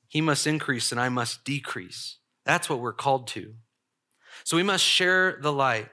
He 0.07 0.21
must 0.23 0.47
increase 0.47 0.93
and 0.93 1.01
I 1.01 1.11
must 1.11 1.45
decrease. 1.45 2.19
That's 2.47 2.71
what 2.71 2.81
we're 2.81 2.95
called 2.95 3.27
to. 3.29 3.55
So 4.45 4.57
we 4.57 4.63
must 4.63 4.85
share 4.85 5.39
the 5.43 5.53
light. 5.53 5.89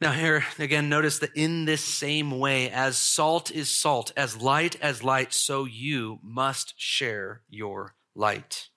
Now, 0.00 0.12
here 0.12 0.44
again, 0.60 0.88
notice 0.88 1.18
that 1.18 1.34
in 1.34 1.64
this 1.64 1.82
same 1.82 2.38
way, 2.38 2.70
as 2.70 2.96
salt 2.96 3.50
is 3.50 3.68
salt, 3.68 4.12
as 4.16 4.40
light 4.40 4.76
as 4.80 5.02
light, 5.02 5.32
so 5.32 5.64
you 5.64 6.20
must 6.22 6.74
share 6.76 7.42
your 7.48 7.96
light. 8.14 8.68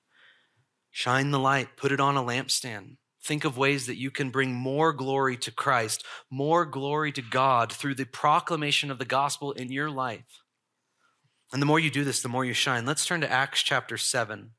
Shine 0.89 1.29
the 1.29 1.39
light, 1.39 1.77
put 1.77 1.91
it 1.91 1.99
on 1.99 2.17
a 2.17 2.23
lampstand. 2.23 2.97
Think 3.23 3.45
of 3.45 3.55
ways 3.55 3.85
that 3.85 3.99
you 3.99 4.09
can 4.09 4.31
bring 4.31 4.55
more 4.55 4.93
glory 4.93 5.37
to 5.37 5.51
Christ, 5.51 6.03
more 6.31 6.65
glory 6.65 7.11
to 7.11 7.21
God 7.21 7.71
through 7.71 7.95
the 7.95 8.05
proclamation 8.05 8.89
of 8.89 8.97
the 8.97 9.05
gospel 9.05 9.51
in 9.51 9.71
your 9.71 9.91
life. 9.91 10.41
And 11.53 11.61
the 11.61 11.67
more 11.67 11.79
you 11.79 11.91
do 11.91 12.03
this, 12.03 12.23
the 12.23 12.29
more 12.29 12.45
you 12.45 12.53
shine. 12.53 12.85
Let's 12.85 13.05
turn 13.05 13.21
to 13.21 13.31
Acts 13.31 13.61
chapter 13.61 13.95
7. 13.95 14.51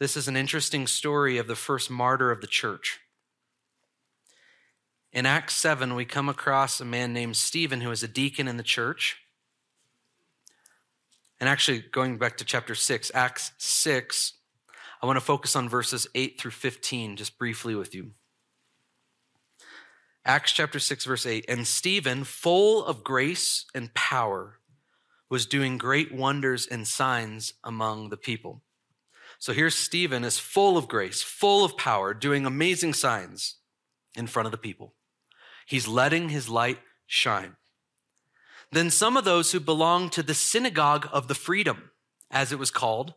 This 0.00 0.16
is 0.16 0.28
an 0.28 0.36
interesting 0.36 0.86
story 0.86 1.36
of 1.36 1.46
the 1.46 1.56
first 1.56 1.90
martyr 1.90 2.30
of 2.30 2.40
the 2.40 2.46
church. 2.46 3.00
In 5.18 5.26
Acts 5.26 5.56
7, 5.56 5.96
we 5.96 6.04
come 6.04 6.28
across 6.28 6.80
a 6.80 6.84
man 6.84 7.12
named 7.12 7.36
Stephen 7.36 7.80
who 7.80 7.90
is 7.90 8.04
a 8.04 8.06
deacon 8.06 8.46
in 8.46 8.56
the 8.56 8.62
church. 8.62 9.16
And 11.40 11.48
actually, 11.48 11.80
going 11.80 12.18
back 12.18 12.36
to 12.36 12.44
chapter 12.44 12.76
6, 12.76 13.10
Acts 13.12 13.50
6, 13.58 14.34
I 15.02 15.06
want 15.06 15.16
to 15.16 15.24
focus 15.24 15.56
on 15.56 15.68
verses 15.68 16.06
8 16.14 16.40
through 16.40 16.52
15 16.52 17.16
just 17.16 17.36
briefly 17.36 17.74
with 17.74 17.96
you. 17.96 18.12
Acts 20.24 20.52
chapter 20.52 20.78
6, 20.78 21.04
verse 21.04 21.26
8. 21.26 21.46
And 21.48 21.66
Stephen, 21.66 22.22
full 22.22 22.84
of 22.84 23.02
grace 23.02 23.66
and 23.74 23.92
power, 23.94 24.60
was 25.28 25.46
doing 25.46 25.78
great 25.78 26.14
wonders 26.14 26.64
and 26.64 26.86
signs 26.86 27.54
among 27.64 28.10
the 28.10 28.16
people. 28.16 28.62
So 29.40 29.52
here's 29.52 29.74
Stephen 29.74 30.22
is 30.22 30.38
full 30.38 30.78
of 30.78 30.86
grace, 30.86 31.22
full 31.22 31.64
of 31.64 31.76
power, 31.76 32.14
doing 32.14 32.46
amazing 32.46 32.94
signs 32.94 33.56
in 34.14 34.28
front 34.28 34.46
of 34.46 34.52
the 34.52 34.58
people. 34.58 34.94
He's 35.68 35.86
letting 35.86 36.30
his 36.30 36.48
light 36.48 36.78
shine. 37.06 37.56
Then 38.72 38.90
some 38.90 39.18
of 39.18 39.26
those 39.26 39.52
who 39.52 39.60
belonged 39.60 40.12
to 40.12 40.22
the 40.22 40.32
synagogue 40.32 41.06
of 41.12 41.28
the 41.28 41.34
freedom, 41.34 41.90
as 42.30 42.52
it 42.52 42.58
was 42.58 42.70
called, 42.70 43.12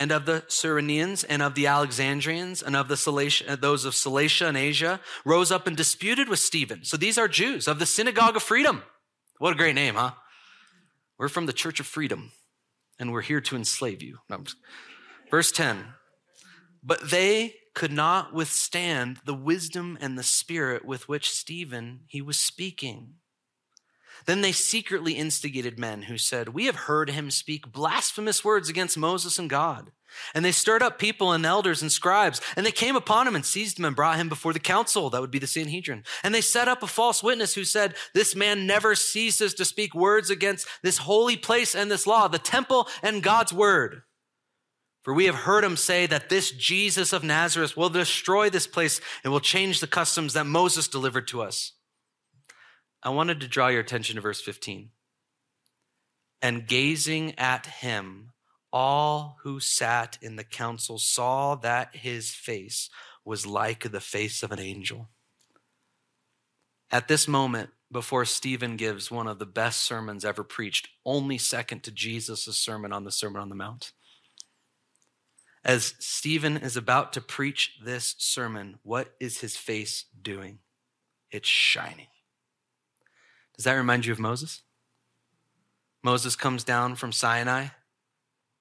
and 0.00 0.10
of 0.10 0.26
the 0.26 0.42
Cyrenians 0.48 1.24
and 1.28 1.40
of 1.40 1.54
the 1.54 1.68
Alexandrians 1.68 2.60
and 2.60 2.74
of 2.74 2.88
the 2.88 2.96
Cilicia, 2.96 3.52
uh, 3.52 3.56
those 3.56 3.84
of 3.84 3.94
Cilicia 3.94 4.48
and 4.48 4.56
Asia 4.56 4.98
rose 5.24 5.52
up 5.52 5.68
and 5.68 5.76
disputed 5.76 6.28
with 6.28 6.40
Stephen. 6.40 6.82
So 6.82 6.96
these 6.96 7.16
are 7.18 7.28
Jews 7.28 7.68
of 7.68 7.78
the 7.78 7.86
synagogue 7.86 8.34
of 8.34 8.42
freedom. 8.42 8.82
What 9.38 9.52
a 9.52 9.56
great 9.56 9.76
name, 9.76 9.94
huh? 9.94 10.12
We're 11.18 11.28
from 11.28 11.46
the 11.46 11.52
church 11.52 11.78
of 11.78 11.86
freedom 11.86 12.32
and 12.98 13.12
we're 13.12 13.22
here 13.22 13.40
to 13.42 13.54
enslave 13.54 14.02
you. 14.02 14.18
No, 14.28 14.42
Verse 15.30 15.52
10 15.52 15.84
But 16.82 17.10
they 17.10 17.54
could 17.78 17.92
not 17.92 18.34
withstand 18.34 19.20
the 19.24 19.32
wisdom 19.32 19.96
and 20.00 20.18
the 20.18 20.22
spirit 20.24 20.84
with 20.84 21.08
which 21.08 21.30
Stephen 21.30 22.00
he 22.08 22.20
was 22.20 22.36
speaking. 22.36 23.14
Then 24.26 24.40
they 24.40 24.50
secretly 24.50 25.12
instigated 25.12 25.78
men 25.78 26.02
who 26.02 26.18
said, 26.18 26.48
We 26.48 26.66
have 26.66 26.74
heard 26.74 27.08
him 27.10 27.30
speak 27.30 27.70
blasphemous 27.70 28.44
words 28.44 28.68
against 28.68 28.98
Moses 28.98 29.38
and 29.38 29.48
God. 29.48 29.92
And 30.34 30.44
they 30.44 30.50
stirred 30.50 30.82
up 30.82 30.98
people 30.98 31.30
and 31.30 31.46
elders 31.46 31.80
and 31.80 31.92
scribes, 31.92 32.40
and 32.56 32.66
they 32.66 32.72
came 32.72 32.96
upon 32.96 33.28
him 33.28 33.36
and 33.36 33.46
seized 33.46 33.78
him 33.78 33.84
and 33.84 33.94
brought 33.94 34.16
him 34.16 34.28
before 34.28 34.52
the 34.52 34.58
council. 34.58 35.08
That 35.08 35.20
would 35.20 35.30
be 35.30 35.38
the 35.38 35.46
Sanhedrin. 35.46 36.02
And 36.24 36.34
they 36.34 36.40
set 36.40 36.66
up 36.66 36.82
a 36.82 36.88
false 36.88 37.22
witness 37.22 37.54
who 37.54 37.62
said, 37.62 37.94
This 38.12 38.34
man 38.34 38.66
never 38.66 38.96
ceases 38.96 39.54
to 39.54 39.64
speak 39.64 39.94
words 39.94 40.30
against 40.30 40.66
this 40.82 40.98
holy 40.98 41.36
place 41.36 41.76
and 41.76 41.92
this 41.92 42.08
law, 42.08 42.26
the 42.26 42.40
temple 42.40 42.88
and 43.04 43.22
God's 43.22 43.52
word. 43.52 44.02
For 45.08 45.14
we 45.14 45.24
have 45.24 45.36
heard 45.36 45.64
him 45.64 45.78
say 45.78 46.04
that 46.04 46.28
this 46.28 46.50
Jesus 46.50 47.14
of 47.14 47.24
Nazareth 47.24 47.78
will 47.78 47.88
destroy 47.88 48.50
this 48.50 48.66
place 48.66 49.00
and 49.24 49.32
will 49.32 49.40
change 49.40 49.80
the 49.80 49.86
customs 49.86 50.34
that 50.34 50.44
Moses 50.44 50.86
delivered 50.86 51.26
to 51.28 51.40
us. 51.40 51.72
I 53.02 53.08
wanted 53.08 53.40
to 53.40 53.48
draw 53.48 53.68
your 53.68 53.80
attention 53.80 54.16
to 54.16 54.20
verse 54.20 54.42
15. 54.42 54.90
And 56.42 56.66
gazing 56.66 57.38
at 57.38 57.64
him, 57.64 58.32
all 58.70 59.38
who 59.44 59.60
sat 59.60 60.18
in 60.20 60.36
the 60.36 60.44
council 60.44 60.98
saw 60.98 61.54
that 61.54 61.96
his 61.96 62.32
face 62.32 62.90
was 63.24 63.46
like 63.46 63.90
the 63.90 64.00
face 64.02 64.42
of 64.42 64.52
an 64.52 64.60
angel. 64.60 65.08
At 66.90 67.08
this 67.08 67.26
moment, 67.26 67.70
before 67.90 68.26
Stephen 68.26 68.76
gives 68.76 69.10
one 69.10 69.26
of 69.26 69.38
the 69.38 69.46
best 69.46 69.80
sermons 69.80 70.26
ever 70.26 70.44
preached, 70.44 70.90
only 71.06 71.38
second 71.38 71.82
to 71.84 71.90
Jesus' 71.90 72.58
sermon 72.58 72.92
on 72.92 73.04
the 73.04 73.10
Sermon 73.10 73.40
on 73.40 73.48
the 73.48 73.54
Mount, 73.54 73.92
as 75.64 75.94
Stephen 75.98 76.56
is 76.56 76.76
about 76.76 77.12
to 77.14 77.20
preach 77.20 77.78
this 77.82 78.14
sermon, 78.18 78.78
what 78.82 79.14
is 79.20 79.40
his 79.40 79.56
face 79.56 80.04
doing? 80.20 80.58
It's 81.30 81.48
shining. 81.48 82.06
Does 83.56 83.64
that 83.64 83.74
remind 83.74 84.06
you 84.06 84.12
of 84.12 84.18
Moses? 84.18 84.62
Moses 86.02 86.36
comes 86.36 86.64
down 86.64 86.94
from 86.94 87.12
Sinai 87.12 87.66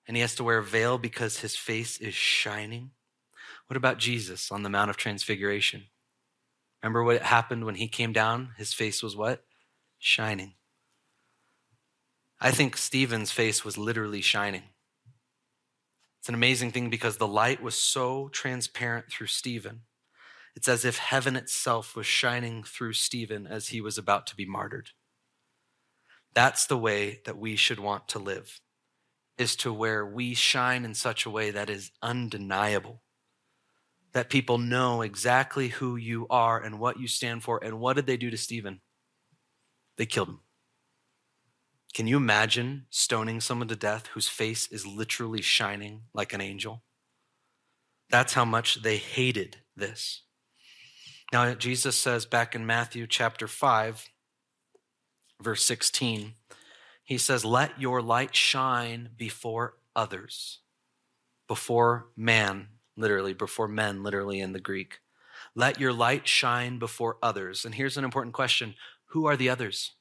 and 0.07 0.17
he 0.17 0.21
has 0.21 0.35
to 0.35 0.43
wear 0.43 0.57
a 0.57 0.63
veil 0.63 0.97
because 0.97 1.39
his 1.39 1.55
face 1.55 1.97
is 1.97 2.13
shining. 2.13 2.91
What 3.67 3.77
about 3.77 3.99
Jesus 3.99 4.51
on 4.51 4.63
the 4.63 4.69
Mount 4.69 4.89
of 4.89 4.97
Transfiguration? 4.97 5.83
Remember 6.81 7.03
what 7.03 7.21
happened 7.21 7.65
when 7.65 7.75
he 7.75 7.87
came 7.87 8.13
down? 8.13 8.53
His 8.57 8.73
face 8.73 9.03
was 9.03 9.15
what? 9.15 9.43
Shining. 9.99 10.53
I 12.39 12.51
think 12.51 12.77
Stephen's 12.77 13.31
face 13.31 13.65
was 13.65 13.77
literally 13.77 14.21
shining. 14.21 14.63
It's 16.27 16.29
an 16.29 16.35
amazing 16.35 16.73
thing 16.73 16.89
because 16.89 17.15
the 17.15 17.25
light 17.25 17.63
was 17.63 17.73
so 17.73 18.27
transparent 18.27 19.09
through 19.09 19.27
Stephen. 19.27 19.83
It's 20.57 20.67
as 20.67 20.83
if 20.83 20.97
heaven 20.97 21.37
itself 21.37 21.95
was 21.95 22.05
shining 22.05 22.63
through 22.63 22.93
Stephen 22.93 23.47
as 23.47 23.69
he 23.69 23.79
was 23.79 23.97
about 23.97 24.27
to 24.27 24.35
be 24.35 24.45
martyred. 24.45 24.89
That's 26.33 26.65
the 26.65 26.77
way 26.77 27.21
that 27.23 27.37
we 27.37 27.55
should 27.55 27.79
want 27.79 28.09
to 28.09 28.19
live, 28.19 28.59
is 29.37 29.55
to 29.55 29.71
where 29.71 30.05
we 30.05 30.33
shine 30.33 30.83
in 30.83 30.95
such 30.95 31.25
a 31.25 31.29
way 31.29 31.49
that 31.51 31.69
is 31.69 31.91
undeniable. 32.01 33.03
That 34.11 34.29
people 34.29 34.57
know 34.57 35.03
exactly 35.03 35.69
who 35.69 35.95
you 35.95 36.27
are 36.29 36.61
and 36.61 36.77
what 36.77 36.99
you 36.99 37.07
stand 37.07 37.43
for. 37.43 37.63
And 37.63 37.79
what 37.79 37.95
did 37.95 38.05
they 38.05 38.17
do 38.17 38.29
to 38.31 38.37
Stephen? 38.37 38.81
They 39.95 40.05
killed 40.05 40.27
him. 40.27 40.39
Can 41.97 42.05
you 42.05 42.17
imagine 42.17 42.85
stoning 42.91 43.41
someone 43.41 43.69
to 43.69 43.75
death 43.75 44.05
whose 44.13 44.27
face 44.27 44.67
is 44.67 44.85
literally 44.85 45.41
shining 45.41 46.03
like 46.13 46.31
an 46.31 46.41
angel? 46.41 46.83
That's 48.11 48.33
how 48.33 48.45
much 48.45 48.83
they 48.83 48.97
hated 48.97 49.57
this. 49.75 50.21
Now, 51.33 51.55
Jesus 51.55 51.95
says 51.95 52.27
back 52.27 52.53
in 52.53 52.67
Matthew 52.67 53.07
chapter 53.07 53.47
5, 53.47 54.09
verse 55.41 55.65
16, 55.65 56.35
he 57.03 57.17
says, 57.17 57.43
Let 57.43 57.81
your 57.81 58.03
light 58.03 58.35
shine 58.35 59.09
before 59.17 59.77
others, 59.95 60.59
before 61.47 62.09
man, 62.15 62.67
literally, 62.95 63.33
before 63.33 63.67
men, 63.67 64.03
literally 64.03 64.39
in 64.39 64.53
the 64.53 64.59
Greek. 64.59 64.99
Let 65.55 65.79
your 65.79 65.93
light 65.93 66.27
shine 66.27 66.77
before 66.77 67.17
others. 67.23 67.65
And 67.65 67.73
here's 67.73 67.97
an 67.97 68.05
important 68.05 68.35
question 68.35 68.75
Who 69.07 69.25
are 69.25 69.35
the 69.35 69.49
others? 69.49 69.93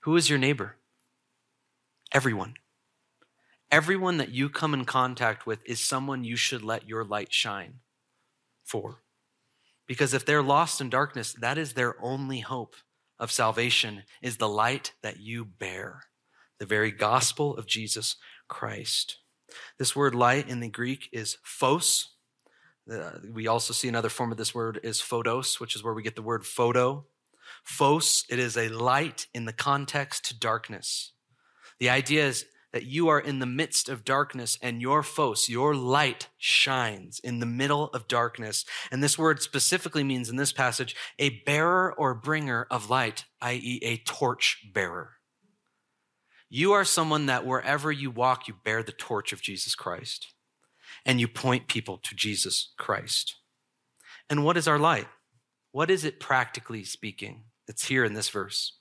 Who 0.00 0.16
is 0.16 0.30
your 0.30 0.38
neighbor? 0.38 0.76
Everyone. 2.12 2.54
Everyone 3.70 4.16
that 4.16 4.30
you 4.30 4.48
come 4.48 4.72
in 4.72 4.84
contact 4.84 5.46
with 5.46 5.60
is 5.66 5.80
someone 5.80 6.24
you 6.24 6.36
should 6.36 6.62
let 6.62 6.88
your 6.88 7.04
light 7.04 7.32
shine 7.32 7.80
for. 8.64 9.02
Because 9.86 10.14
if 10.14 10.24
they're 10.24 10.42
lost 10.42 10.80
in 10.80 10.88
darkness, 10.88 11.34
that 11.34 11.58
is 11.58 11.72
their 11.72 11.96
only 12.02 12.40
hope 12.40 12.76
of 13.18 13.32
salvation 13.32 14.04
is 14.22 14.36
the 14.36 14.48
light 14.48 14.92
that 15.02 15.20
you 15.20 15.44
bear, 15.44 16.04
the 16.58 16.66
very 16.66 16.92
gospel 16.92 17.56
of 17.56 17.66
Jesus 17.66 18.16
Christ. 18.48 19.18
This 19.78 19.96
word 19.96 20.14
light 20.14 20.48
in 20.48 20.60
the 20.60 20.68
Greek 20.68 21.08
is 21.12 21.38
phos. 21.42 22.10
Uh, 22.90 23.12
we 23.32 23.46
also 23.46 23.72
see 23.72 23.88
another 23.88 24.08
form 24.08 24.30
of 24.30 24.38
this 24.38 24.54
word 24.54 24.80
is 24.82 25.00
photos, 25.00 25.60
which 25.60 25.74
is 25.74 25.82
where 25.82 25.94
we 25.94 26.02
get 26.02 26.16
the 26.16 26.22
word 26.22 26.46
photo. 26.46 27.04
Phos, 27.68 28.24
it 28.30 28.38
is 28.38 28.56
a 28.56 28.70
light 28.70 29.26
in 29.34 29.44
the 29.44 29.52
context 29.52 30.24
to 30.24 30.38
darkness. 30.38 31.12
The 31.78 31.90
idea 31.90 32.26
is 32.26 32.46
that 32.72 32.86
you 32.86 33.08
are 33.08 33.20
in 33.20 33.40
the 33.40 33.46
midst 33.46 33.90
of 33.90 34.06
darkness 34.06 34.58
and 34.62 34.80
your 34.80 35.02
phos, 35.02 35.50
your 35.50 35.74
light 35.74 36.28
shines 36.38 37.20
in 37.20 37.40
the 37.40 37.46
middle 37.46 37.88
of 37.88 38.08
darkness. 38.08 38.64
And 38.90 39.02
this 39.02 39.18
word 39.18 39.42
specifically 39.42 40.02
means 40.02 40.30
in 40.30 40.36
this 40.36 40.50
passage, 40.50 40.96
a 41.18 41.40
bearer 41.44 41.92
or 41.92 42.14
bringer 42.14 42.66
of 42.70 42.88
light, 42.88 43.26
i.e., 43.42 43.80
a 43.82 43.98
torch 43.98 44.66
bearer. 44.72 45.16
You 46.48 46.72
are 46.72 46.84
someone 46.84 47.26
that 47.26 47.44
wherever 47.44 47.92
you 47.92 48.10
walk, 48.10 48.48
you 48.48 48.54
bear 48.64 48.82
the 48.82 48.92
torch 48.92 49.34
of 49.34 49.42
Jesus 49.42 49.74
Christ 49.74 50.32
and 51.04 51.20
you 51.20 51.28
point 51.28 51.68
people 51.68 51.98
to 51.98 52.14
Jesus 52.14 52.72
Christ. 52.78 53.36
And 54.30 54.42
what 54.42 54.56
is 54.56 54.66
our 54.66 54.78
light? 54.78 55.08
What 55.70 55.90
is 55.90 56.06
it 56.06 56.18
practically 56.18 56.82
speaking? 56.82 57.44
It's 57.68 57.86
here 57.86 58.04
in 58.04 58.14
this 58.14 58.30
verse 58.30 58.78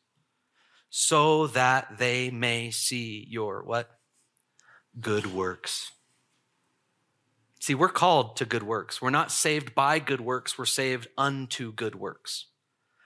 so 0.90 1.48
that 1.48 1.98
they 1.98 2.30
may 2.30 2.72
see 2.72 3.26
your 3.30 3.64
what? 3.64 3.90
Good 5.00 5.28
works. 5.28 5.92
See, 7.60 7.76
we're 7.76 7.90
called 7.90 8.38
to 8.38 8.46
good 8.46 8.64
works. 8.64 9.02
We're 9.02 9.10
not 9.10 9.32
saved 9.32 9.76
by 9.76 10.00
good 10.00 10.22
works, 10.22 10.58
we're 10.58 10.66
saved 10.66 11.08
unto 11.18 11.74
good 11.74 11.96
works. 11.96 12.48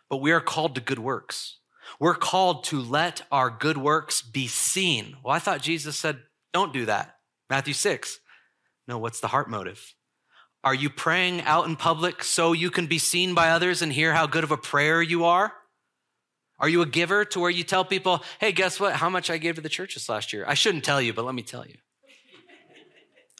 But 0.09 0.17
we 0.17 0.31
are 0.31 0.41
called 0.41 0.75
to 0.75 0.81
good 0.81 0.99
works. 0.99 1.57
We're 1.99 2.15
called 2.15 2.63
to 2.65 2.79
let 2.79 3.23
our 3.31 3.49
good 3.49 3.77
works 3.77 4.21
be 4.21 4.47
seen. 4.47 5.17
Well, 5.23 5.33
I 5.33 5.39
thought 5.39 5.61
Jesus 5.61 5.97
said, 5.97 6.19
don't 6.53 6.73
do 6.73 6.85
that. 6.85 7.15
Matthew 7.49 7.73
6. 7.73 8.19
No, 8.87 8.97
what's 8.97 9.19
the 9.19 9.27
heart 9.27 9.49
motive? 9.49 9.93
Are 10.63 10.75
you 10.75 10.89
praying 10.89 11.41
out 11.41 11.67
in 11.67 11.75
public 11.75 12.23
so 12.23 12.53
you 12.53 12.69
can 12.69 12.87
be 12.87 12.99
seen 12.99 13.33
by 13.33 13.49
others 13.49 13.81
and 13.81 13.91
hear 13.91 14.13
how 14.13 14.27
good 14.27 14.43
of 14.43 14.51
a 14.51 14.57
prayer 14.57 15.01
you 15.01 15.25
are? 15.25 15.53
Are 16.61 16.69
you 16.69 16.83
a 16.83 16.85
giver 16.85 17.25
to 17.25 17.39
where 17.39 17.49
you 17.49 17.63
tell 17.63 17.83
people, 17.83 18.23
hey, 18.39 18.51
guess 18.51 18.79
what? 18.79 18.93
How 18.93 19.09
much 19.09 19.31
I 19.31 19.39
gave 19.39 19.55
to 19.55 19.61
the 19.61 19.67
churches 19.67 20.07
last 20.07 20.31
year? 20.31 20.45
I 20.47 20.53
shouldn't 20.53 20.83
tell 20.83 21.01
you, 21.01 21.11
but 21.11 21.25
let 21.25 21.33
me 21.33 21.41
tell 21.41 21.65
you. 21.65 21.75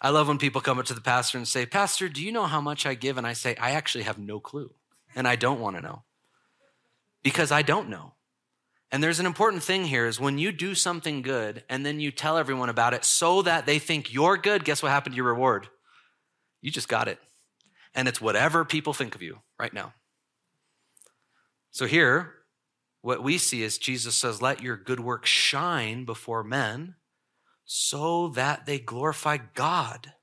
I 0.01 0.09
love 0.09 0.27
when 0.27 0.39
people 0.39 0.59
come 0.59 0.79
up 0.79 0.85
to 0.85 0.95
the 0.95 1.01
pastor 1.01 1.37
and 1.37 1.47
say, 1.47 1.67
Pastor, 1.67 2.09
do 2.09 2.23
you 2.23 2.31
know 2.31 2.47
how 2.47 2.59
much 2.59 2.87
I 2.87 2.95
give? 2.95 3.19
And 3.19 3.27
I 3.27 3.33
say, 3.33 3.55
I 3.57 3.71
actually 3.71 4.05
have 4.05 4.17
no 4.17 4.39
clue. 4.39 4.73
And 5.15 5.27
I 5.27 5.35
don't 5.35 5.59
want 5.59 5.75
to 5.75 5.83
know 5.83 6.01
because 7.21 7.51
I 7.51 7.61
don't 7.61 7.89
know. 7.89 8.13
And 8.91 9.03
there's 9.03 9.19
an 9.19 9.27
important 9.27 9.61
thing 9.61 9.85
here 9.85 10.07
is 10.07 10.19
when 10.19 10.39
you 10.39 10.51
do 10.51 10.73
something 10.73 11.21
good 11.21 11.63
and 11.69 11.85
then 11.85 11.99
you 11.99 12.11
tell 12.11 12.39
everyone 12.39 12.69
about 12.69 12.95
it 12.95 13.05
so 13.05 13.43
that 13.43 13.67
they 13.67 13.77
think 13.77 14.11
you're 14.11 14.37
good, 14.37 14.65
guess 14.65 14.81
what 14.81 14.91
happened 14.91 15.13
to 15.13 15.17
your 15.17 15.27
reward? 15.27 15.67
You 16.61 16.71
just 16.71 16.89
got 16.89 17.07
it. 17.07 17.19
And 17.93 18.07
it's 18.07 18.19
whatever 18.19 18.65
people 18.65 18.93
think 18.93 19.13
of 19.13 19.21
you 19.21 19.39
right 19.59 19.73
now. 19.73 19.93
So 21.69 21.85
here, 21.85 22.33
what 23.01 23.23
we 23.23 23.37
see 23.37 23.63
is 23.63 23.77
Jesus 23.77 24.15
says, 24.15 24.41
Let 24.41 24.61
your 24.61 24.77
good 24.77 24.99
work 24.99 25.25
shine 25.25 26.05
before 26.05 26.43
men 26.43 26.95
so 27.65 28.29
that 28.29 28.65
they 28.65 28.79
glorify 28.79 29.37
God. 29.53 30.13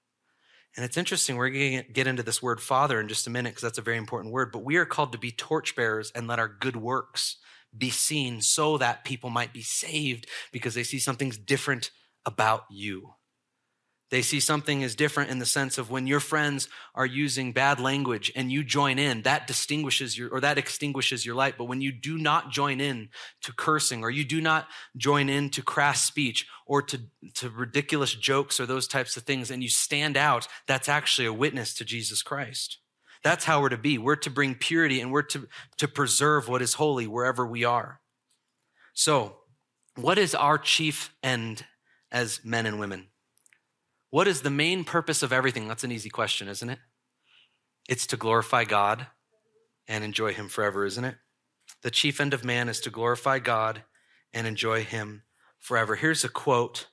And 0.77 0.85
it's 0.85 0.97
interesting, 0.97 1.37
we're 1.37 1.49
going 1.49 1.85
to 1.85 1.93
get 1.93 2.07
into 2.07 2.23
this 2.23 2.43
word 2.43 2.61
father 2.61 3.01
in 3.01 3.09
just 3.09 3.27
a 3.27 3.31
minute 3.31 3.51
because 3.51 3.63
that's 3.63 3.79
a 3.79 3.83
very 3.83 3.97
important 3.97 4.33
word, 4.33 4.53
but 4.53 4.65
we 4.65 4.77
are 4.77 4.85
called 4.85 5.13
to 5.13 5.19
be 5.19 5.33
torchbearers 5.33 6.13
and 6.15 6.29
let 6.29 6.39
our 6.39 6.47
good 6.49 6.77
works 6.77 7.39
be 7.77 7.91
seen 7.91 8.41
so 8.41 8.79
that 8.79 9.05
people 9.05 9.29
might 9.29 9.53
be 9.53 9.63
saved 9.63 10.29
because 10.53 10.75
they 10.75 10.85
see 10.85 10.99
something's 10.99 11.37
different 11.37 11.91
about 12.25 12.65
you. 12.71 13.15
They 14.11 14.23
see 14.23 14.41
something 14.41 14.83
as 14.83 14.95
different 14.95 15.31
in 15.31 15.39
the 15.39 15.45
sense 15.45 15.77
of 15.77 15.91
when 15.91 16.07
your 16.07 16.21
friends 16.21 16.69
are 16.95 17.05
using 17.05 17.53
bad 17.53 17.79
language 17.79 18.33
and 18.35 18.51
you 18.51 18.65
join 18.65 18.99
in, 18.99 19.23
that 19.23 19.47
distinguishes 19.47 20.17
your, 20.17 20.31
or 20.31 20.41
that 20.41 20.57
extinguishes 20.57 21.27
your 21.27 21.35
light. 21.35 21.59
But 21.59 21.67
when 21.67 21.83
you 21.83 21.93
do 21.93 22.17
not 22.17 22.51
join 22.51 22.81
in 22.81 23.11
to 23.43 23.53
cursing 23.53 24.03
or 24.03 24.11
you 24.11 24.25
do 24.25 24.41
not 24.41 24.67
join 24.97 25.29
in 25.29 25.51
to 25.51 25.63
crass 25.63 26.03
speech 26.05 26.47
or 26.65 26.81
to, 26.83 27.01
to 27.35 27.51
ridiculous 27.51 28.15
jokes 28.15 28.59
or 28.59 28.65
those 28.65 28.89
types 28.89 29.19
of 29.19 29.25
things 29.25 29.51
and 29.51 29.63
you 29.63 29.69
stand 29.69 30.17
out, 30.17 30.49
that's 30.67 30.89
actually 30.89 31.27
a 31.27 31.33
witness 31.33 31.75
to 31.75 31.85
Jesus 31.85 32.23
Christ. 32.23 32.79
That's 33.23 33.45
how 33.45 33.61
we're 33.61 33.69
to 33.69 33.77
be. 33.77 33.99
We're 33.99 34.17
to 34.17 34.31
bring 34.31 34.55
purity 34.55 35.03
and 35.03 35.13
we're 35.13 35.23
to, 35.23 35.49
to 35.77 35.89
preserve 35.89 36.49
what 36.49 36.63
is 36.63 36.75
holy 36.75 37.07
wherever 37.07 37.47
we 37.47 37.65
are. 37.65 38.01
So, 38.95 39.37
what 39.97 40.17
is 40.17 40.35
our 40.35 40.59
chief 40.59 41.13
end 41.23 41.65
as 42.11 42.41
men 42.45 42.67
and 42.67 42.79
women? 42.79 43.09
What 44.11 44.29
is 44.29 44.41
the 44.41 44.51
main 44.51 44.85
purpose 44.85 45.23
of 45.23 45.33
everything? 45.33 45.69
That's 45.69 45.85
an 45.85 45.93
easy 45.93 46.09
question, 46.09 46.49
isn't 46.49 46.71
it? 46.71 46.79
It's 47.89 48.07
to 48.09 48.17
glorify 48.17 48.65
God 48.65 49.07
and 49.87 50.05
enjoy 50.05 50.33
Him 50.33 50.49
forever, 50.49 50.85
isn't 50.85 51.05
it? 51.05 51.17
The 51.83 51.91
chief 51.91 52.21
end 52.21 52.35
of 52.35 52.45
man 52.45 52.69
is 52.69 52.81
to 52.81 52.91
glorify 52.91 53.39
God 53.39 53.83
and 54.33 54.47
enjoy 54.47 54.85
Him 54.85 55.23
forever. 55.59 55.97
Here's 55.97 56.25
a 56.25 56.29
quote 56.29 56.89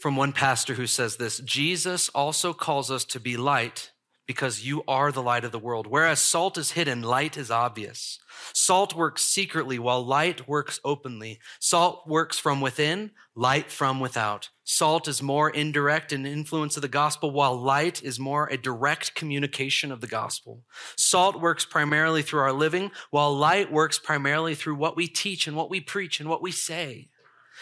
from 0.00 0.16
one 0.16 0.32
pastor 0.32 0.74
who 0.74 0.86
says 0.86 1.16
this 1.16 1.38
Jesus 1.38 2.08
also 2.10 2.52
calls 2.52 2.90
us 2.90 3.04
to 3.06 3.20
be 3.20 3.36
light 3.36 3.92
because 4.26 4.66
you 4.66 4.82
are 4.88 5.12
the 5.12 5.22
light 5.22 5.44
of 5.44 5.52
the 5.52 5.58
world. 5.58 5.86
Whereas 5.86 6.20
salt 6.20 6.58
is 6.58 6.72
hidden, 6.72 7.02
light 7.02 7.36
is 7.36 7.50
obvious. 7.50 8.18
Salt 8.52 8.94
works 8.94 9.22
secretly 9.24 9.78
while 9.78 10.04
light 10.04 10.48
works 10.48 10.80
openly. 10.84 11.38
Salt 11.60 12.06
works 12.06 12.38
from 12.38 12.60
within, 12.60 13.12
light 13.34 13.70
from 13.70 14.00
without. 14.00 14.50
Salt 14.64 15.06
is 15.06 15.22
more 15.22 15.48
indirect 15.50 16.12
in 16.12 16.26
influence 16.26 16.76
of 16.76 16.82
the 16.82 16.88
gospel, 16.88 17.30
while 17.30 17.56
light 17.56 18.02
is 18.02 18.18
more 18.18 18.48
a 18.48 18.56
direct 18.56 19.14
communication 19.14 19.92
of 19.92 20.00
the 20.00 20.06
gospel. 20.06 20.62
Salt 20.96 21.40
works 21.40 21.64
primarily 21.64 22.22
through 22.22 22.40
our 22.40 22.52
living, 22.52 22.90
while 23.10 23.36
light 23.36 23.70
works 23.70 23.98
primarily 23.98 24.54
through 24.54 24.74
what 24.74 24.96
we 24.96 25.06
teach 25.06 25.46
and 25.46 25.56
what 25.56 25.70
we 25.70 25.80
preach 25.80 26.18
and 26.18 26.28
what 26.28 26.42
we 26.42 26.50
say. 26.50 27.08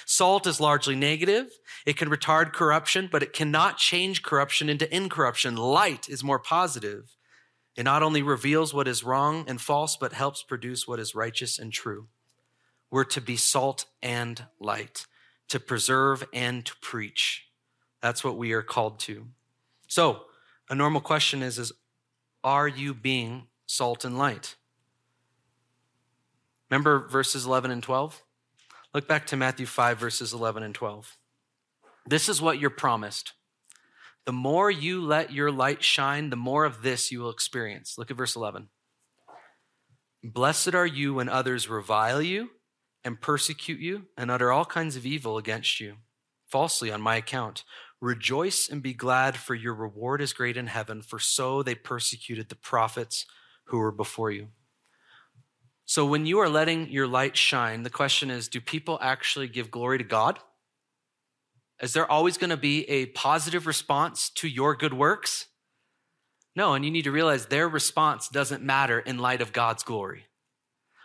Salt 0.07 0.47
is 0.47 0.61
largely 0.61 0.95
negative. 0.95 1.51
It 1.87 1.97
can 1.97 2.11
retard 2.11 2.53
corruption, 2.53 3.09
but 3.11 3.23
it 3.23 3.33
cannot 3.33 3.79
change 3.79 4.23
corruption 4.23 4.69
into 4.69 4.95
incorruption. 4.95 5.57
Light 5.57 6.09
is 6.09 6.25
more 6.25 6.39
positive. 6.39 7.17
It 7.77 7.85
not 7.85 8.03
only 8.03 8.23
reveals 8.23 8.73
what 8.73 8.87
is 8.89 9.03
wrong 9.03 9.45
and 9.49 9.61
false, 9.61 9.97
but 9.97 10.13
helps 10.13 10.43
produce 10.43 10.87
what 10.87 11.01
is 11.01 11.15
righteous 11.15 11.59
and 11.59 11.73
true. 11.73 12.09
We're 12.91 13.05
to 13.05 13.21
be 13.21 13.37
salt 13.37 13.87
and 14.03 14.47
light, 14.61 15.07
to 15.49 15.59
preserve 15.59 16.25
and 16.33 16.65
to 16.65 16.77
preach. 16.81 17.49
That's 18.01 18.23
what 18.23 18.37
we 18.37 18.53
are 18.53 18.63
called 18.63 19.01
to. 19.01 19.27
So, 19.89 20.23
a 20.71 20.75
normal 20.75 21.01
question 21.01 21.43
is, 21.43 21.59
is 21.59 21.73
are 22.45 22.69
you 22.69 22.95
being 22.95 23.47
salt 23.67 24.05
and 24.05 24.19
light? 24.19 24.55
Remember 26.71 27.09
verses 27.09 27.47
11 27.47 27.71
and 27.71 27.83
12? 27.83 28.24
Look 28.95 29.09
back 29.09 29.27
to 29.27 29.37
Matthew 29.37 29.67
5, 29.67 29.99
verses 29.99 30.33
11 30.33 30.63
and 30.63 30.73
12. 30.73 31.17
This 32.07 32.29
is 32.29 32.41
what 32.41 32.61
you're 32.61 32.71
promised. 32.71 33.33
The 34.25 34.33
more 34.33 34.71
you 34.71 35.03
let 35.03 35.33
your 35.33 35.51
light 35.51 35.83
shine, 35.83 36.31
the 36.31 36.37
more 36.37 36.65
of 36.65 36.83
this 36.83 37.11
you 37.11 37.19
will 37.19 37.31
experience. 37.31 37.99
Look 37.99 38.13
at 38.13 38.17
verse 38.17 38.37
11. 38.37 38.69
Blessed 40.23 40.77
are 40.77 40.87
you 40.87 41.15
when 41.15 41.29
others 41.29 41.69
revile 41.69 42.23
you 42.23 42.51
and 43.03 43.21
persecute 43.21 43.81
you 43.81 44.05
and 44.17 44.31
utter 44.31 44.53
all 44.53 44.65
kinds 44.65 44.95
of 44.95 45.05
evil 45.05 45.39
against 45.39 45.81
you, 45.81 45.97
falsely 46.47 46.93
on 46.93 47.03
my 47.03 47.17
account. 47.17 47.65
Rejoice 48.01 48.69
and 48.69 48.81
be 48.81 48.95
glad, 48.95 49.37
for 49.37 49.57
your 49.57 49.75
reward 49.75 50.21
is 50.21 50.33
great 50.33 50.57
in 50.57 50.69
heaven, 50.69 51.03
for 51.03 51.19
so 51.19 51.65
they 51.65 51.75
persecuted 51.75 52.49
the 52.49 52.55
prophets 52.55 53.27
who 53.65 53.79
were 53.79 53.91
before 53.91 54.31
you. 54.31 54.51
So 55.87 56.07
when 56.07 56.27
you 56.27 56.39
are 56.39 56.49
letting 56.49 56.89
your 56.89 57.07
light 57.07 57.37
shine, 57.37 57.83
the 57.83 57.91
question 57.91 58.31
is 58.31 58.49
do 58.49 58.61
people 58.61 58.99
actually 59.03 59.49
give 59.49 59.71
glory 59.71 59.99
to 59.99 60.05
God? 60.05 60.39
Is 61.81 61.93
there 61.93 62.11
always 62.11 62.39
going 62.39 62.51
to 62.51 62.57
be 62.57 62.89
a 62.89 63.07
positive 63.07 63.67
response 63.67 64.31
to 64.37 64.49
your 64.49 64.75
good 64.75 64.95
works? 64.95 65.47
No, 66.57 66.75
and 66.75 66.85
you 66.85 66.91
need 66.91 67.03
to 67.03 67.13
realize 67.13 67.47
their 67.47 67.69
response 67.69 68.29
doesn't 68.29 68.63
matter 68.63 69.01
in 69.01 69.19
light 69.19 69.43
of 69.43 69.53
God's 69.53 69.83
glory. 69.83 70.27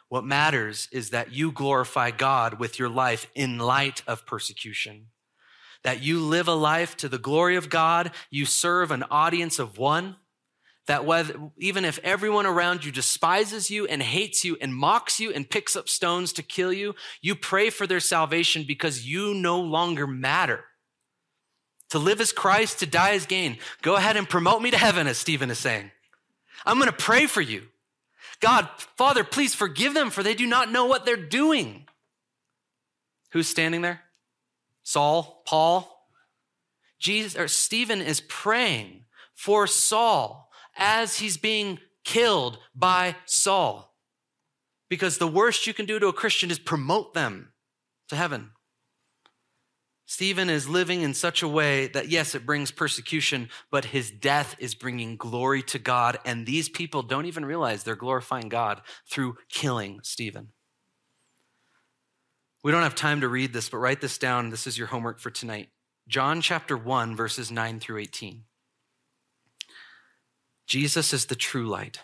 What 0.07 0.23
matters 0.23 0.87
is 0.91 1.09
that 1.09 1.33
you 1.33 1.51
glorify 1.51 2.11
God 2.11 2.59
with 2.59 2.79
your 2.79 2.89
life 2.89 3.27
in 3.35 3.57
light 3.57 4.01
of 4.07 4.25
persecution. 4.25 5.07
That 5.83 6.01
you 6.01 6.19
live 6.19 6.47
a 6.47 6.53
life 6.53 6.97
to 6.97 7.09
the 7.09 7.17
glory 7.17 7.55
of 7.55 7.69
God, 7.69 8.11
you 8.29 8.45
serve 8.45 8.91
an 8.91 9.03
audience 9.11 9.59
of 9.59 9.77
one, 9.77 10.17
that 10.87 11.05
whether, 11.05 11.35
even 11.57 11.85
if 11.85 11.99
everyone 12.03 12.45
around 12.45 12.83
you 12.83 12.91
despises 12.91 13.69
you 13.69 13.85
and 13.85 14.01
hates 14.01 14.43
you 14.43 14.57
and 14.59 14.73
mocks 14.73 15.19
you 15.19 15.31
and 15.31 15.49
picks 15.49 15.75
up 15.75 15.87
stones 15.87 16.33
to 16.33 16.43
kill 16.43 16.73
you, 16.73 16.95
you 17.21 17.35
pray 17.35 17.69
for 17.69 17.85
their 17.85 17.99
salvation 17.99 18.65
because 18.67 19.05
you 19.05 19.33
no 19.33 19.59
longer 19.59 20.07
matter. 20.07 20.65
To 21.91 21.99
live 21.99 22.21
as 22.21 22.31
Christ, 22.31 22.79
to 22.79 22.85
die 22.85 23.11
as 23.11 23.25
gain. 23.25 23.57
Go 23.81 23.95
ahead 23.95 24.17
and 24.17 24.27
promote 24.27 24.61
me 24.61 24.71
to 24.71 24.77
heaven, 24.77 25.07
as 25.07 25.17
Stephen 25.17 25.51
is 25.51 25.59
saying. 25.59 25.91
I'm 26.65 26.77
going 26.77 26.89
to 26.89 26.95
pray 26.95 27.25
for 27.25 27.41
you. 27.41 27.63
God, 28.39 28.69
Father, 28.97 29.23
please 29.23 29.53
forgive 29.53 29.93
them, 29.93 30.09
for 30.09 30.23
they 30.23 30.35
do 30.35 30.47
not 30.47 30.71
know 30.71 30.85
what 30.85 31.05
they're 31.05 31.15
doing. 31.17 31.87
Who's 33.31 33.47
standing 33.47 33.81
there? 33.81 34.01
Saul, 34.83 35.43
Paul. 35.45 36.07
Jesus 36.99 37.37
or 37.37 37.47
Stephen 37.47 38.01
is 38.01 38.21
praying 38.21 39.05
for 39.33 39.67
Saul 39.67 40.48
as 40.79 41.17
he's 41.17 41.37
being 41.37 41.79
killed 42.03 42.57
by 42.73 43.15
Saul. 43.25 43.95
Because 44.89 45.17
the 45.17 45.27
worst 45.27 45.67
you 45.67 45.73
can 45.73 45.85
do 45.85 45.99
to 45.99 46.07
a 46.07 46.13
Christian 46.13 46.49
is 46.49 46.57
promote 46.57 47.13
them 47.13 47.53
to 48.07 48.15
heaven. 48.15 48.51
Stephen 50.07 50.49
is 50.49 50.67
living 50.67 51.03
in 51.03 51.13
such 51.13 51.43
a 51.43 51.47
way 51.47 51.85
that, 51.89 52.09
yes, 52.09 52.33
it 52.33 52.43
brings 52.43 52.71
persecution, 52.71 53.47
but 53.69 53.85
his 53.85 54.09
death 54.09 54.55
is 54.57 54.73
bringing 54.73 55.15
glory 55.17 55.61
to 55.61 55.77
God. 55.77 56.17
And 56.25 56.47
these 56.47 56.67
people 56.67 57.03
don't 57.03 57.27
even 57.27 57.45
realize 57.45 57.83
they're 57.83 57.95
glorifying 57.95 58.49
God 58.49 58.81
through 59.07 59.37
killing 59.49 59.99
Stephen. 60.01 60.47
We 62.63 62.71
don't 62.71 62.81
have 62.81 62.95
time 62.95 63.21
to 63.21 63.29
read 63.29 63.53
this, 63.53 63.69
but 63.69 63.77
write 63.77 64.01
this 64.01 64.17
down. 64.17 64.49
This 64.49 64.65
is 64.65 64.79
your 64.79 64.87
homework 64.87 65.19
for 65.19 65.29
tonight. 65.29 65.69
John 66.07 66.41
chapter 66.41 66.75
1, 66.75 67.15
verses 67.15 67.51
9 67.51 67.79
through 67.79 67.99
18. 67.99 68.45
Jesus 70.69 71.13
is 71.13 71.25
the 71.25 71.35
true 71.35 71.65
light 71.65 72.01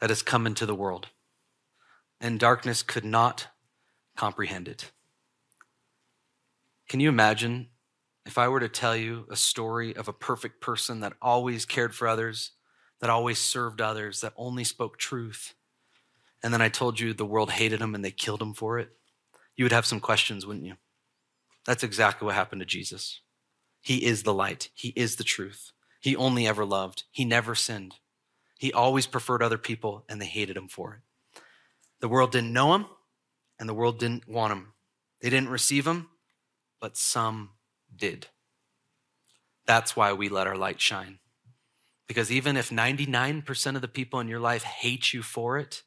that 0.00 0.10
has 0.10 0.20
come 0.20 0.48
into 0.48 0.66
the 0.66 0.74
world, 0.74 1.10
and 2.20 2.40
darkness 2.40 2.82
could 2.82 3.04
not 3.04 3.46
comprehend 4.16 4.66
it. 4.66 4.90
Can 6.88 6.98
you 6.98 7.08
imagine 7.08 7.68
if 8.26 8.36
I 8.36 8.48
were 8.48 8.58
to 8.58 8.68
tell 8.68 8.96
you 8.96 9.28
a 9.30 9.36
story 9.36 9.94
of 9.94 10.08
a 10.08 10.12
perfect 10.12 10.60
person 10.60 10.98
that 11.00 11.12
always 11.22 11.64
cared 11.64 11.94
for 11.94 12.08
others, 12.08 12.50
that 13.00 13.10
always 13.10 13.38
served 13.38 13.80
others, 13.80 14.22
that 14.22 14.32
only 14.36 14.64
spoke 14.64 14.98
truth, 14.98 15.54
and 16.42 16.52
then 16.52 16.60
I 16.60 16.68
told 16.68 16.98
you 16.98 17.14
the 17.14 17.24
world 17.24 17.52
hated 17.52 17.80
him 17.80 17.94
and 17.94 18.04
they 18.04 18.10
killed 18.10 18.42
him 18.42 18.54
for 18.54 18.80
it? 18.80 18.90
You 19.54 19.64
would 19.64 19.72
have 19.72 19.86
some 19.86 20.00
questions, 20.00 20.46
wouldn't 20.46 20.66
you? 20.66 20.74
That's 21.64 21.84
exactly 21.84 22.26
what 22.26 22.34
happened 22.34 22.62
to 22.62 22.66
Jesus. 22.66 23.20
He 23.80 24.04
is 24.04 24.24
the 24.24 24.34
light, 24.34 24.70
He 24.74 24.88
is 24.96 25.14
the 25.14 25.22
truth. 25.22 25.70
He 26.06 26.14
only 26.14 26.46
ever 26.46 26.64
loved. 26.64 27.02
He 27.10 27.24
never 27.24 27.56
sinned. 27.56 27.96
He 28.60 28.72
always 28.72 29.08
preferred 29.08 29.42
other 29.42 29.58
people, 29.58 30.04
and 30.08 30.22
they 30.22 30.26
hated 30.26 30.56
him 30.56 30.68
for 30.68 30.94
it. 30.94 31.40
The 31.98 32.06
world 32.06 32.30
didn't 32.30 32.52
know 32.52 32.74
him, 32.74 32.86
and 33.58 33.68
the 33.68 33.74
world 33.74 33.98
didn't 33.98 34.28
want 34.28 34.52
him. 34.52 34.72
They 35.20 35.30
didn't 35.30 35.48
receive 35.48 35.84
him, 35.84 36.08
but 36.80 36.96
some 36.96 37.50
did. 37.92 38.28
That's 39.66 39.96
why 39.96 40.12
we 40.12 40.28
let 40.28 40.46
our 40.46 40.56
light 40.56 40.80
shine. 40.80 41.18
Because 42.06 42.30
even 42.30 42.56
if 42.56 42.70
99% 42.70 43.74
of 43.74 43.82
the 43.82 43.88
people 43.88 44.20
in 44.20 44.28
your 44.28 44.38
life 44.38 44.62
hate 44.62 45.12
you 45.12 45.24
for 45.24 45.58
it, 45.58 45.82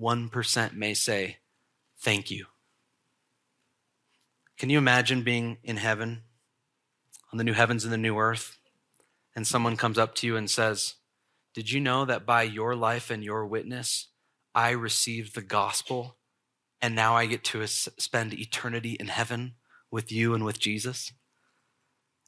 1% 0.00 0.72
may 0.72 0.94
say, 0.94 1.36
thank 1.98 2.30
you. 2.30 2.46
Can 4.56 4.70
you 4.70 4.78
imagine 4.78 5.22
being 5.22 5.58
in 5.62 5.76
heaven, 5.76 6.22
on 7.30 7.36
the 7.36 7.44
new 7.44 7.52
heavens 7.52 7.84
and 7.84 7.92
the 7.92 7.98
new 7.98 8.16
earth, 8.16 8.56
and 9.34 9.46
someone 9.46 9.76
comes 9.76 9.98
up 9.98 10.14
to 10.16 10.26
you 10.26 10.36
and 10.36 10.50
says, 10.50 10.94
Did 11.54 11.70
you 11.70 11.80
know 11.80 12.04
that 12.04 12.26
by 12.26 12.42
your 12.42 12.74
life 12.74 13.10
and 13.10 13.24
your 13.24 13.46
witness, 13.46 14.08
I 14.54 14.70
received 14.70 15.34
the 15.34 15.42
gospel, 15.42 16.16
and 16.80 16.94
now 16.94 17.16
I 17.16 17.26
get 17.26 17.44
to 17.44 17.66
spend 17.66 18.34
eternity 18.34 18.92
in 18.92 19.08
heaven 19.08 19.54
with 19.90 20.12
you 20.12 20.34
and 20.34 20.44
with 20.44 20.58
Jesus? 20.58 21.12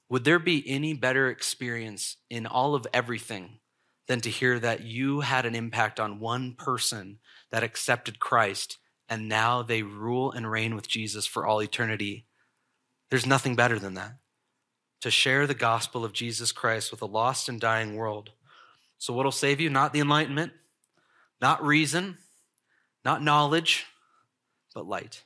Would 0.09 0.25
there 0.25 0.39
be 0.39 0.63
any 0.69 0.95
better 0.95 1.29
experience 1.29 2.17
in 2.31 2.47
all 2.47 2.75
of 2.75 2.87
everything 2.93 3.59
than 4.07 4.21
to 4.21 4.31
hear 4.31 4.59
that 4.61 4.83
you 4.83 5.21
had 5.21 5.47
an 5.47 5.55
impact 5.55 5.99
on 5.99 6.21
one 6.21 6.55
person 6.55 7.19
that 7.51 7.65
accepted 7.65 8.21
Christ 8.21 8.79
and 9.09 9.29
now 9.29 9.63
they 9.63 9.83
rule 9.83 10.33
and 10.33 10.51
reign 10.51 10.75
with 10.75 10.89
Jesus 10.89 11.27
for 11.27 11.47
all 11.47 11.63
eternity. 11.63 12.27
There's 13.11 13.27
nothing 13.27 13.55
better 13.55 13.79
than 13.79 13.95
that. 13.95 14.15
To 15.07 15.11
share 15.13 15.47
the 15.47 15.55
gospel 15.55 16.05
of 16.05 16.13
Jesus 16.13 16.51
Christ 16.51 16.91
with 16.91 17.01
a 17.01 17.07
lost 17.07 17.49
and 17.49 17.61
dying 17.61 17.95
world. 17.95 18.31
So, 18.99 19.15
what'll 19.15 19.31
save 19.31 19.61
you? 19.61 19.71
Not 19.71 19.93
the 19.93 20.01
enlightenment, 20.01 20.51
not 21.41 21.65
reason, 21.65 22.19
not 23.05 23.23
knowledge, 23.23 23.87
but 24.75 24.89
light. 24.89 25.23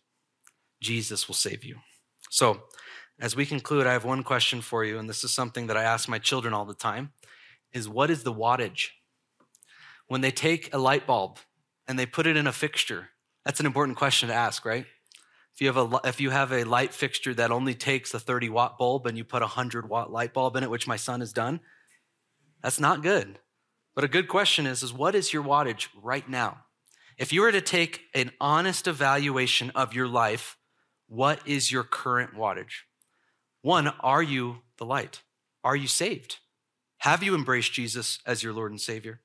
Jesus 0.82 1.26
will 1.26 1.34
save 1.34 1.64
you. 1.64 1.76
So, 2.28 2.64
as 3.18 3.34
we 3.34 3.46
conclude, 3.46 3.86
I 3.86 3.94
have 3.94 4.04
one 4.04 4.22
question 4.22 4.60
for 4.60 4.84
you, 4.84 4.98
and 4.98 5.08
this 5.08 5.24
is 5.24 5.32
something 5.32 5.68
that 5.68 5.78
I 5.78 5.84
ask 5.84 6.10
my 6.10 6.18
children 6.18 6.52
all 6.52 6.66
the 6.66 6.74
time 6.74 7.12
is 7.72 7.88
what 7.88 8.10
is 8.10 8.22
the 8.22 8.34
wattage? 8.34 8.88
When 10.08 10.20
they 10.20 10.30
take 10.30 10.74
a 10.74 10.78
light 10.78 11.06
bulb 11.06 11.38
and 11.88 11.98
they 11.98 12.04
put 12.04 12.26
it 12.26 12.36
in 12.36 12.46
a 12.46 12.52
fixture, 12.52 13.08
that's 13.46 13.60
an 13.60 13.66
important 13.66 13.96
question 13.96 14.28
to 14.28 14.34
ask, 14.34 14.66
right? 14.66 14.84
If 15.54 15.60
you 15.60 15.66
have 15.66 15.76
a 15.76 16.00
if 16.04 16.20
you 16.20 16.30
have 16.30 16.52
a 16.52 16.64
light 16.64 16.94
fixture 16.94 17.34
that 17.34 17.50
only 17.50 17.74
takes 17.74 18.14
a 18.14 18.20
30 18.20 18.48
watt 18.48 18.78
bulb 18.78 19.06
and 19.06 19.18
you 19.18 19.24
put 19.24 19.42
a 19.42 19.46
100 19.46 19.88
watt 19.88 20.10
light 20.10 20.32
bulb 20.32 20.56
in 20.56 20.64
it, 20.64 20.70
which 20.70 20.86
my 20.86 20.96
son 20.96 21.20
has 21.20 21.32
done, 21.32 21.60
that's 22.62 22.80
not 22.80 23.02
good. 23.02 23.38
But 23.94 24.04
a 24.04 24.08
good 24.08 24.28
question 24.28 24.66
is 24.66 24.82
is 24.82 24.92
what 24.92 25.14
is 25.14 25.32
your 25.32 25.42
wattage 25.42 25.88
right 26.00 26.28
now? 26.28 26.64
If 27.18 27.32
you 27.32 27.42
were 27.42 27.52
to 27.52 27.60
take 27.60 28.02
an 28.14 28.32
honest 28.40 28.86
evaluation 28.86 29.70
of 29.74 29.92
your 29.92 30.08
life, 30.08 30.56
what 31.06 31.46
is 31.46 31.70
your 31.70 31.84
current 31.84 32.34
wattage? 32.34 32.84
One, 33.62 33.88
are 34.00 34.22
you 34.22 34.58
the 34.78 34.86
light? 34.86 35.22
Are 35.62 35.76
you 35.76 35.86
saved? 35.86 36.38
Have 36.98 37.22
you 37.22 37.34
embraced 37.34 37.72
Jesus 37.72 38.20
as 38.24 38.42
your 38.42 38.52
Lord 38.52 38.70
and 38.70 38.80
Savior? 38.80 39.20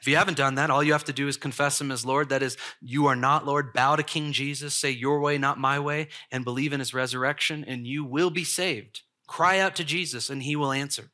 If 0.00 0.08
you 0.08 0.16
haven't 0.16 0.38
done 0.38 0.54
that, 0.54 0.70
all 0.70 0.82
you 0.82 0.92
have 0.92 1.04
to 1.04 1.12
do 1.12 1.28
is 1.28 1.36
confess 1.36 1.80
him 1.80 1.90
as 1.90 2.06
Lord. 2.06 2.30
That 2.30 2.42
is, 2.42 2.56
you 2.80 3.06
are 3.06 3.16
not 3.16 3.44
Lord. 3.44 3.74
Bow 3.74 3.96
to 3.96 4.02
King 4.02 4.32
Jesus, 4.32 4.74
say 4.74 4.90
your 4.90 5.20
way, 5.20 5.36
not 5.36 5.58
my 5.58 5.78
way, 5.78 6.08
and 6.30 6.44
believe 6.44 6.72
in 6.72 6.80
his 6.80 6.94
resurrection, 6.94 7.64
and 7.68 7.86
you 7.86 8.04
will 8.04 8.30
be 8.30 8.44
saved. 8.44 9.02
Cry 9.26 9.58
out 9.58 9.76
to 9.76 9.84
Jesus, 9.84 10.30
and 10.30 10.42
he 10.42 10.56
will 10.56 10.72
answer. 10.72 11.10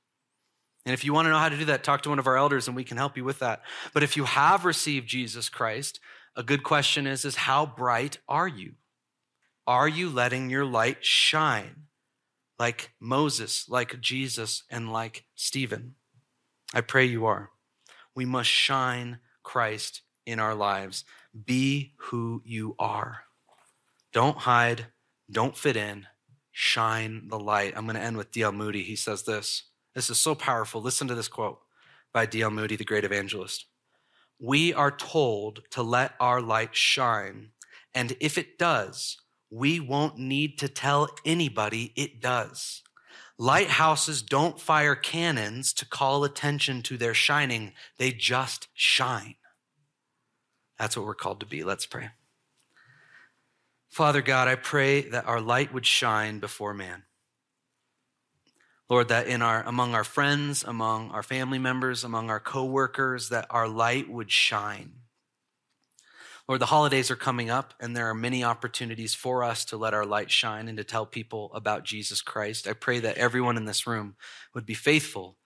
And 0.85 0.95
if 0.95 1.05
you 1.05 1.13
want 1.13 1.27
to 1.27 1.31
know 1.31 1.39
how 1.39 1.49
to 1.49 1.59
do 1.59 1.65
that, 1.65 1.83
talk 1.83 2.03
to 2.03 2.11
one 2.11 2.21
of 2.21 2.29
our 2.29 2.37
elders, 2.37 2.69
and 2.69 2.77
we 2.77 2.85
can 2.85 2.97
help 2.97 3.17
you 3.17 3.25
with 3.25 3.41
that. 3.41 3.63
But 3.93 4.05
if 4.05 4.17
you 4.17 4.25
have 4.25 4.65
received 4.65 5.09
Jesus 5.09 5.49
Christ, 5.49 5.99
a 6.37 6.45
good 6.45 6.63
question 6.63 7.09
is, 7.09 7.25
is 7.25 7.35
how 7.35 7.67
bright 7.67 8.19
are 8.29 8.47
you? 8.47 8.75
Are 9.67 9.89
you 9.89 10.09
letting 10.09 10.49
your 10.49 10.65
light 10.65 11.05
shine 11.05 11.87
like 12.57 12.93
Moses, 13.01 13.69
like 13.69 14.01
Jesus, 14.01 14.63
and 14.71 14.93
like 14.93 15.25
Stephen? 15.35 15.97
I 16.73 16.83
pray 16.83 17.05
you 17.05 17.27
are 17.27 17.51
we 18.17 18.25
must 18.25 18.51
shine 18.51 19.19
Christ 19.45 20.03
in 20.25 20.41
our 20.41 20.55
lives. 20.55 21.05
Be 21.45 21.93
who 21.99 22.43
you 22.45 22.75
are. 22.79 23.25
Don't 24.13 24.39
hide, 24.39 24.87
don't 25.31 25.57
fit 25.57 25.77
in, 25.77 26.07
shine 26.51 27.29
the 27.29 27.39
light. 27.39 27.75
I'm 27.77 27.85
going 27.85 27.97
to 27.97 28.03
end 28.03 28.17
with 28.17 28.33
D.L. 28.33 28.53
Moody. 28.53 28.83
He 28.83 28.97
says 28.97 29.25
this. 29.25 29.65
This 29.95 30.09
is 30.11 30.19
so 30.19 30.35
powerful. 30.35 30.81
Listen 30.81 31.07
to 31.09 31.15
this 31.15 31.29
quote 31.29 31.61
by 32.13 32.27
D.L. 32.27 32.51
Moody, 32.51 32.77
the 32.77 32.85
great 32.85 33.05
evangelist. 33.05 33.67
We 34.41 34.73
are 34.73 34.91
told 34.91 35.63
to 35.71 35.83
let 35.83 36.15
our 36.19 36.41
light 36.41 36.75
shine, 36.75 37.51
and 37.95 38.17
if 38.21 38.37
it 38.37 38.59
does, 38.59 39.19
we 39.51 39.81
won't 39.81 40.19
need 40.19 40.59
to 40.59 40.69
tell 40.69 41.09
anybody 41.25 41.93
it 41.97 42.21
does. 42.21 42.83
Lighthouses 43.39 44.23
don't 44.23 44.59
fire 44.59 44.95
cannons 44.95 45.73
to 45.75 45.87
call 45.87 46.25
attention 46.25 46.83
to 46.83 46.97
their 46.97 47.15
shining, 47.15 47.73
they 47.99 48.13
just 48.13 48.69
shine. 48.75 49.35
That's 50.79 50.97
what 50.97 51.07
we're 51.07 51.15
called 51.15 51.41
to 51.41 51.47
be. 51.47 51.63
Let's 51.63 51.87
pray. 51.87 52.11
Father 53.89 54.23
God, 54.23 54.49
I 54.49 54.57
pray 54.57 55.03
that 55.03 55.27
our 55.27 55.41
light 55.41 55.73
would 55.73 55.87
shine 55.87 56.39
before 56.39 56.75
man. 56.75 57.05
Lord, 58.89 59.09
that 59.09 59.27
in 59.27 59.43
our 59.43 59.65
among 59.65 59.95
our 59.95 60.05
friends, 60.05 60.63
among 60.63 61.11
our 61.11 61.23
family 61.23 61.59
members, 61.59 62.05
among 62.05 62.31
our 62.31 62.39
coworkers, 62.39 63.31
that 63.31 63.47
our 63.51 63.69
light 63.69 64.09
would 64.09 64.31
shine. 64.31 64.93
Lord, 66.49 66.61
the 66.61 66.67
holidays 66.67 67.11
are 67.11 67.17
coming 67.17 67.51
up, 67.51 67.75
and 67.81 67.97
there 67.97 68.09
are 68.09 68.15
many 68.15 68.45
opportunities 68.45 69.15
for 69.15 69.43
us 69.43 69.65
to 69.65 69.77
let 69.77 69.95
our 69.95 70.07
light 70.07 70.31
shine 70.31 70.69
and 70.69 70.79
to 70.79 70.85
tell 70.85 71.05
people 71.05 71.51
about 71.53 71.85
Jesus 71.85 72.23
Christ. 72.23 72.69
I 72.69 72.73
pray 72.73 73.01
that 73.01 73.19
everyone 73.19 73.57
in 73.57 73.65
this 73.65 73.87
room 73.87 74.15
would 74.55 74.65
be 74.65 74.75
faithful 74.75 75.39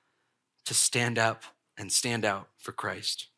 to 0.67 0.75
stand 0.75 1.19
up 1.19 1.45
and 1.79 1.91
stand 1.91 2.27
out 2.27 2.49
for 2.59 2.73
Christ. 2.73 3.29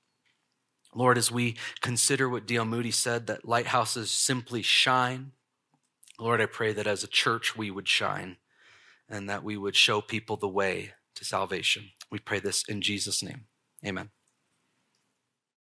Lord, 0.94 1.16
as 1.16 1.30
we 1.30 1.56
consider 1.80 2.28
what 2.28 2.46
D.L. 2.46 2.64
Moody 2.64 2.90
said, 2.90 3.28
that 3.28 3.48
lighthouses 3.48 4.10
simply 4.10 4.62
shine, 4.62 5.32
Lord, 6.18 6.40
I 6.40 6.46
pray 6.46 6.72
that 6.72 6.86
as 6.86 7.04
a 7.04 7.08
church 7.08 7.56
we 7.56 7.70
would 7.70 7.88
shine 7.88 8.38
and 9.08 9.30
that 9.30 9.44
we 9.44 9.56
would 9.56 9.76
show 9.76 10.00
people 10.00 10.36
the 10.36 10.48
way 10.48 10.92
to 11.14 11.24
salvation. 11.24 11.90
We 12.10 12.18
pray 12.18 12.40
this 12.40 12.64
in 12.68 12.82
Jesus' 12.82 13.22
name. 13.22 13.46
Amen. 13.86 14.10